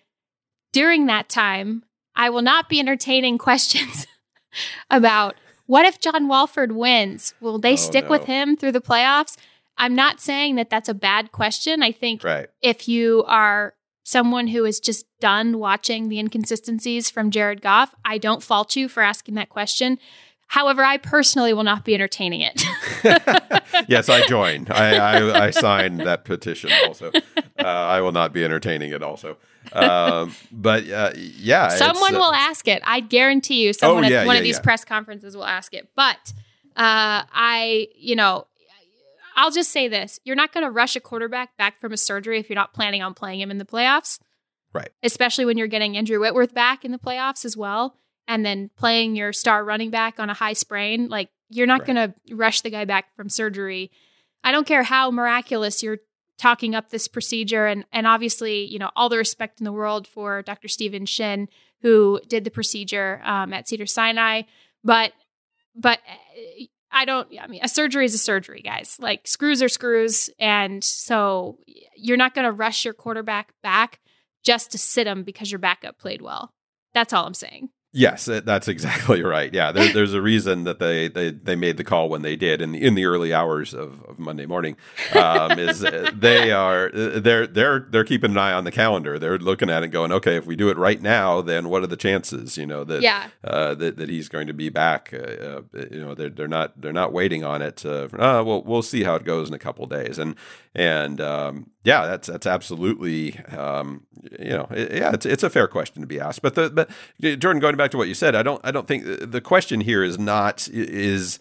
during 0.72 1.06
that 1.06 1.28
time, 1.28 1.84
I 2.14 2.30
will 2.30 2.42
not 2.42 2.68
be 2.68 2.80
entertaining 2.80 3.38
questions 3.38 4.06
about 4.90 5.36
what 5.66 5.86
if 5.86 6.00
John 6.00 6.28
Wolford 6.28 6.72
wins? 6.72 7.34
Will 7.40 7.58
they 7.58 7.74
oh, 7.74 7.76
stick 7.76 8.04
no. 8.04 8.10
with 8.10 8.24
him 8.24 8.56
through 8.56 8.72
the 8.72 8.80
playoffs? 8.80 9.36
I'm 9.78 9.94
not 9.94 10.20
saying 10.20 10.56
that 10.56 10.68
that's 10.68 10.88
a 10.88 10.94
bad 10.94 11.32
question. 11.32 11.82
I 11.82 11.92
think 11.92 12.22
right. 12.22 12.48
if 12.60 12.88
you 12.88 13.24
are 13.26 13.74
someone 14.04 14.48
who 14.48 14.64
is 14.64 14.80
just 14.80 15.06
done 15.20 15.58
watching 15.58 16.08
the 16.08 16.18
inconsistencies 16.18 17.08
from 17.08 17.30
Jared 17.30 17.62
Goff, 17.62 17.94
I 18.04 18.18
don't 18.18 18.42
fault 18.42 18.76
you 18.76 18.88
for 18.88 19.02
asking 19.02 19.34
that 19.36 19.48
question. 19.48 19.98
However, 20.52 20.84
I 20.84 20.98
personally 20.98 21.54
will 21.54 21.64
not 21.64 21.82
be 21.82 21.94
entertaining 21.94 22.42
it. 22.42 22.62
yes, 23.88 24.10
I 24.10 24.26
join. 24.26 24.66
I, 24.70 24.96
I, 24.96 25.44
I 25.46 25.50
signed 25.50 26.00
that 26.00 26.26
petition 26.26 26.70
also. 26.86 27.10
Uh, 27.58 27.66
I 27.66 28.02
will 28.02 28.12
not 28.12 28.34
be 28.34 28.44
entertaining 28.44 28.92
it 28.92 29.02
also. 29.02 29.38
Um, 29.72 30.34
but 30.52 30.86
uh, 30.90 31.12
yeah. 31.16 31.68
Someone 31.68 32.16
uh, 32.16 32.18
will 32.18 32.34
ask 32.34 32.68
it. 32.68 32.82
I 32.84 33.00
guarantee 33.00 33.64
you 33.64 33.72
someone 33.72 34.04
oh, 34.04 34.08
yeah, 34.08 34.20
at 34.20 34.26
one 34.26 34.34
yeah, 34.34 34.40
of 34.40 34.44
these 34.44 34.56
yeah. 34.56 34.62
press 34.62 34.84
conferences 34.84 35.34
will 35.34 35.46
ask 35.46 35.72
it. 35.72 35.88
But 35.96 36.34
uh, 36.76 37.24
I, 37.32 37.88
you 37.96 38.14
know, 38.14 38.46
I'll 39.36 39.52
just 39.52 39.70
say 39.70 39.88
this 39.88 40.20
you're 40.22 40.36
not 40.36 40.52
going 40.52 40.66
to 40.66 40.70
rush 40.70 40.96
a 40.96 41.00
quarterback 41.00 41.56
back 41.56 41.80
from 41.80 41.94
a 41.94 41.96
surgery 41.96 42.38
if 42.38 42.50
you're 42.50 42.56
not 42.56 42.74
planning 42.74 43.02
on 43.02 43.14
playing 43.14 43.40
him 43.40 43.50
in 43.50 43.56
the 43.56 43.64
playoffs. 43.64 44.18
Right. 44.74 44.90
Especially 45.02 45.46
when 45.46 45.56
you're 45.56 45.66
getting 45.66 45.96
Andrew 45.96 46.20
Whitworth 46.20 46.52
back 46.52 46.84
in 46.84 46.92
the 46.92 46.98
playoffs 46.98 47.46
as 47.46 47.56
well. 47.56 47.96
And 48.28 48.46
then 48.46 48.70
playing 48.76 49.16
your 49.16 49.32
star 49.32 49.64
running 49.64 49.90
back 49.90 50.20
on 50.20 50.30
a 50.30 50.34
high 50.34 50.52
sprain. 50.52 51.08
Like, 51.08 51.28
you're 51.48 51.66
not 51.66 51.80
right. 51.80 51.94
going 51.94 52.14
to 52.28 52.34
rush 52.34 52.60
the 52.60 52.70
guy 52.70 52.84
back 52.84 53.14
from 53.16 53.28
surgery. 53.28 53.90
I 54.44 54.52
don't 54.52 54.66
care 54.66 54.82
how 54.82 55.10
miraculous 55.10 55.82
you're 55.82 55.98
talking 56.38 56.74
up 56.74 56.90
this 56.90 57.08
procedure. 57.08 57.66
And, 57.66 57.84
and 57.92 58.06
obviously, 58.06 58.64
you 58.64 58.78
know, 58.78 58.90
all 58.96 59.08
the 59.08 59.18
respect 59.18 59.60
in 59.60 59.64
the 59.64 59.72
world 59.72 60.06
for 60.06 60.42
Dr. 60.42 60.68
Steven 60.68 61.06
Shin, 61.06 61.48
who 61.82 62.20
did 62.26 62.44
the 62.44 62.50
procedure 62.50 63.20
um, 63.24 63.52
at 63.52 63.68
Cedar 63.68 63.86
Sinai. 63.86 64.42
But, 64.82 65.12
but 65.74 66.00
I 66.90 67.04
don't, 67.04 67.28
I 67.40 67.46
mean, 67.46 67.60
a 67.62 67.68
surgery 67.68 68.04
is 68.04 68.14
a 68.14 68.18
surgery, 68.18 68.60
guys. 68.62 68.96
Like 69.00 69.26
screws 69.26 69.62
are 69.62 69.68
screws. 69.68 70.30
And 70.38 70.82
so 70.82 71.58
you're 71.96 72.16
not 72.16 72.34
going 72.34 72.44
to 72.44 72.52
rush 72.52 72.84
your 72.84 72.94
quarterback 72.94 73.52
back 73.62 74.00
just 74.42 74.72
to 74.72 74.78
sit 74.78 75.06
him 75.06 75.22
because 75.22 75.52
your 75.52 75.58
backup 75.58 75.98
played 75.98 76.22
well. 76.22 76.52
That's 76.92 77.12
all 77.12 77.26
I'm 77.26 77.34
saying. 77.34 77.70
Yes, 77.94 78.24
that's 78.24 78.68
exactly 78.68 79.22
right. 79.22 79.52
Yeah, 79.52 79.70
there, 79.70 79.92
there's 79.92 80.14
a 80.14 80.22
reason 80.22 80.64
that 80.64 80.78
they, 80.78 81.08
they 81.08 81.30
they 81.30 81.54
made 81.54 81.76
the 81.76 81.84
call 81.84 82.08
when 82.08 82.22
they 82.22 82.36
did 82.36 82.62
in 82.62 82.72
the 82.72 82.82
in 82.82 82.94
the 82.94 83.04
early 83.04 83.34
hours 83.34 83.74
of, 83.74 84.02
of 84.04 84.18
Monday 84.18 84.46
morning. 84.46 84.76
Um, 85.14 85.58
is 85.58 85.80
they 86.14 86.52
are 86.52 86.90
they're 86.90 87.46
they're 87.46 87.80
they're 87.80 88.04
keeping 88.04 88.30
an 88.30 88.38
eye 88.38 88.52
on 88.52 88.64
the 88.64 88.72
calendar. 88.72 89.18
They're 89.18 89.38
looking 89.38 89.68
at 89.68 89.82
it, 89.82 89.88
going, 89.88 90.10
okay, 90.10 90.36
if 90.36 90.46
we 90.46 90.56
do 90.56 90.70
it 90.70 90.78
right 90.78 91.02
now, 91.02 91.42
then 91.42 91.68
what 91.68 91.82
are 91.82 91.86
the 91.86 91.98
chances? 91.98 92.56
You 92.56 92.64
know 92.66 92.82
that 92.84 93.02
yeah. 93.02 93.28
uh, 93.44 93.74
that, 93.74 93.98
that 93.98 94.08
he's 94.08 94.30
going 94.30 94.46
to 94.46 94.54
be 94.54 94.70
back. 94.70 95.12
Uh, 95.12 95.16
uh 95.16 95.60
you 95.90 96.00
know 96.00 96.14
they're 96.14 96.30
they're 96.30 96.48
not 96.48 96.80
they're 96.80 96.94
not 96.94 97.12
waiting 97.12 97.44
on 97.44 97.60
it. 97.60 97.84
Uh, 97.84 98.08
uh, 98.14 98.42
well, 98.42 98.62
we'll 98.62 98.82
see 98.82 99.04
how 99.04 99.16
it 99.16 99.24
goes 99.24 99.48
in 99.48 99.54
a 99.54 99.58
couple 99.58 99.84
days. 99.86 100.18
And 100.18 100.36
and 100.74 101.20
um, 101.20 101.70
yeah, 101.84 102.06
that's 102.06 102.28
that's 102.28 102.46
absolutely 102.46 103.38
um, 103.50 104.06
you 104.38 104.50
know 104.50 104.66
yeah, 104.70 105.12
it's 105.12 105.26
it's 105.26 105.42
a 105.42 105.50
fair 105.50 105.68
question 105.68 106.00
to 106.00 106.06
be 106.06 106.18
asked. 106.18 106.40
But 106.40 106.54
the 106.54 106.70
but 106.70 106.90
Jordan 107.38 107.60
going 107.60 107.76
back 107.76 107.81
back 107.82 107.90
to 107.92 107.96
what 107.96 108.08
you 108.08 108.14
said, 108.14 108.34
I 108.34 108.42
don't 108.42 108.60
I 108.64 108.70
don't 108.70 108.86
think 108.86 109.04
the 109.04 109.40
question 109.40 109.80
here 109.80 110.02
is 110.02 110.18
not 110.18 110.68
is 110.68 111.38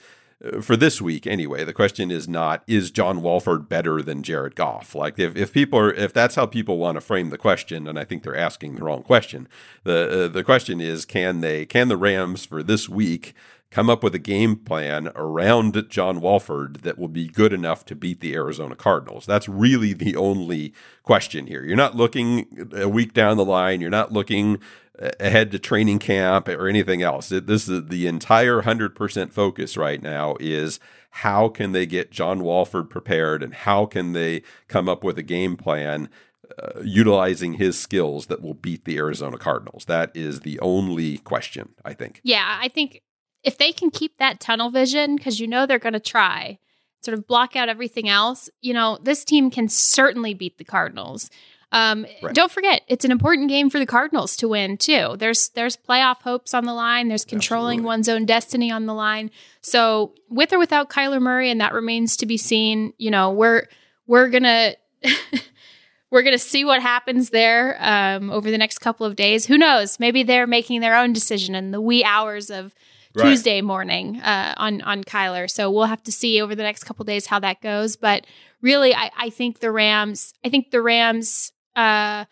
for 0.62 0.76
this 0.76 1.02
week 1.02 1.28
anyway. 1.28 1.64
The 1.64 1.74
question 1.74 2.10
is 2.10 2.28
not 2.28 2.64
is 2.66 2.90
John 2.92 3.22
Wolford 3.22 3.70
better 3.70 4.02
than 4.02 4.24
Jared 4.24 4.56
Goff? 4.56 4.96
Like 4.96 5.20
if, 5.20 5.36
if 5.36 5.54
people 5.54 5.78
are 5.80 5.94
if 5.94 6.14
that's 6.14 6.36
how 6.36 6.46
people 6.46 6.78
want 6.78 6.96
to 6.96 7.02
frame 7.02 7.30
the 7.30 7.38
question, 7.38 7.88
and 7.88 8.00
I 8.00 8.04
think 8.04 8.24
they're 8.24 8.36
asking 8.36 8.76
the 8.76 8.84
wrong 8.84 9.04
question. 9.04 9.48
The 9.84 10.26
uh, 10.26 10.28
the 10.30 10.44
question 10.44 10.82
is 10.82 11.06
can 11.06 11.42
they 11.42 11.66
can 11.66 11.90
the 11.90 11.98
Rams 11.98 12.46
for 12.46 12.64
this 12.64 12.90
week 12.90 13.34
come 13.72 13.90
up 13.90 14.04
with 14.04 14.14
a 14.14 14.20
game 14.20 14.58
plan 14.58 15.12
around 15.16 15.86
John 15.90 16.22
Wolford 16.22 16.82
that 16.84 17.00
will 17.00 17.08
be 17.08 17.28
good 17.28 17.54
enough 17.54 17.86
to 17.86 17.96
beat 17.96 18.20
the 18.20 18.36
Arizona 18.36 18.76
Cardinals? 18.76 19.26
That's 19.26 19.50
really 19.50 19.94
the 19.94 20.16
only 20.16 20.74
question 21.04 21.48
here. 21.48 21.64
You're 21.64 21.78
not 21.78 21.96
looking 21.96 22.70
a 22.74 22.88
week 22.88 23.14
down 23.14 23.38
the 23.38 23.46
line. 23.46 23.82
You're 23.82 23.90
not 23.90 24.12
looking 24.12 24.60
ahead 25.20 25.52
to 25.52 25.60
training 25.60 26.00
camp 26.00 26.48
or 26.48 26.68
anything 26.68 27.02
else. 27.02 27.30
This 27.30 27.68
is 27.68 27.88
the 27.88 28.08
entire 28.08 28.62
100% 28.62 29.32
focus 29.32 29.78
right 29.78 30.02
now 30.02 30.36
is 30.40 30.80
how 31.12 31.50
can 31.50 31.72
they 31.72 31.86
get 31.86 32.12
John 32.12 32.44
Wolford 32.44 32.90
prepared 32.90 33.42
and 33.42 33.54
how 33.54 33.86
can 33.86 34.14
they 34.14 34.44
come 34.68 34.88
up 34.88 35.04
with 35.04 35.18
a 35.18 35.24
game 35.24 35.58
plan 35.58 36.10
uh, 36.60 36.82
utilizing 36.84 37.54
his 37.54 37.80
skills 37.80 38.28
that 38.28 38.42
will 38.42 38.54
beat 38.54 38.86
the 38.86 38.98
Arizona 38.98 39.38
Cardinals. 39.38 39.86
That 39.86 40.12
is 40.14 40.42
the 40.42 40.60
only 40.60 41.18
question, 41.20 41.70
I 41.86 41.94
think. 41.94 42.20
Yeah, 42.24 42.60
I 42.62 42.68
think 42.68 43.02
if 43.44 43.58
they 43.58 43.72
can 43.72 43.92
keep 43.92 44.18
that 44.18 44.40
tunnel 44.40 44.70
vision 44.70 45.16
because 45.16 45.40
you 45.40 45.48
know 45.48 45.66
they're 45.66 45.80
going 45.80 45.94
to 45.94 46.00
try 46.00 46.60
sort 47.02 47.18
of 47.18 47.28
block 47.28 47.56
out 47.56 47.70
everything 47.70 48.08
else, 48.08 48.50
you 48.62 48.74
know, 48.74 48.98
this 49.02 49.26
team 49.26 49.50
can 49.50 49.68
certainly 49.68 50.34
beat 50.34 50.58
the 50.58 50.64
Cardinals. 50.64 51.30
Um, 51.72 52.06
right. 52.22 52.36
Don't 52.36 52.52
forget, 52.52 52.82
it's 52.88 53.06
an 53.06 53.12
important 53.12 53.50
game 53.50 53.70
for 53.70 53.80
the 53.80 53.86
Cardinals 53.86 54.36
to 54.38 54.48
win 54.50 54.78
too. 54.78 55.16
There's 55.18 55.50
there's 55.50 55.78
playoff 55.78 56.22
hopes 56.22 56.54
on 56.54 56.66
the 56.66 56.74
line. 56.74 57.08
There's 57.08 57.26
controlling 57.26 57.80
Absolutely. 57.80 57.88
one's 57.88 58.10
own 58.10 58.26
destiny 58.26 58.72
on 58.72 58.86
the 58.86 58.94
line. 58.94 59.32
So 59.62 60.14
with 60.30 60.52
or 60.52 60.60
without 60.60 60.90
Kyler 60.90 61.22
Murray, 61.22 61.50
and 61.50 61.62
that 61.62 61.74
remains 61.74 62.18
to 62.18 62.26
be 62.26 62.38
seen. 62.38 62.94
You 62.98 63.12
know, 63.12 63.32
we're 63.32 63.68
we're 64.06 64.30
gonna. 64.30 64.76
we're 66.12 66.24
going 66.24 66.34
to 66.34 66.40
see 66.40 66.66
what 66.66 66.82
happens 66.82 67.30
there 67.30 67.78
um, 67.80 68.30
over 68.30 68.52
the 68.52 68.58
next 68.58 68.80
couple 68.80 69.06
of 69.06 69.16
days. 69.16 69.46
Who 69.46 69.58
knows? 69.58 69.98
Maybe 69.98 70.24
they're 70.24 70.46
making 70.46 70.82
their 70.82 70.98
own 70.98 71.14
decision 71.14 71.56
in 71.56 71.72
the 71.72 71.80
wee 71.80 72.04
hours 72.04 72.52
of 72.52 72.76
right. 73.16 73.24
Tuesday 73.24 73.62
morning 73.62 74.20
uh, 74.22 74.54
on 74.58 74.82
on 74.82 75.04
Kyler. 75.04 75.50
So 75.50 75.70
we'll 75.72 75.86
have 75.86 76.04
to 76.04 76.12
see 76.12 76.42
over 76.42 76.56
the 76.56 76.64
next 76.64 76.84
couple 76.84 77.06
days 77.06 77.26
how 77.26 77.40
that 77.40 77.62
goes. 77.62 77.96
But 77.96 78.26
really, 78.62 78.94
I, 78.94 79.12
I 79.18 79.30
think 79.30 79.60
the 79.60 79.72
Rams. 79.72 80.34
I 80.44 80.50
think 80.50 80.72
the 80.72 80.82
Rams 80.82 81.52
uh, 81.76 82.26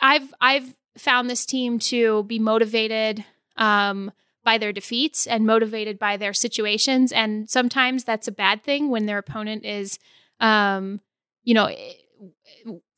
I've 0.00 0.34
I've 0.40 0.74
found 0.96 1.30
this 1.30 1.46
team 1.46 1.78
to 1.78 2.24
be 2.24 2.38
motivated 2.38 3.24
um, 3.56 4.10
by 4.44 4.58
their 4.58 4.72
defeats 4.72 5.26
and 5.26 5.46
motivated 5.46 5.98
by 5.98 6.16
their 6.16 6.32
situations, 6.32 7.12
and 7.12 7.48
sometimes 7.48 8.04
that's 8.04 8.28
a 8.28 8.32
bad 8.32 8.62
thing 8.62 8.90
when 8.90 9.06
their 9.06 9.18
opponent 9.18 9.64
is, 9.64 9.98
um, 10.40 11.00
you 11.44 11.54
know, 11.54 11.70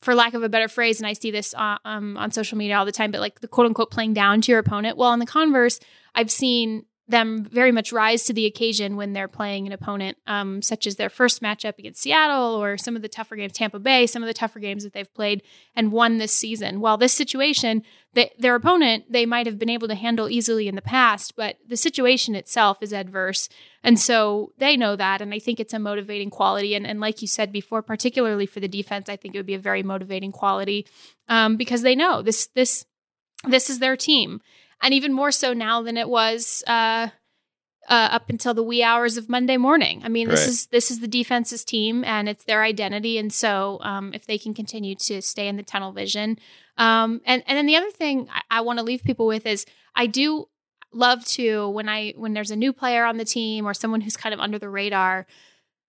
for 0.01 0.15
lack 0.15 0.33
of 0.33 0.43
a 0.43 0.49
better 0.49 0.67
phrase, 0.67 0.99
and 0.99 1.07
I 1.07 1.13
see 1.13 1.31
this 1.31 1.53
uh, 1.53 1.77
um, 1.85 2.17
on 2.17 2.31
social 2.31 2.57
media 2.57 2.77
all 2.77 2.85
the 2.85 2.91
time, 2.91 3.11
but 3.11 3.21
like 3.21 3.41
the 3.41 3.47
quote 3.47 3.67
unquote 3.67 3.91
playing 3.91 4.13
down 4.13 4.41
to 4.41 4.51
your 4.51 4.59
opponent. 4.59 4.97
Well, 4.97 5.09
on 5.09 5.19
the 5.19 5.25
converse, 5.25 5.79
I've 6.15 6.31
seen 6.31 6.85
them 7.11 7.43
very 7.45 7.71
much 7.71 7.91
rise 7.91 8.23
to 8.23 8.33
the 8.33 8.45
occasion 8.45 8.95
when 8.95 9.13
they're 9.13 9.27
playing 9.27 9.67
an 9.67 9.73
opponent, 9.73 10.17
um, 10.27 10.61
such 10.61 10.87
as 10.87 10.95
their 10.95 11.09
first 11.09 11.41
matchup 11.41 11.77
against 11.77 12.01
Seattle 12.01 12.61
or 12.61 12.77
some 12.77 12.95
of 12.95 13.01
the 13.01 13.07
tougher 13.07 13.35
games, 13.35 13.53
Tampa 13.53 13.79
Bay, 13.79 14.07
some 14.07 14.23
of 14.23 14.27
the 14.27 14.33
tougher 14.33 14.59
games 14.59 14.83
that 14.83 14.93
they've 14.93 15.13
played 15.13 15.43
and 15.75 15.91
won 15.91 16.17
this 16.17 16.33
season. 16.33 16.79
While 16.79 16.97
this 16.97 17.13
situation, 17.13 17.83
they, 18.13 18.31
their 18.39 18.55
opponent, 18.55 19.05
they 19.11 19.25
might 19.25 19.45
have 19.45 19.59
been 19.59 19.69
able 19.69 19.87
to 19.87 19.95
handle 19.95 20.29
easily 20.29 20.67
in 20.67 20.75
the 20.75 20.81
past, 20.81 21.35
but 21.35 21.57
the 21.67 21.77
situation 21.77 22.35
itself 22.35 22.81
is 22.81 22.93
adverse. 22.93 23.47
And 23.83 23.99
so 23.99 24.53
they 24.57 24.75
know 24.75 24.95
that. 24.95 25.21
And 25.21 25.33
I 25.33 25.39
think 25.39 25.59
it's 25.59 25.73
a 25.73 25.79
motivating 25.79 26.29
quality. 26.29 26.75
And, 26.75 26.87
and 26.87 26.99
like 26.99 27.21
you 27.21 27.27
said 27.27 27.51
before, 27.51 27.81
particularly 27.81 28.45
for 28.45 28.59
the 28.59 28.67
defense, 28.67 29.09
I 29.09 29.15
think 29.15 29.35
it 29.35 29.37
would 29.37 29.45
be 29.45 29.53
a 29.53 29.59
very 29.59 29.83
motivating 29.83 30.31
quality 30.31 30.87
um, 31.29 31.57
because 31.57 31.83
they 31.83 31.95
know 31.95 32.21
this, 32.21 32.47
this, 32.47 32.85
this 33.47 33.69
is 33.69 33.79
their 33.79 33.95
team 33.95 34.41
and 34.81 34.93
even 34.93 35.13
more 35.13 35.31
so 35.31 35.53
now 35.53 35.81
than 35.81 35.97
it 35.97 36.09
was 36.09 36.63
uh, 36.67 37.07
uh, 37.87 38.09
up 38.11 38.29
until 38.29 38.53
the 38.53 38.63
wee 38.63 38.83
hours 38.83 39.17
of 39.17 39.29
Monday 39.29 39.57
morning. 39.57 40.01
I 40.03 40.09
mean, 40.09 40.27
this 40.27 40.41
right. 40.41 40.49
is 40.49 40.67
this 40.67 40.91
is 40.91 40.99
the 40.99 41.07
defense's 41.07 41.63
team, 41.63 42.03
and 42.03 42.29
it's 42.29 42.43
their 42.43 42.63
identity. 42.63 43.17
And 43.17 43.31
so, 43.33 43.79
um, 43.81 44.13
if 44.13 44.25
they 44.25 44.37
can 44.37 44.53
continue 44.53 44.95
to 44.95 45.21
stay 45.21 45.47
in 45.47 45.57
the 45.57 45.63
tunnel 45.63 45.91
vision, 45.91 46.37
um, 46.77 47.21
and 47.25 47.43
and 47.47 47.57
then 47.57 47.65
the 47.65 47.75
other 47.75 47.91
thing 47.91 48.27
I, 48.31 48.59
I 48.59 48.61
want 48.61 48.79
to 48.79 48.85
leave 48.85 49.03
people 49.03 49.27
with 49.27 49.45
is 49.45 49.65
I 49.95 50.07
do 50.07 50.47
love 50.93 51.25
to 51.25 51.69
when 51.69 51.89
I 51.89 52.13
when 52.15 52.33
there's 52.33 52.51
a 52.51 52.55
new 52.55 52.73
player 52.73 53.05
on 53.05 53.17
the 53.17 53.25
team 53.25 53.67
or 53.67 53.73
someone 53.73 54.01
who's 54.01 54.17
kind 54.17 54.33
of 54.33 54.39
under 54.39 54.59
the 54.59 54.69
radar. 54.69 55.25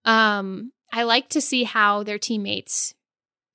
Um, 0.05 0.73
I 0.93 1.05
like 1.05 1.29
to 1.31 1.41
see 1.41 1.65
how 1.65 2.03
their 2.03 2.19
teammates 2.19 2.95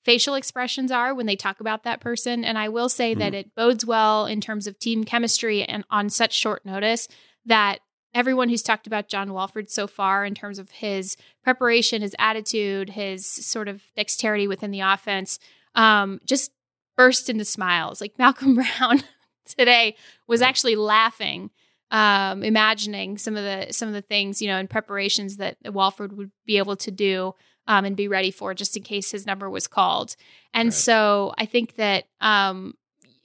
facial 0.08 0.36
expressions 0.36 0.89
are 0.89 1.14
when 1.14 1.26
they 1.26 1.36
talk 1.36 1.60
about 1.60 1.84
that 1.84 1.99
person. 1.99 2.45
And 2.45 2.58
I 2.58 2.70
will 2.70 2.88
say 2.88 3.14
mm. 3.14 3.20
that 3.20 3.34
it 3.34 3.53
bodes 3.55 3.86
well 3.86 4.26
in 4.26 4.39
terms 4.39 4.66
of 4.66 4.80
team 4.80 5.03
chemistry 5.03 5.64
and 5.64 5.84
on 5.91 6.10
such 6.10 6.34
short 6.34 6.66
notice 6.66 7.10
that 7.45 7.80
everyone 8.14 8.47
who's 8.47 8.64
talked 8.64 8.88
about 8.88 9.10
John 9.10 9.34
Wolford 9.34 9.70
so 9.70 9.86
far 9.86 10.24
in 10.24 10.34
terms 10.34 10.60
of 10.60 10.72
his 10.72 11.18
preparation, 11.43 12.01
his 12.01 12.16
attitude, 12.18 12.91
his 12.91 13.28
sort 13.28 13.68
of 13.68 13.84
dexterity 13.97 14.47
within 14.47 14.72
the 14.72 14.80
offense, 14.80 15.39
um, 15.76 16.22
just 16.26 16.51
burst 16.95 17.30
into 17.30 17.43
smiles. 17.43 17.99
Like 17.99 18.14
Malcolm 18.18 18.55
Brown 18.55 19.03
today 19.45 19.97
was 20.26 20.41
actually 20.41 20.78
laughing, 20.78 21.49
um, 21.91 22.43
imagining 22.43 23.18
some 23.18 23.36
of 23.36 23.43
the 23.43 23.74
some 23.74 23.89
of 23.89 23.93
the 23.93 24.01
things 24.01 24.41
you 24.41 24.47
know 24.47 24.58
in 24.58 24.70
preparations 24.70 25.36
that 25.36 25.58
Wolford 25.66 26.18
would 26.18 26.32
be 26.45 26.60
able 26.60 26.78
to 26.78 26.91
do 26.91 27.34
um, 27.68 27.86
and 27.86 27.95
be 27.95 28.07
ready 28.07 28.32
for 28.32 28.53
just 28.53 28.76
in 28.78 28.84
case 28.84 29.11
his 29.11 29.26
number 29.26 29.49
was 29.49 29.68
called. 29.68 30.15
And 30.53 30.68
right. 30.68 30.74
so 30.74 31.34
I 31.38 31.45
think 31.45 31.76
that 31.76 32.05
um, 32.22 32.76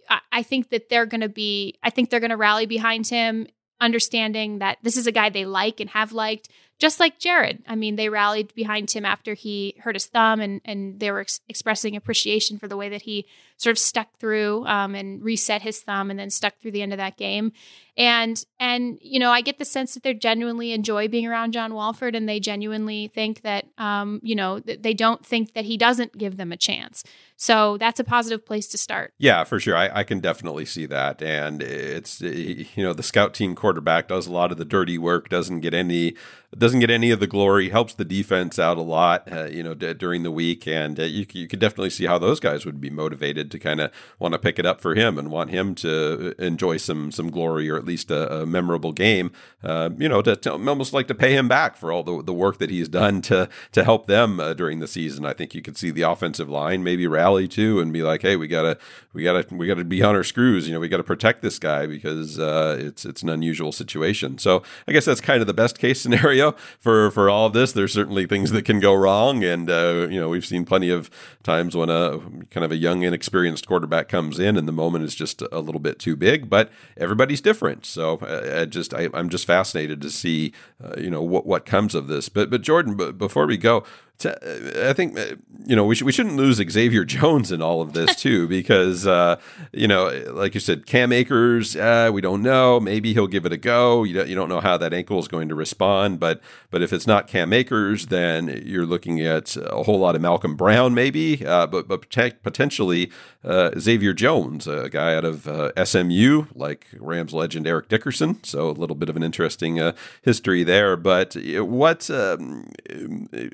I, 0.08 0.20
I 0.30 0.42
think 0.42 0.70
that 0.70 0.88
they're 0.88 1.06
going 1.06 1.20
to 1.20 1.28
be. 1.28 1.78
I 1.82 1.90
think 1.90 2.10
they're 2.10 2.20
going 2.20 2.30
to 2.30 2.36
rally 2.36 2.66
behind 2.66 3.08
him, 3.08 3.46
understanding 3.80 4.58
that 4.58 4.78
this 4.82 4.96
is 4.96 5.06
a 5.06 5.12
guy 5.12 5.30
they 5.30 5.44
like 5.44 5.80
and 5.80 5.90
have 5.90 6.12
liked, 6.12 6.48
just 6.78 6.98
like 6.98 7.18
Jared. 7.18 7.62
I 7.66 7.76
mean, 7.76 7.96
they 7.96 8.08
rallied 8.08 8.54
behind 8.54 8.90
him 8.90 9.04
after 9.04 9.34
he 9.34 9.76
hurt 9.78 9.94
his 9.94 10.06
thumb, 10.06 10.40
and 10.40 10.60
and 10.64 10.98
they 10.98 11.10
were 11.10 11.20
ex- 11.20 11.40
expressing 11.48 11.94
appreciation 11.94 12.58
for 12.58 12.66
the 12.66 12.76
way 12.76 12.88
that 12.88 13.02
he 13.02 13.26
sort 13.56 13.72
of 13.72 13.78
stuck 13.78 14.18
through 14.18 14.66
um, 14.66 14.94
and 14.94 15.22
reset 15.22 15.62
his 15.62 15.80
thumb, 15.80 16.10
and 16.10 16.18
then 16.18 16.30
stuck 16.30 16.58
through 16.60 16.72
the 16.72 16.82
end 16.82 16.92
of 16.92 16.98
that 16.98 17.16
game. 17.16 17.52
And 17.96 18.42
and 18.58 18.98
you 19.00 19.20
know, 19.20 19.30
I 19.30 19.42
get 19.42 19.58
the 19.58 19.64
sense 19.64 19.94
that 19.94 20.02
they 20.02 20.14
genuinely 20.14 20.72
enjoy 20.72 21.08
being 21.08 21.26
around 21.26 21.52
John 21.52 21.74
Wolford, 21.74 22.16
and 22.16 22.28
they 22.28 22.40
genuinely 22.40 23.08
think 23.14 23.42
that 23.42 23.66
um, 23.78 24.20
you 24.22 24.34
know 24.34 24.58
they 24.60 24.94
don't 24.94 25.24
think 25.24 25.54
that 25.54 25.64
he 25.64 25.76
doesn't 25.76 26.18
give 26.18 26.36
them 26.36 26.52
a 26.52 26.56
chance. 26.56 27.04
So 27.42 27.76
that's 27.76 27.98
a 27.98 28.04
positive 28.04 28.46
place 28.46 28.68
to 28.68 28.78
start. 28.78 29.14
Yeah, 29.18 29.42
for 29.42 29.58
sure. 29.58 29.76
I, 29.76 29.90
I, 29.92 30.04
can 30.04 30.20
definitely 30.20 30.64
see 30.64 30.86
that. 30.86 31.20
And 31.20 31.60
it's, 31.60 32.20
you 32.20 32.66
know, 32.76 32.92
the 32.92 33.02
scout 33.02 33.34
team 33.34 33.56
quarterback 33.56 34.06
does 34.06 34.28
a 34.28 34.32
lot 34.32 34.52
of 34.52 34.58
the 34.58 34.64
dirty 34.64 34.96
work, 34.96 35.28
doesn't 35.28 35.58
get 35.58 35.74
any 35.74 36.14
doesn't 36.56 36.71
get 36.80 36.90
any 36.90 37.10
of 37.10 37.20
the 37.20 37.26
glory. 37.26 37.68
Helps 37.70 37.94
the 37.94 38.04
defense 38.04 38.58
out 38.58 38.78
a 38.78 38.82
lot, 38.82 39.30
uh, 39.32 39.46
you 39.46 39.62
know, 39.62 39.74
d- 39.74 39.94
during 39.94 40.22
the 40.22 40.30
week, 40.30 40.66
and 40.66 40.98
uh, 40.98 41.04
you 41.04 41.26
you 41.32 41.48
could 41.48 41.58
definitely 41.58 41.90
see 41.90 42.06
how 42.06 42.18
those 42.18 42.40
guys 42.40 42.64
would 42.64 42.80
be 42.80 42.90
motivated 42.90 43.50
to 43.50 43.58
kind 43.58 43.80
of 43.80 43.90
want 44.18 44.32
to 44.32 44.38
pick 44.38 44.58
it 44.58 44.66
up 44.66 44.80
for 44.80 44.94
him 44.94 45.18
and 45.18 45.30
want 45.30 45.50
him 45.50 45.74
to 45.76 46.34
enjoy 46.38 46.76
some 46.76 47.12
some 47.12 47.30
glory 47.30 47.68
or 47.68 47.76
at 47.76 47.84
least 47.84 48.10
a, 48.10 48.42
a 48.42 48.46
memorable 48.46 48.92
game. 48.92 49.32
Uh, 49.62 49.90
you 49.98 50.08
know, 50.08 50.22
to, 50.22 50.34
to, 50.36 50.52
almost 50.52 50.92
like 50.92 51.06
to 51.08 51.14
pay 51.14 51.36
him 51.36 51.48
back 51.48 51.76
for 51.76 51.92
all 51.92 52.02
the, 52.02 52.22
the 52.22 52.32
work 52.32 52.58
that 52.58 52.70
he's 52.70 52.88
done 52.88 53.22
to 53.22 53.48
to 53.72 53.84
help 53.84 54.06
them 54.06 54.40
uh, 54.40 54.54
during 54.54 54.80
the 54.80 54.88
season. 54.88 55.24
I 55.24 55.32
think 55.32 55.54
you 55.54 55.62
could 55.62 55.76
see 55.76 55.90
the 55.90 56.02
offensive 56.02 56.48
line 56.48 56.82
maybe 56.82 57.06
rally 57.06 57.48
too 57.48 57.80
and 57.80 57.92
be 57.92 58.02
like, 58.02 58.22
hey, 58.22 58.36
we 58.36 58.48
gotta 58.48 58.78
we 59.12 59.22
gotta 59.22 59.46
we 59.54 59.66
gotta 59.66 59.84
be 59.84 60.02
on 60.02 60.14
our 60.14 60.24
screws. 60.24 60.66
You 60.66 60.74
know, 60.74 60.80
we 60.80 60.88
got 60.88 60.98
to 60.98 61.02
protect 61.02 61.42
this 61.42 61.58
guy 61.58 61.86
because 61.86 62.38
uh, 62.38 62.76
it's 62.78 63.04
it's 63.04 63.22
an 63.22 63.28
unusual 63.28 63.72
situation. 63.72 64.38
So 64.38 64.62
I 64.86 64.92
guess 64.92 65.04
that's 65.04 65.20
kind 65.20 65.40
of 65.40 65.46
the 65.46 65.54
best 65.54 65.78
case 65.78 66.00
scenario 66.00 66.51
for 66.78 67.10
for 67.10 67.28
all 67.28 67.46
of 67.46 67.52
this. 67.52 67.72
There's 67.72 67.92
certainly 67.92 68.26
things 68.26 68.52
that 68.52 68.64
can 68.64 68.80
go 68.80 68.94
wrong, 68.94 69.44
and 69.44 69.70
uh, 69.70 70.08
you 70.10 70.20
know 70.20 70.28
we've 70.28 70.46
seen 70.46 70.64
plenty 70.64 70.90
of 70.90 71.10
times 71.42 71.76
when 71.76 71.90
a 71.90 72.18
kind 72.50 72.64
of 72.64 72.70
a 72.70 72.76
young, 72.76 73.02
inexperienced 73.02 73.66
quarterback 73.66 74.08
comes 74.08 74.38
in, 74.38 74.56
and 74.56 74.66
the 74.66 74.72
moment 74.72 75.04
is 75.04 75.14
just 75.14 75.42
a 75.52 75.60
little 75.60 75.80
bit 75.80 75.98
too 75.98 76.16
big. 76.16 76.48
But 76.48 76.70
everybody's 76.96 77.40
different, 77.40 77.86
so 77.86 78.18
uh, 78.18 78.60
I 78.62 78.64
just 78.66 78.94
I, 78.94 79.08
am 79.14 79.28
just 79.28 79.46
fascinated 79.46 80.00
to 80.02 80.10
see 80.10 80.52
uh, 80.82 80.94
you 80.98 81.10
know 81.10 81.22
what 81.22 81.46
what 81.46 81.66
comes 81.66 81.94
of 81.94 82.06
this. 82.06 82.28
But 82.28 82.50
but 82.50 82.62
Jordan, 82.62 82.96
b- 82.96 83.12
before 83.12 83.46
we 83.46 83.56
go, 83.56 83.84
I 84.26 84.92
think 84.92 85.18
uh, 85.18 85.36
you 85.66 85.76
know 85.76 85.84
we 85.84 85.94
should 85.94 86.04
we 86.04 86.12
shouldn't 86.12 86.36
lose 86.36 86.56
Xavier 86.56 87.04
Jones 87.04 87.52
in 87.52 87.62
all 87.62 87.80
of 87.80 87.92
this 87.92 88.14
too 88.22 88.48
because 88.48 89.06
uh, 89.06 89.36
you 89.72 89.88
know 89.88 90.06
like 90.30 90.54
you 90.54 90.60
said 90.60 90.86
Cam 90.86 91.12
Akers 91.12 91.76
uh, 91.76 92.10
we 92.12 92.20
don't 92.20 92.42
know. 92.42 92.80
Maybe 92.80 93.12
he'll 93.12 93.26
give 93.26 93.46
it 93.46 93.52
a 93.52 93.56
go. 93.56 94.04
You 94.04 94.14
don't, 94.14 94.28
you 94.28 94.34
don't 94.34 94.48
know 94.48 94.60
how 94.60 94.76
that 94.76 94.92
ankle 94.92 95.18
is 95.18 95.28
going 95.28 95.48
to 95.48 95.54
respond 95.54 96.20
but 96.20 96.40
but 96.70 96.82
if 96.82 96.92
it's 96.92 97.06
not 97.06 97.26
Cam 97.26 97.52
Akers 97.52 98.06
then 98.06 98.62
you're 98.64 98.86
looking 98.86 99.20
at 99.20 99.56
a 99.56 99.82
whole 99.82 99.98
lot 99.98 100.14
of 100.14 100.22
Malcolm 100.22 100.56
Brown 100.56 100.94
maybe 100.94 101.44
uh, 101.46 101.66
but 101.66 101.88
but 101.88 102.08
potentially 102.42 103.10
uh, 103.44 103.70
Xavier 103.78 104.12
Jones 104.12 104.66
a 104.66 104.88
guy 104.88 105.14
out 105.14 105.24
of 105.24 105.48
uh, 105.48 105.84
SMU 105.84 106.46
like 106.54 106.86
Rams 106.98 107.32
legend 107.32 107.66
Eric 107.66 107.88
Dickerson. 107.88 108.42
So 108.44 108.68
a 108.68 108.72
little 108.72 108.96
bit 108.96 109.08
of 109.08 109.16
an 109.16 109.22
interesting 109.22 109.92
history 110.22 110.64
there. 110.64 110.96
But 110.96 111.36
what 111.56 112.08
um, 112.10 112.70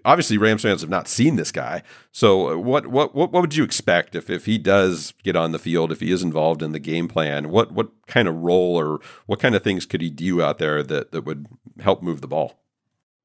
obviously 0.05 0.39
Rams 0.39 0.58
fans 0.63 0.81
have 0.81 0.91
not 0.91 1.09
seen 1.09 1.37
this 1.37 1.53
guy. 1.53 1.83
So 2.13 2.51
uh, 2.51 2.57
what 2.57 2.87
what 2.87 3.15
what, 3.15 3.33
what 3.33 3.41
would 3.41 3.55
you 3.55 3.65
expect 3.65 4.15
if, 4.15 4.31
if 4.31 4.47
he 4.47 4.59
does 4.59 5.15
get 5.23 5.37
on 5.37 5.53
the 5.53 5.59
field, 5.59 5.93
if 5.93 6.01
he 6.01 6.11
is 6.11 6.23
involved 6.23 6.63
in 6.63 6.73
the 6.73 6.79
game 6.79 7.09
plan? 7.09 7.51
What 7.51 7.73
what 7.73 7.89
kind 8.07 8.29
of 8.29 8.37
role 8.37 8.79
or 8.79 9.01
what 9.27 9.41
kind 9.41 9.55
of 9.55 9.63
things 9.63 9.87
could 9.87 10.01
he 10.01 10.11
do 10.11 10.43
out 10.43 10.59
there 10.59 10.83
that, 10.83 11.13
that 11.13 11.23
would 11.23 11.47
help 11.81 12.03
move 12.03 12.21
the 12.21 12.29
ball? 12.29 12.61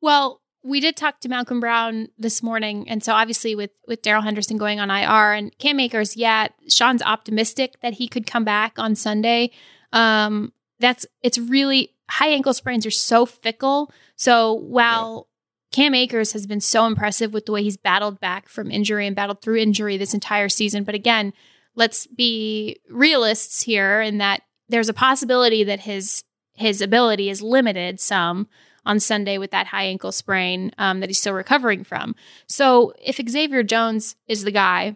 Well, 0.02 0.42
we 0.64 0.80
did 0.80 0.96
talk 0.96 1.20
to 1.22 1.30
Malcolm 1.30 1.60
Brown 1.60 2.08
this 2.18 2.42
morning, 2.42 2.88
and 2.90 3.04
so 3.04 3.14
obviously 3.14 3.56
with 3.56 3.72
with 3.88 4.02
Darrell 4.02 4.22
Henderson 4.22 4.58
going 4.58 4.80
on 4.80 4.90
IR 4.90 5.34
and 5.34 5.58
Cam 5.58 5.80
Akers, 5.80 6.16
yeah, 6.16 6.48
Sean's 6.70 7.02
optimistic 7.02 7.80
that 7.82 7.94
he 7.94 8.08
could 8.08 8.26
come 8.26 8.46
back 8.46 8.80
on 8.80 8.96
Sunday. 8.96 9.52
Um, 9.92 10.54
that's 10.80 11.06
it's 11.22 11.38
really 11.38 11.94
high 12.10 12.30
ankle 12.30 12.54
sprains 12.54 12.86
are 12.86 12.92
so 12.92 13.26
fickle. 13.26 13.92
So 14.16 14.54
while 14.54 15.28
Cam 15.74 15.96
Akers 15.96 16.34
has 16.34 16.46
been 16.46 16.62
so 16.62 16.86
impressive 16.86 17.34
with 17.34 17.48
the 17.48 17.52
way 17.52 17.64
he's 17.64 17.78
battled 17.78 18.20
back 18.20 18.48
from 18.48 18.70
injury 18.72 19.08
and 19.08 19.16
battled 19.16 19.42
through 19.42 19.58
injury 19.58 19.98
this 19.98 20.14
entire 20.14 20.48
season. 20.48 20.84
But 20.84 20.94
again, 20.96 21.34
let's 21.76 22.06
be 22.06 22.80
realists 22.90 23.64
here 23.64 24.00
in 24.00 24.20
that 24.20 24.44
there's 24.70 24.88
a 24.88 24.94
possibility 24.94 25.64
that 25.66 25.82
his 25.82 26.24
his 26.56 26.82
ability 26.82 27.32
is 27.32 27.42
limited 27.42 28.00
some 28.00 28.48
on 28.86 29.00
Sunday 29.00 29.40
with 29.40 29.50
that 29.50 29.66
high 29.66 29.86
ankle 29.86 30.12
sprain 30.12 30.72
um, 30.78 31.00
that 31.00 31.10
he's 31.10 31.18
still 31.18 31.34
recovering 31.34 31.84
from. 31.84 32.16
So 32.48 32.94
if 33.04 33.20
Xavier 33.28 33.64
Jones 33.64 34.16
is 34.28 34.44
the 34.44 34.52
guy, 34.52 34.96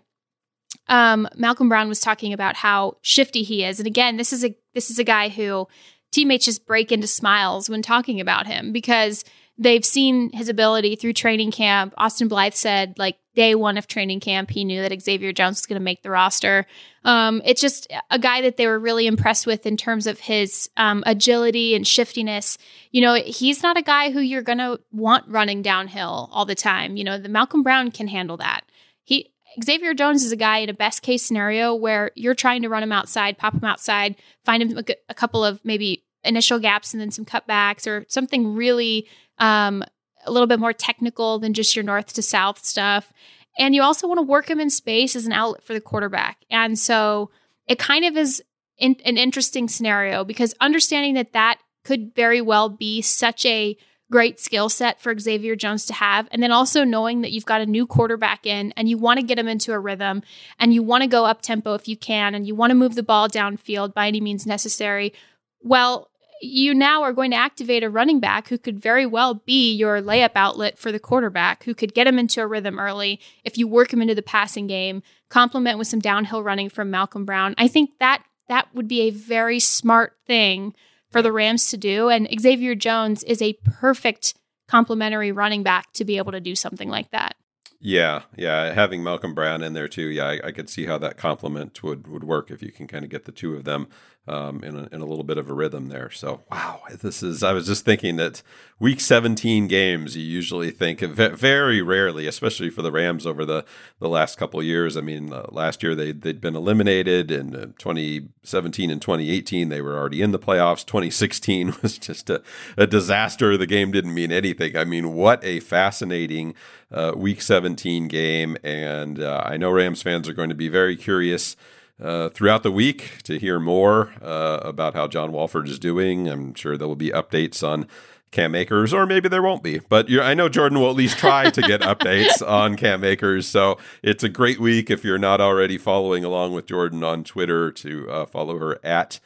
um, 0.87 1.27
Malcolm 1.35 1.69
Brown 1.69 1.89
was 1.89 1.99
talking 1.99 2.33
about 2.33 2.55
how 2.55 2.97
shifty 3.01 3.41
he 3.41 3.63
is, 3.63 3.79
and 3.79 3.87
again, 3.87 4.17
this 4.17 4.31
is 4.31 4.45
a 4.45 4.55
this 4.75 4.91
is 4.91 4.99
a 4.99 5.03
guy 5.03 5.29
who 5.29 5.67
teammates 6.11 6.45
just 6.45 6.67
break 6.67 6.91
into 6.91 7.07
smiles 7.07 7.67
when 7.67 7.81
talking 7.81 8.21
about 8.21 8.45
him 8.45 8.71
because 8.71 9.23
they've 9.57 9.85
seen 9.85 10.31
his 10.33 10.49
ability 10.49 10.95
through 10.95 11.13
training 11.13 11.51
camp. 11.51 11.93
Austin 11.97 12.27
Blythe 12.27 12.53
said, 12.53 12.97
like, 12.97 13.17
day 13.35 13.55
one 13.55 13.77
of 13.77 13.87
training 13.87 14.19
camp, 14.19 14.49
he 14.49 14.63
knew 14.63 14.81
that 14.81 15.01
Xavier 15.01 15.31
Jones 15.31 15.59
was 15.59 15.65
going 15.65 15.79
to 15.79 15.83
make 15.83 16.01
the 16.01 16.09
roster. 16.09 16.65
Um, 17.03 17.41
it's 17.45 17.61
just 17.61 17.91
a 18.09 18.19
guy 18.19 18.41
that 18.41 18.57
they 18.57 18.67
were 18.67 18.79
really 18.79 19.07
impressed 19.07 19.45
with 19.45 19.65
in 19.65 19.77
terms 19.77 20.07
of 20.07 20.19
his 20.19 20.69
um, 20.77 21.03
agility 21.05 21.75
and 21.75 21.85
shiftiness. 21.85 22.57
You 22.91 23.01
know, 23.01 23.13
he's 23.15 23.63
not 23.63 23.77
a 23.77 23.83
guy 23.83 24.11
who 24.11 24.19
you're 24.19 24.41
going 24.41 24.57
to 24.57 24.79
want 24.91 25.27
running 25.27 25.61
downhill 25.61 26.29
all 26.31 26.45
the 26.45 26.55
time. 26.55 26.97
You 26.97 27.03
know, 27.03 27.17
the 27.17 27.29
Malcolm 27.29 27.63
Brown 27.63 27.91
can 27.91 28.07
handle 28.07 28.37
that. 28.37 28.61
He 29.03 29.31
Xavier 29.63 29.93
Jones 29.93 30.23
is 30.23 30.31
a 30.31 30.35
guy 30.35 30.59
in 30.59 30.69
a 30.69 30.73
best 30.73 31.01
case 31.01 31.23
scenario 31.23 31.73
where 31.73 32.11
you're 32.15 32.35
trying 32.35 32.61
to 32.61 32.69
run 32.69 32.83
him 32.83 32.91
outside, 32.91 33.37
pop 33.37 33.55
him 33.55 33.63
outside, 33.63 34.15
find 34.45 34.61
him 34.61 34.77
a, 34.77 34.83
a 35.09 35.13
couple 35.15 35.43
of 35.43 35.63
maybe 35.63 36.03
initial 36.23 36.59
gaps 36.59 36.93
and 36.93 37.01
then 37.01 37.11
some 37.11 37.25
cutbacks 37.25 37.87
or 37.87 38.05
something 38.07 38.55
really 38.55 39.07
um, 39.39 39.83
a 40.25 40.31
little 40.31 40.47
bit 40.47 40.59
more 40.59 40.73
technical 40.73 41.39
than 41.39 41.53
just 41.53 41.75
your 41.75 41.83
north 41.83 42.13
to 42.13 42.21
south 42.21 42.63
stuff. 42.63 43.11
And 43.57 43.73
you 43.73 43.81
also 43.81 44.07
want 44.07 44.19
to 44.19 44.23
work 44.23 44.49
him 44.49 44.59
in 44.59 44.69
space 44.69 45.15
as 45.15 45.25
an 45.25 45.33
outlet 45.33 45.63
for 45.63 45.73
the 45.73 45.81
quarterback. 45.81 46.37
And 46.49 46.77
so 46.77 47.31
it 47.67 47.79
kind 47.79 48.05
of 48.05 48.15
is 48.15 48.41
in, 48.77 48.97
an 49.05 49.17
interesting 49.17 49.67
scenario 49.67 50.23
because 50.23 50.53
understanding 50.59 51.15
that 51.15 51.33
that 51.33 51.59
could 51.83 52.13
very 52.15 52.41
well 52.41 52.69
be 52.69 53.01
such 53.01 53.45
a 53.45 53.77
great 54.09 54.39
skill 54.39 54.69
set 54.69 55.01
for 55.01 55.17
Xavier 55.17 55.55
Jones 55.55 55.85
to 55.85 55.93
have. 55.93 56.27
And 56.31 56.41
then 56.41 56.51
also 56.51 56.83
knowing 56.83 57.21
that 57.21 57.31
you've 57.31 57.45
got 57.45 57.61
a 57.61 57.65
new 57.65 57.85
quarterback 57.85 58.45
in 58.45 58.73
and 58.77 58.87
you 58.87 58.97
want 58.97 59.19
to 59.19 59.25
get 59.25 59.39
him 59.39 59.47
into 59.47 59.73
a 59.73 59.79
rhythm 59.79 60.21
and 60.59 60.73
you 60.73 60.81
want 60.81 61.01
to 61.01 61.07
go 61.07 61.25
up 61.25 61.41
tempo 61.41 61.73
if 61.73 61.87
you 61.87 61.97
can 61.97 62.33
and 62.33 62.47
you 62.47 62.55
want 62.55 62.71
to 62.71 62.75
move 62.75 62.95
the 62.95 63.03
ball 63.03 63.27
downfield 63.27 63.93
by 63.93 64.07
any 64.07 64.21
means 64.21 64.45
necessary. 64.45 65.13
Well, 65.61 66.09
you 66.41 66.73
now 66.73 67.03
are 67.03 67.13
going 67.13 67.31
to 67.31 67.37
activate 67.37 67.83
a 67.83 67.89
running 67.89 68.19
back 68.19 68.47
who 68.47 68.57
could 68.57 68.79
very 68.79 69.05
well 69.05 69.35
be 69.35 69.73
your 69.73 70.01
layup 70.01 70.31
outlet 70.35 70.77
for 70.77 70.91
the 70.91 70.99
quarterback, 70.99 71.63
who 71.63 71.73
could 71.73 71.93
get 71.93 72.07
him 72.07 72.19
into 72.19 72.41
a 72.41 72.47
rhythm 72.47 72.79
early 72.79 73.19
if 73.43 73.57
you 73.57 73.67
work 73.67 73.91
him 73.91 74.01
into 74.01 74.15
the 74.15 74.21
passing 74.21 74.67
game, 74.67 75.01
complement 75.29 75.77
with 75.77 75.87
some 75.87 75.99
downhill 75.99 76.43
running 76.43 76.69
from 76.69 76.91
Malcolm 76.91 77.25
Brown. 77.25 77.55
I 77.57 77.67
think 77.67 77.91
that 77.99 78.23
that 78.49 78.73
would 78.73 78.87
be 78.87 79.01
a 79.01 79.11
very 79.11 79.59
smart 79.59 80.13
thing 80.25 80.73
for 81.11 81.21
the 81.21 81.31
Rams 81.31 81.69
to 81.71 81.77
do. 81.77 82.09
And 82.09 82.27
Xavier 82.39 82.75
Jones 82.75 83.23
is 83.23 83.41
a 83.41 83.57
perfect 83.63 84.33
complementary 84.67 85.31
running 85.31 85.63
back 85.63 85.91
to 85.93 86.05
be 86.05 86.17
able 86.17 86.31
to 86.33 86.41
do 86.41 86.55
something 86.55 86.89
like 86.89 87.11
that. 87.11 87.35
Yeah, 87.79 88.23
yeah, 88.35 88.73
having 88.73 89.03
Malcolm 89.03 89.35
Brown 89.35 89.61
in 89.61 89.73
there 89.73 89.87
too. 89.87 90.07
Yeah, 90.07 90.25
I, 90.25 90.47
I 90.47 90.51
could 90.51 90.67
see 90.67 90.87
how 90.87 90.97
that 90.97 91.15
complement 91.15 91.83
would 91.83 92.07
would 92.07 92.23
work 92.23 92.49
if 92.49 92.63
you 92.63 92.71
can 92.71 92.87
kind 92.87 93.05
of 93.05 93.11
get 93.11 93.25
the 93.25 93.31
two 93.31 93.53
of 93.55 93.65
them 93.65 93.87
um, 94.27 94.61
in, 94.63 94.77
a, 94.77 94.89
in 94.91 95.01
a 95.01 95.05
little 95.05 95.23
bit 95.23 95.37
of 95.37 95.49
a 95.49 95.53
rhythm 95.53 95.87
there. 95.87 96.09
So, 96.11 96.41
wow, 96.51 96.81
this 97.01 97.23
is, 97.23 97.43
I 97.43 97.53
was 97.53 97.65
just 97.65 97.85
thinking 97.85 98.17
that 98.17 98.41
week 98.79 98.99
17 98.99 99.67
games, 99.67 100.17
you 100.17 100.23
usually 100.23 100.69
think 100.69 100.99
very 100.99 101.81
rarely, 101.81 102.27
especially 102.27 102.69
for 102.69 102.81
the 102.81 102.91
Rams 102.91 103.25
over 103.25 103.45
the, 103.45 103.63
the 103.99 104.09
last 104.09 104.37
couple 104.37 104.61
years. 104.61 104.97
I 104.97 105.01
mean, 105.01 105.31
uh, 105.31 105.45
last 105.49 105.81
year 105.81 105.95
they, 105.95 106.11
they'd 106.11 106.41
been 106.41 106.55
eliminated 106.55 107.31
in 107.31 107.55
uh, 107.55 107.65
2017 107.77 108.91
and 108.91 109.01
2018. 109.01 109.69
They 109.69 109.81
were 109.81 109.97
already 109.97 110.21
in 110.21 110.31
the 110.31 110.39
playoffs. 110.39 110.85
2016 110.85 111.75
was 111.81 111.97
just 111.97 112.29
a, 112.29 112.41
a 112.75 112.85
disaster. 112.85 113.55
The 113.55 113.65
game 113.65 113.91
didn't 113.91 114.13
mean 114.13 114.31
anything. 114.31 114.75
I 114.75 114.83
mean, 114.83 115.13
what 115.13 115.43
a 115.43 115.61
fascinating 115.61 116.53
uh, 116.91 117.13
week 117.15 117.41
17 117.41 118.09
game. 118.09 118.57
And 118.63 119.21
uh, 119.21 119.41
I 119.45 119.55
know 119.55 119.71
Rams 119.71 120.01
fans 120.01 120.27
are 120.27 120.33
going 120.33 120.49
to 120.49 120.55
be 120.55 120.67
very 120.67 120.97
curious 120.97 121.55
uh, 122.01 122.29
throughout 122.29 122.63
the 122.63 122.71
week 122.71 123.21
to 123.23 123.39
hear 123.39 123.59
more 123.59 124.13
uh, 124.21 124.59
about 124.61 124.93
how 124.93 125.07
John 125.07 125.31
Wolford 125.31 125.67
is 125.67 125.79
doing. 125.79 126.27
I'm 126.27 126.53
sure 126.53 126.77
there 126.77 126.87
will 126.87 126.95
be 126.95 127.09
updates 127.09 127.67
on 127.67 127.87
Cam 128.31 128.55
Akers, 128.55 128.93
or 128.93 129.05
maybe 129.05 129.29
there 129.29 129.41
won't 129.41 129.63
be. 129.63 129.79
But 129.79 130.11
I 130.11 130.33
know 130.33 130.49
Jordan 130.49 130.79
will 130.79 130.89
at 130.89 130.95
least 130.95 131.17
try 131.17 131.49
to 131.49 131.61
get 131.61 131.81
updates 131.81 132.47
on 132.47 132.75
Cam 132.75 133.03
Akers. 133.03 133.47
So 133.47 133.77
it's 134.03 134.23
a 134.23 134.29
great 134.29 134.59
week 134.59 134.89
if 134.89 135.03
you're 135.03 135.17
not 135.17 135.41
already 135.41 135.77
following 135.77 136.23
along 136.23 136.53
with 136.53 136.65
Jordan 136.65 137.03
on 137.03 137.23
Twitter 137.23 137.71
to 137.71 138.09
uh, 138.09 138.25
follow 138.25 138.59
her 138.59 138.79
at. 138.83 139.19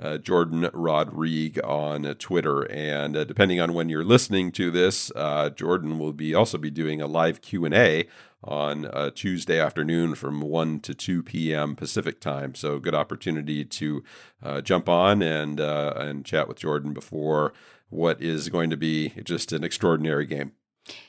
Uh, 0.00 0.16
Jordan 0.16 0.70
Rodrigue 0.72 1.58
on 1.64 2.04
Twitter, 2.20 2.62
and 2.70 3.16
uh, 3.16 3.24
depending 3.24 3.60
on 3.60 3.74
when 3.74 3.88
you're 3.88 4.04
listening 4.04 4.52
to 4.52 4.70
this, 4.70 5.10
uh, 5.16 5.50
Jordan 5.50 5.98
will 5.98 6.12
be 6.12 6.36
also 6.36 6.56
be 6.56 6.70
doing 6.70 7.02
a 7.02 7.08
live 7.08 7.40
Q 7.40 7.64
and 7.64 7.74
A 7.74 8.06
on 8.44 9.12
Tuesday 9.14 9.58
afternoon 9.58 10.14
from 10.14 10.40
1 10.40 10.80
to 10.80 10.94
2 10.94 11.22
p.m. 11.22 11.74
Pacific 11.74 12.20
time. 12.20 12.54
So, 12.54 12.78
good 12.78 12.94
opportunity 12.94 13.64
to 13.64 14.04
uh, 14.42 14.60
jump 14.60 14.88
on 14.88 15.22
and, 15.22 15.60
uh, 15.60 15.94
and 15.96 16.24
chat 16.24 16.46
with 16.46 16.58
Jordan 16.58 16.92
before 16.92 17.52
what 17.90 18.22
is 18.22 18.48
going 18.48 18.70
to 18.70 18.76
be 18.76 19.10
just 19.24 19.52
an 19.52 19.64
extraordinary 19.64 20.26
game. 20.26 20.52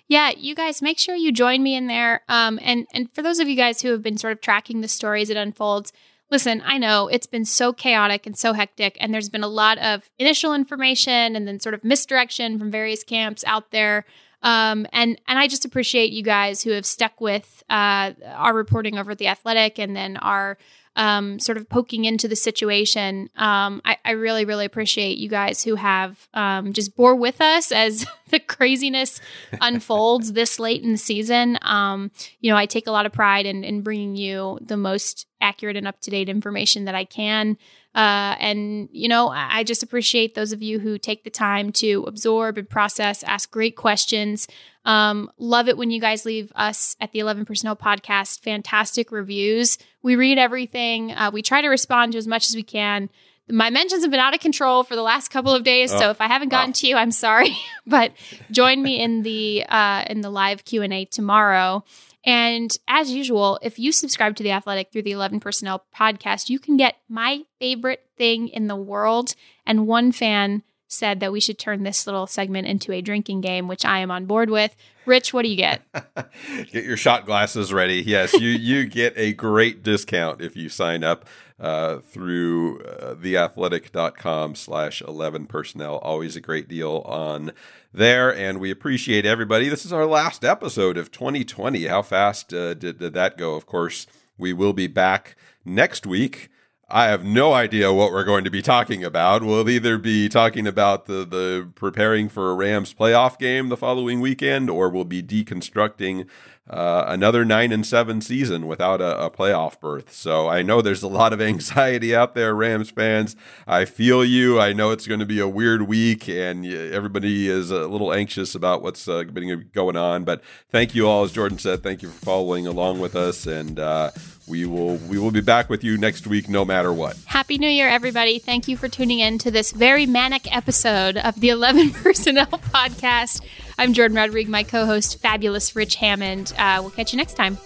Yeah, 0.07 0.31
you 0.35 0.55
guys 0.55 0.81
make 0.81 0.97
sure 0.97 1.15
you 1.15 1.31
join 1.31 1.63
me 1.63 1.75
in 1.75 1.87
there. 1.87 2.23
Um, 2.27 2.59
and 2.61 2.87
and 2.93 3.13
for 3.13 3.21
those 3.21 3.39
of 3.39 3.47
you 3.47 3.55
guys 3.55 3.81
who 3.81 3.91
have 3.91 4.01
been 4.01 4.17
sort 4.17 4.33
of 4.33 4.41
tracking 4.41 4.81
the 4.81 4.87
story 4.87 5.21
as 5.21 5.29
it 5.29 5.37
unfolds, 5.37 5.93
listen, 6.31 6.61
I 6.65 6.77
know 6.77 7.07
it's 7.07 7.27
been 7.27 7.45
so 7.45 7.73
chaotic 7.73 8.25
and 8.25 8.37
so 8.37 8.53
hectic, 8.53 8.97
and 8.99 9.13
there's 9.13 9.29
been 9.29 9.43
a 9.43 9.47
lot 9.47 9.77
of 9.77 10.09
initial 10.17 10.53
information 10.53 11.35
and 11.35 11.47
then 11.47 11.59
sort 11.59 11.75
of 11.75 11.83
misdirection 11.83 12.59
from 12.59 12.71
various 12.71 13.03
camps 13.03 13.43
out 13.45 13.71
there. 13.71 14.05
Um, 14.41 14.87
and 14.93 15.19
and 15.27 15.37
I 15.39 15.47
just 15.47 15.65
appreciate 15.65 16.11
you 16.11 16.23
guys 16.23 16.63
who 16.63 16.71
have 16.71 16.85
stuck 16.85 17.19
with 17.19 17.63
uh, 17.69 18.13
our 18.25 18.53
reporting 18.53 18.97
over 18.97 19.11
at 19.11 19.17
the 19.17 19.27
Athletic, 19.27 19.79
and 19.79 19.95
then 19.95 20.17
our 20.17 20.57
um, 20.95 21.39
sort 21.39 21.57
of 21.57 21.69
poking 21.69 22.05
into 22.05 22.27
the 22.27 22.35
situation. 22.35 23.29
Um, 23.37 23.81
I, 23.85 23.97
I, 24.03 24.11
really, 24.11 24.43
really 24.43 24.65
appreciate 24.65 25.17
you 25.17 25.29
guys 25.29 25.63
who 25.63 25.75
have 25.75 26.27
um, 26.33 26.73
just 26.73 26.95
bore 26.95 27.15
with 27.15 27.39
us 27.39 27.71
as 27.71 28.05
the 28.29 28.39
craziness 28.39 29.21
unfolds 29.61 30.33
this 30.33 30.59
late 30.59 30.83
in 30.83 30.91
the 30.91 30.97
season. 30.97 31.57
Um, 31.61 32.11
you 32.41 32.51
know, 32.51 32.57
I 32.57 32.65
take 32.65 32.85
a 32.85 32.91
lot 32.91 33.05
of 33.05 33.13
pride 33.13 33.45
in, 33.45 33.63
in 33.63 33.81
bringing 33.81 34.17
you 34.17 34.59
the 34.61 34.75
most 34.75 35.25
accurate 35.39 35.77
and 35.77 35.87
up 35.87 36.01
to 36.01 36.11
date 36.11 36.27
information 36.27 36.83
that 36.85 36.95
I 36.95 37.05
can. 37.05 37.57
Uh, 37.95 38.35
and, 38.39 38.87
you 38.91 39.07
know, 39.07 39.29
I 39.29 39.63
just 39.63 39.81
appreciate 39.81 40.35
those 40.35 40.51
of 40.51 40.61
you 40.61 40.79
who 40.79 40.97
take 40.97 41.23
the 41.23 41.29
time 41.31 41.71
to 41.73 42.03
absorb 42.07 42.57
and 42.57 42.69
process, 42.69 43.23
ask 43.23 43.49
great 43.49 43.75
questions. 43.75 44.47
Um, 44.85 45.31
love 45.37 45.67
it 45.67 45.77
when 45.77 45.91
you 45.91 45.99
guys 45.99 46.25
leave 46.25 46.51
us 46.55 46.95
at 47.01 47.11
the 47.11 47.19
11 47.19 47.45
Personnel 47.45 47.75
podcast 47.75 48.41
fantastic 48.41 49.11
reviews. 49.11 49.77
We 50.03 50.15
read 50.15 50.37
everything, 50.37 51.11
uh, 51.11 51.31
we 51.33 51.41
try 51.41 51.61
to 51.61 51.67
respond 51.67 52.13
to 52.13 52.17
as 52.17 52.27
much 52.27 52.47
as 52.47 52.55
we 52.55 52.63
can. 52.63 53.09
my 53.49 53.71
mentions 53.71 54.03
have 54.03 54.11
been 54.11 54.19
out 54.19 54.35
of 54.35 54.39
control 54.39 54.83
for 54.83 54.95
the 54.95 55.01
last 55.01 55.29
couple 55.29 55.53
of 55.53 55.63
days, 55.63 55.91
so 55.91 56.11
if 56.11 56.21
I 56.21 56.27
haven't 56.27 56.49
gotten 56.49 56.73
to 56.73 56.87
you, 56.87 56.95
I'm 56.95 57.11
sorry. 57.11 57.57
but 57.87 58.13
join 58.51 58.81
me 58.81 58.99
in 59.01 59.23
the 59.23 59.65
uh, 59.67 60.05
in 60.07 60.21
the 60.21 60.29
live 60.29 60.63
Q 60.63 60.83
and 60.83 60.93
A 60.93 61.05
tomorrow. 61.05 61.83
And 62.25 62.75
as 62.87 63.11
usual, 63.11 63.59
if 63.61 63.79
you 63.79 63.91
subscribe 63.91 64.35
to 64.35 64.43
the 64.43 64.51
Athletic 64.51 64.91
through 64.91 65.03
the 65.03 65.11
11 65.11 65.39
Personnel 65.39 65.85
podcast, 65.95 66.49
you 66.49 66.59
can 66.59 66.77
get 66.77 66.97
my 67.07 67.43
favorite 67.59 68.05
thing 68.17 68.49
in 68.49 68.67
the 68.67 68.75
world. 68.75 69.35
And 69.65 69.87
one 69.87 70.11
fan 70.11 70.63
said 70.89 71.19
that 71.19 71.31
we 71.31 71.39
should 71.39 71.59
turn 71.59 71.83
this 71.83 72.07
little 72.07 72.27
segment 72.27 72.67
into 72.67 72.91
a 72.91 73.01
drinking 73.01 73.41
game, 73.41 73.67
which 73.67 73.85
I 73.85 73.99
am 73.99 74.11
on 74.11 74.25
board 74.25 74.49
with. 74.49 74.75
Rich, 75.05 75.33
what 75.33 75.43
do 75.43 75.49
you 75.49 75.55
get? 75.55 75.81
get 76.71 76.83
your 76.83 76.97
shot 76.97 77.25
glasses 77.25 77.71
ready. 77.71 78.03
Yes, 78.05 78.33
you 78.33 78.49
you 78.49 78.85
get 78.85 79.13
a 79.15 79.33
great 79.33 79.83
discount 79.83 80.41
if 80.41 80.57
you 80.57 80.67
sign 80.67 81.03
up 81.03 81.25
uh, 81.59 81.99
through 81.99 82.81
uh, 82.81 83.15
theathletic.com 83.15 84.55
slash 84.55 85.01
11 85.01 85.47
personnel. 85.47 85.97
Always 85.97 86.35
a 86.35 86.41
great 86.41 86.67
deal 86.67 87.03
on 87.05 87.51
there, 87.93 88.33
and 88.33 88.59
we 88.59 88.71
appreciate 88.71 89.25
everybody. 89.25 89.69
This 89.69 89.85
is 89.85 89.93
our 89.93 90.05
last 90.05 90.45
episode 90.45 90.97
of 90.97 91.11
2020. 91.11 91.85
How 91.85 92.01
fast 92.01 92.53
uh, 92.53 92.73
did, 92.73 92.99
did 92.99 93.13
that 93.13 93.37
go? 93.37 93.55
Of 93.55 93.65
course, 93.65 94.07
we 94.37 94.53
will 94.53 94.73
be 94.73 94.87
back 94.87 95.35
next 95.65 96.05
week 96.05 96.49
I 96.91 97.05
have 97.05 97.23
no 97.23 97.53
idea 97.53 97.93
what 97.93 98.11
we're 98.11 98.23
going 98.23 98.43
to 98.45 98.49
be 98.49 98.63
talking 98.63 99.03
about. 99.03 99.43
We'll 99.43 99.69
either 99.69 99.99
be 99.99 100.27
talking 100.27 100.65
about 100.65 101.05
the, 101.05 101.23
the 101.23 101.69
preparing 101.75 102.29
for 102.29 102.49
a 102.49 102.55
Rams 102.55 102.95
playoff 102.95 103.37
game 103.37 103.69
the 103.69 103.77
following 103.77 104.21
weekend, 104.21 104.71
or 104.71 104.89
we'll 104.89 105.05
be 105.05 105.21
deconstructing 105.21 106.27
uh, 106.69 107.05
another 107.07 107.43
nine 107.43 107.71
and 107.71 107.85
seven 107.85 108.21
season 108.21 108.67
without 108.67 109.01
a, 109.01 109.25
a, 109.25 109.31
playoff 109.31 109.79
berth. 109.79 110.13
So 110.13 110.47
I 110.47 110.61
know 110.61 110.81
there's 110.81 111.01
a 111.01 111.07
lot 111.07 111.33
of 111.33 111.41
anxiety 111.51 112.15
out 112.15 112.35
there, 112.35 112.53
Rams 112.53 112.91
fans. 112.91 113.35
I 113.67 113.85
feel 113.85 114.23
you. 114.23 114.59
I 114.59 114.73
know 114.73 114.91
it's 114.91 115.07
going 115.07 115.19
to 115.19 115.25
be 115.25 115.39
a 115.39 115.47
weird 115.47 115.83
week, 115.83 116.27
and 116.29 116.65
everybody 116.65 117.47
is 117.47 117.71
a 117.71 117.87
little 117.87 118.13
anxious 118.13 118.53
about 118.53 118.83
what's 118.83 119.07
uh, 119.07 119.23
been 119.23 119.69
going 119.73 119.97
on. 119.97 120.23
But 120.23 120.43
thank 120.69 120.93
you 120.93 121.07
all, 121.07 121.23
as 121.23 121.31
Jordan 121.31 121.57
said. 121.57 121.81
Thank 121.81 122.01
you 122.03 122.09
for 122.09 122.25
following 122.25 122.67
along 122.67 122.99
with 122.99 123.15
us, 123.15 123.47
and 123.47 123.79
uh, 123.79 124.11
we 124.49 124.65
will 124.65 124.97
we 124.97 125.17
will 125.19 125.31
be 125.31 125.41
back 125.41 125.69
with 125.69 125.83
you 125.83 125.97
next 125.97 126.27
week 126.27 126.49
no 126.49 126.65
matter 126.65 126.91
what. 126.91 127.15
Happy 127.25 127.57
New 127.57 127.69
Year 127.69 127.87
everybody. 127.87 128.39
Thank 128.39 128.67
you 128.67 128.75
for 128.75 128.87
tuning 128.87 129.19
in 129.19 129.37
to 129.39 129.51
this 129.51 129.71
very 129.71 130.05
manic 130.05 130.53
episode 130.55 131.17
of 131.17 131.39
the 131.39 131.49
11 131.59 131.91
Personnel 131.91 132.47
podcast. 132.47 133.41
I'm 133.77 133.93
Jordan 133.93 134.17
Rodrigue, 134.17 134.49
my 134.49 134.63
co-host 134.63 135.19
fabulous 135.21 135.75
Rich 135.75 135.95
Hammond. 135.95 136.53
Uh, 136.57 136.79
we'll 136.81 136.91
catch 136.91 137.13
you 137.13 137.17
next 137.17 137.35
time. 137.35 137.57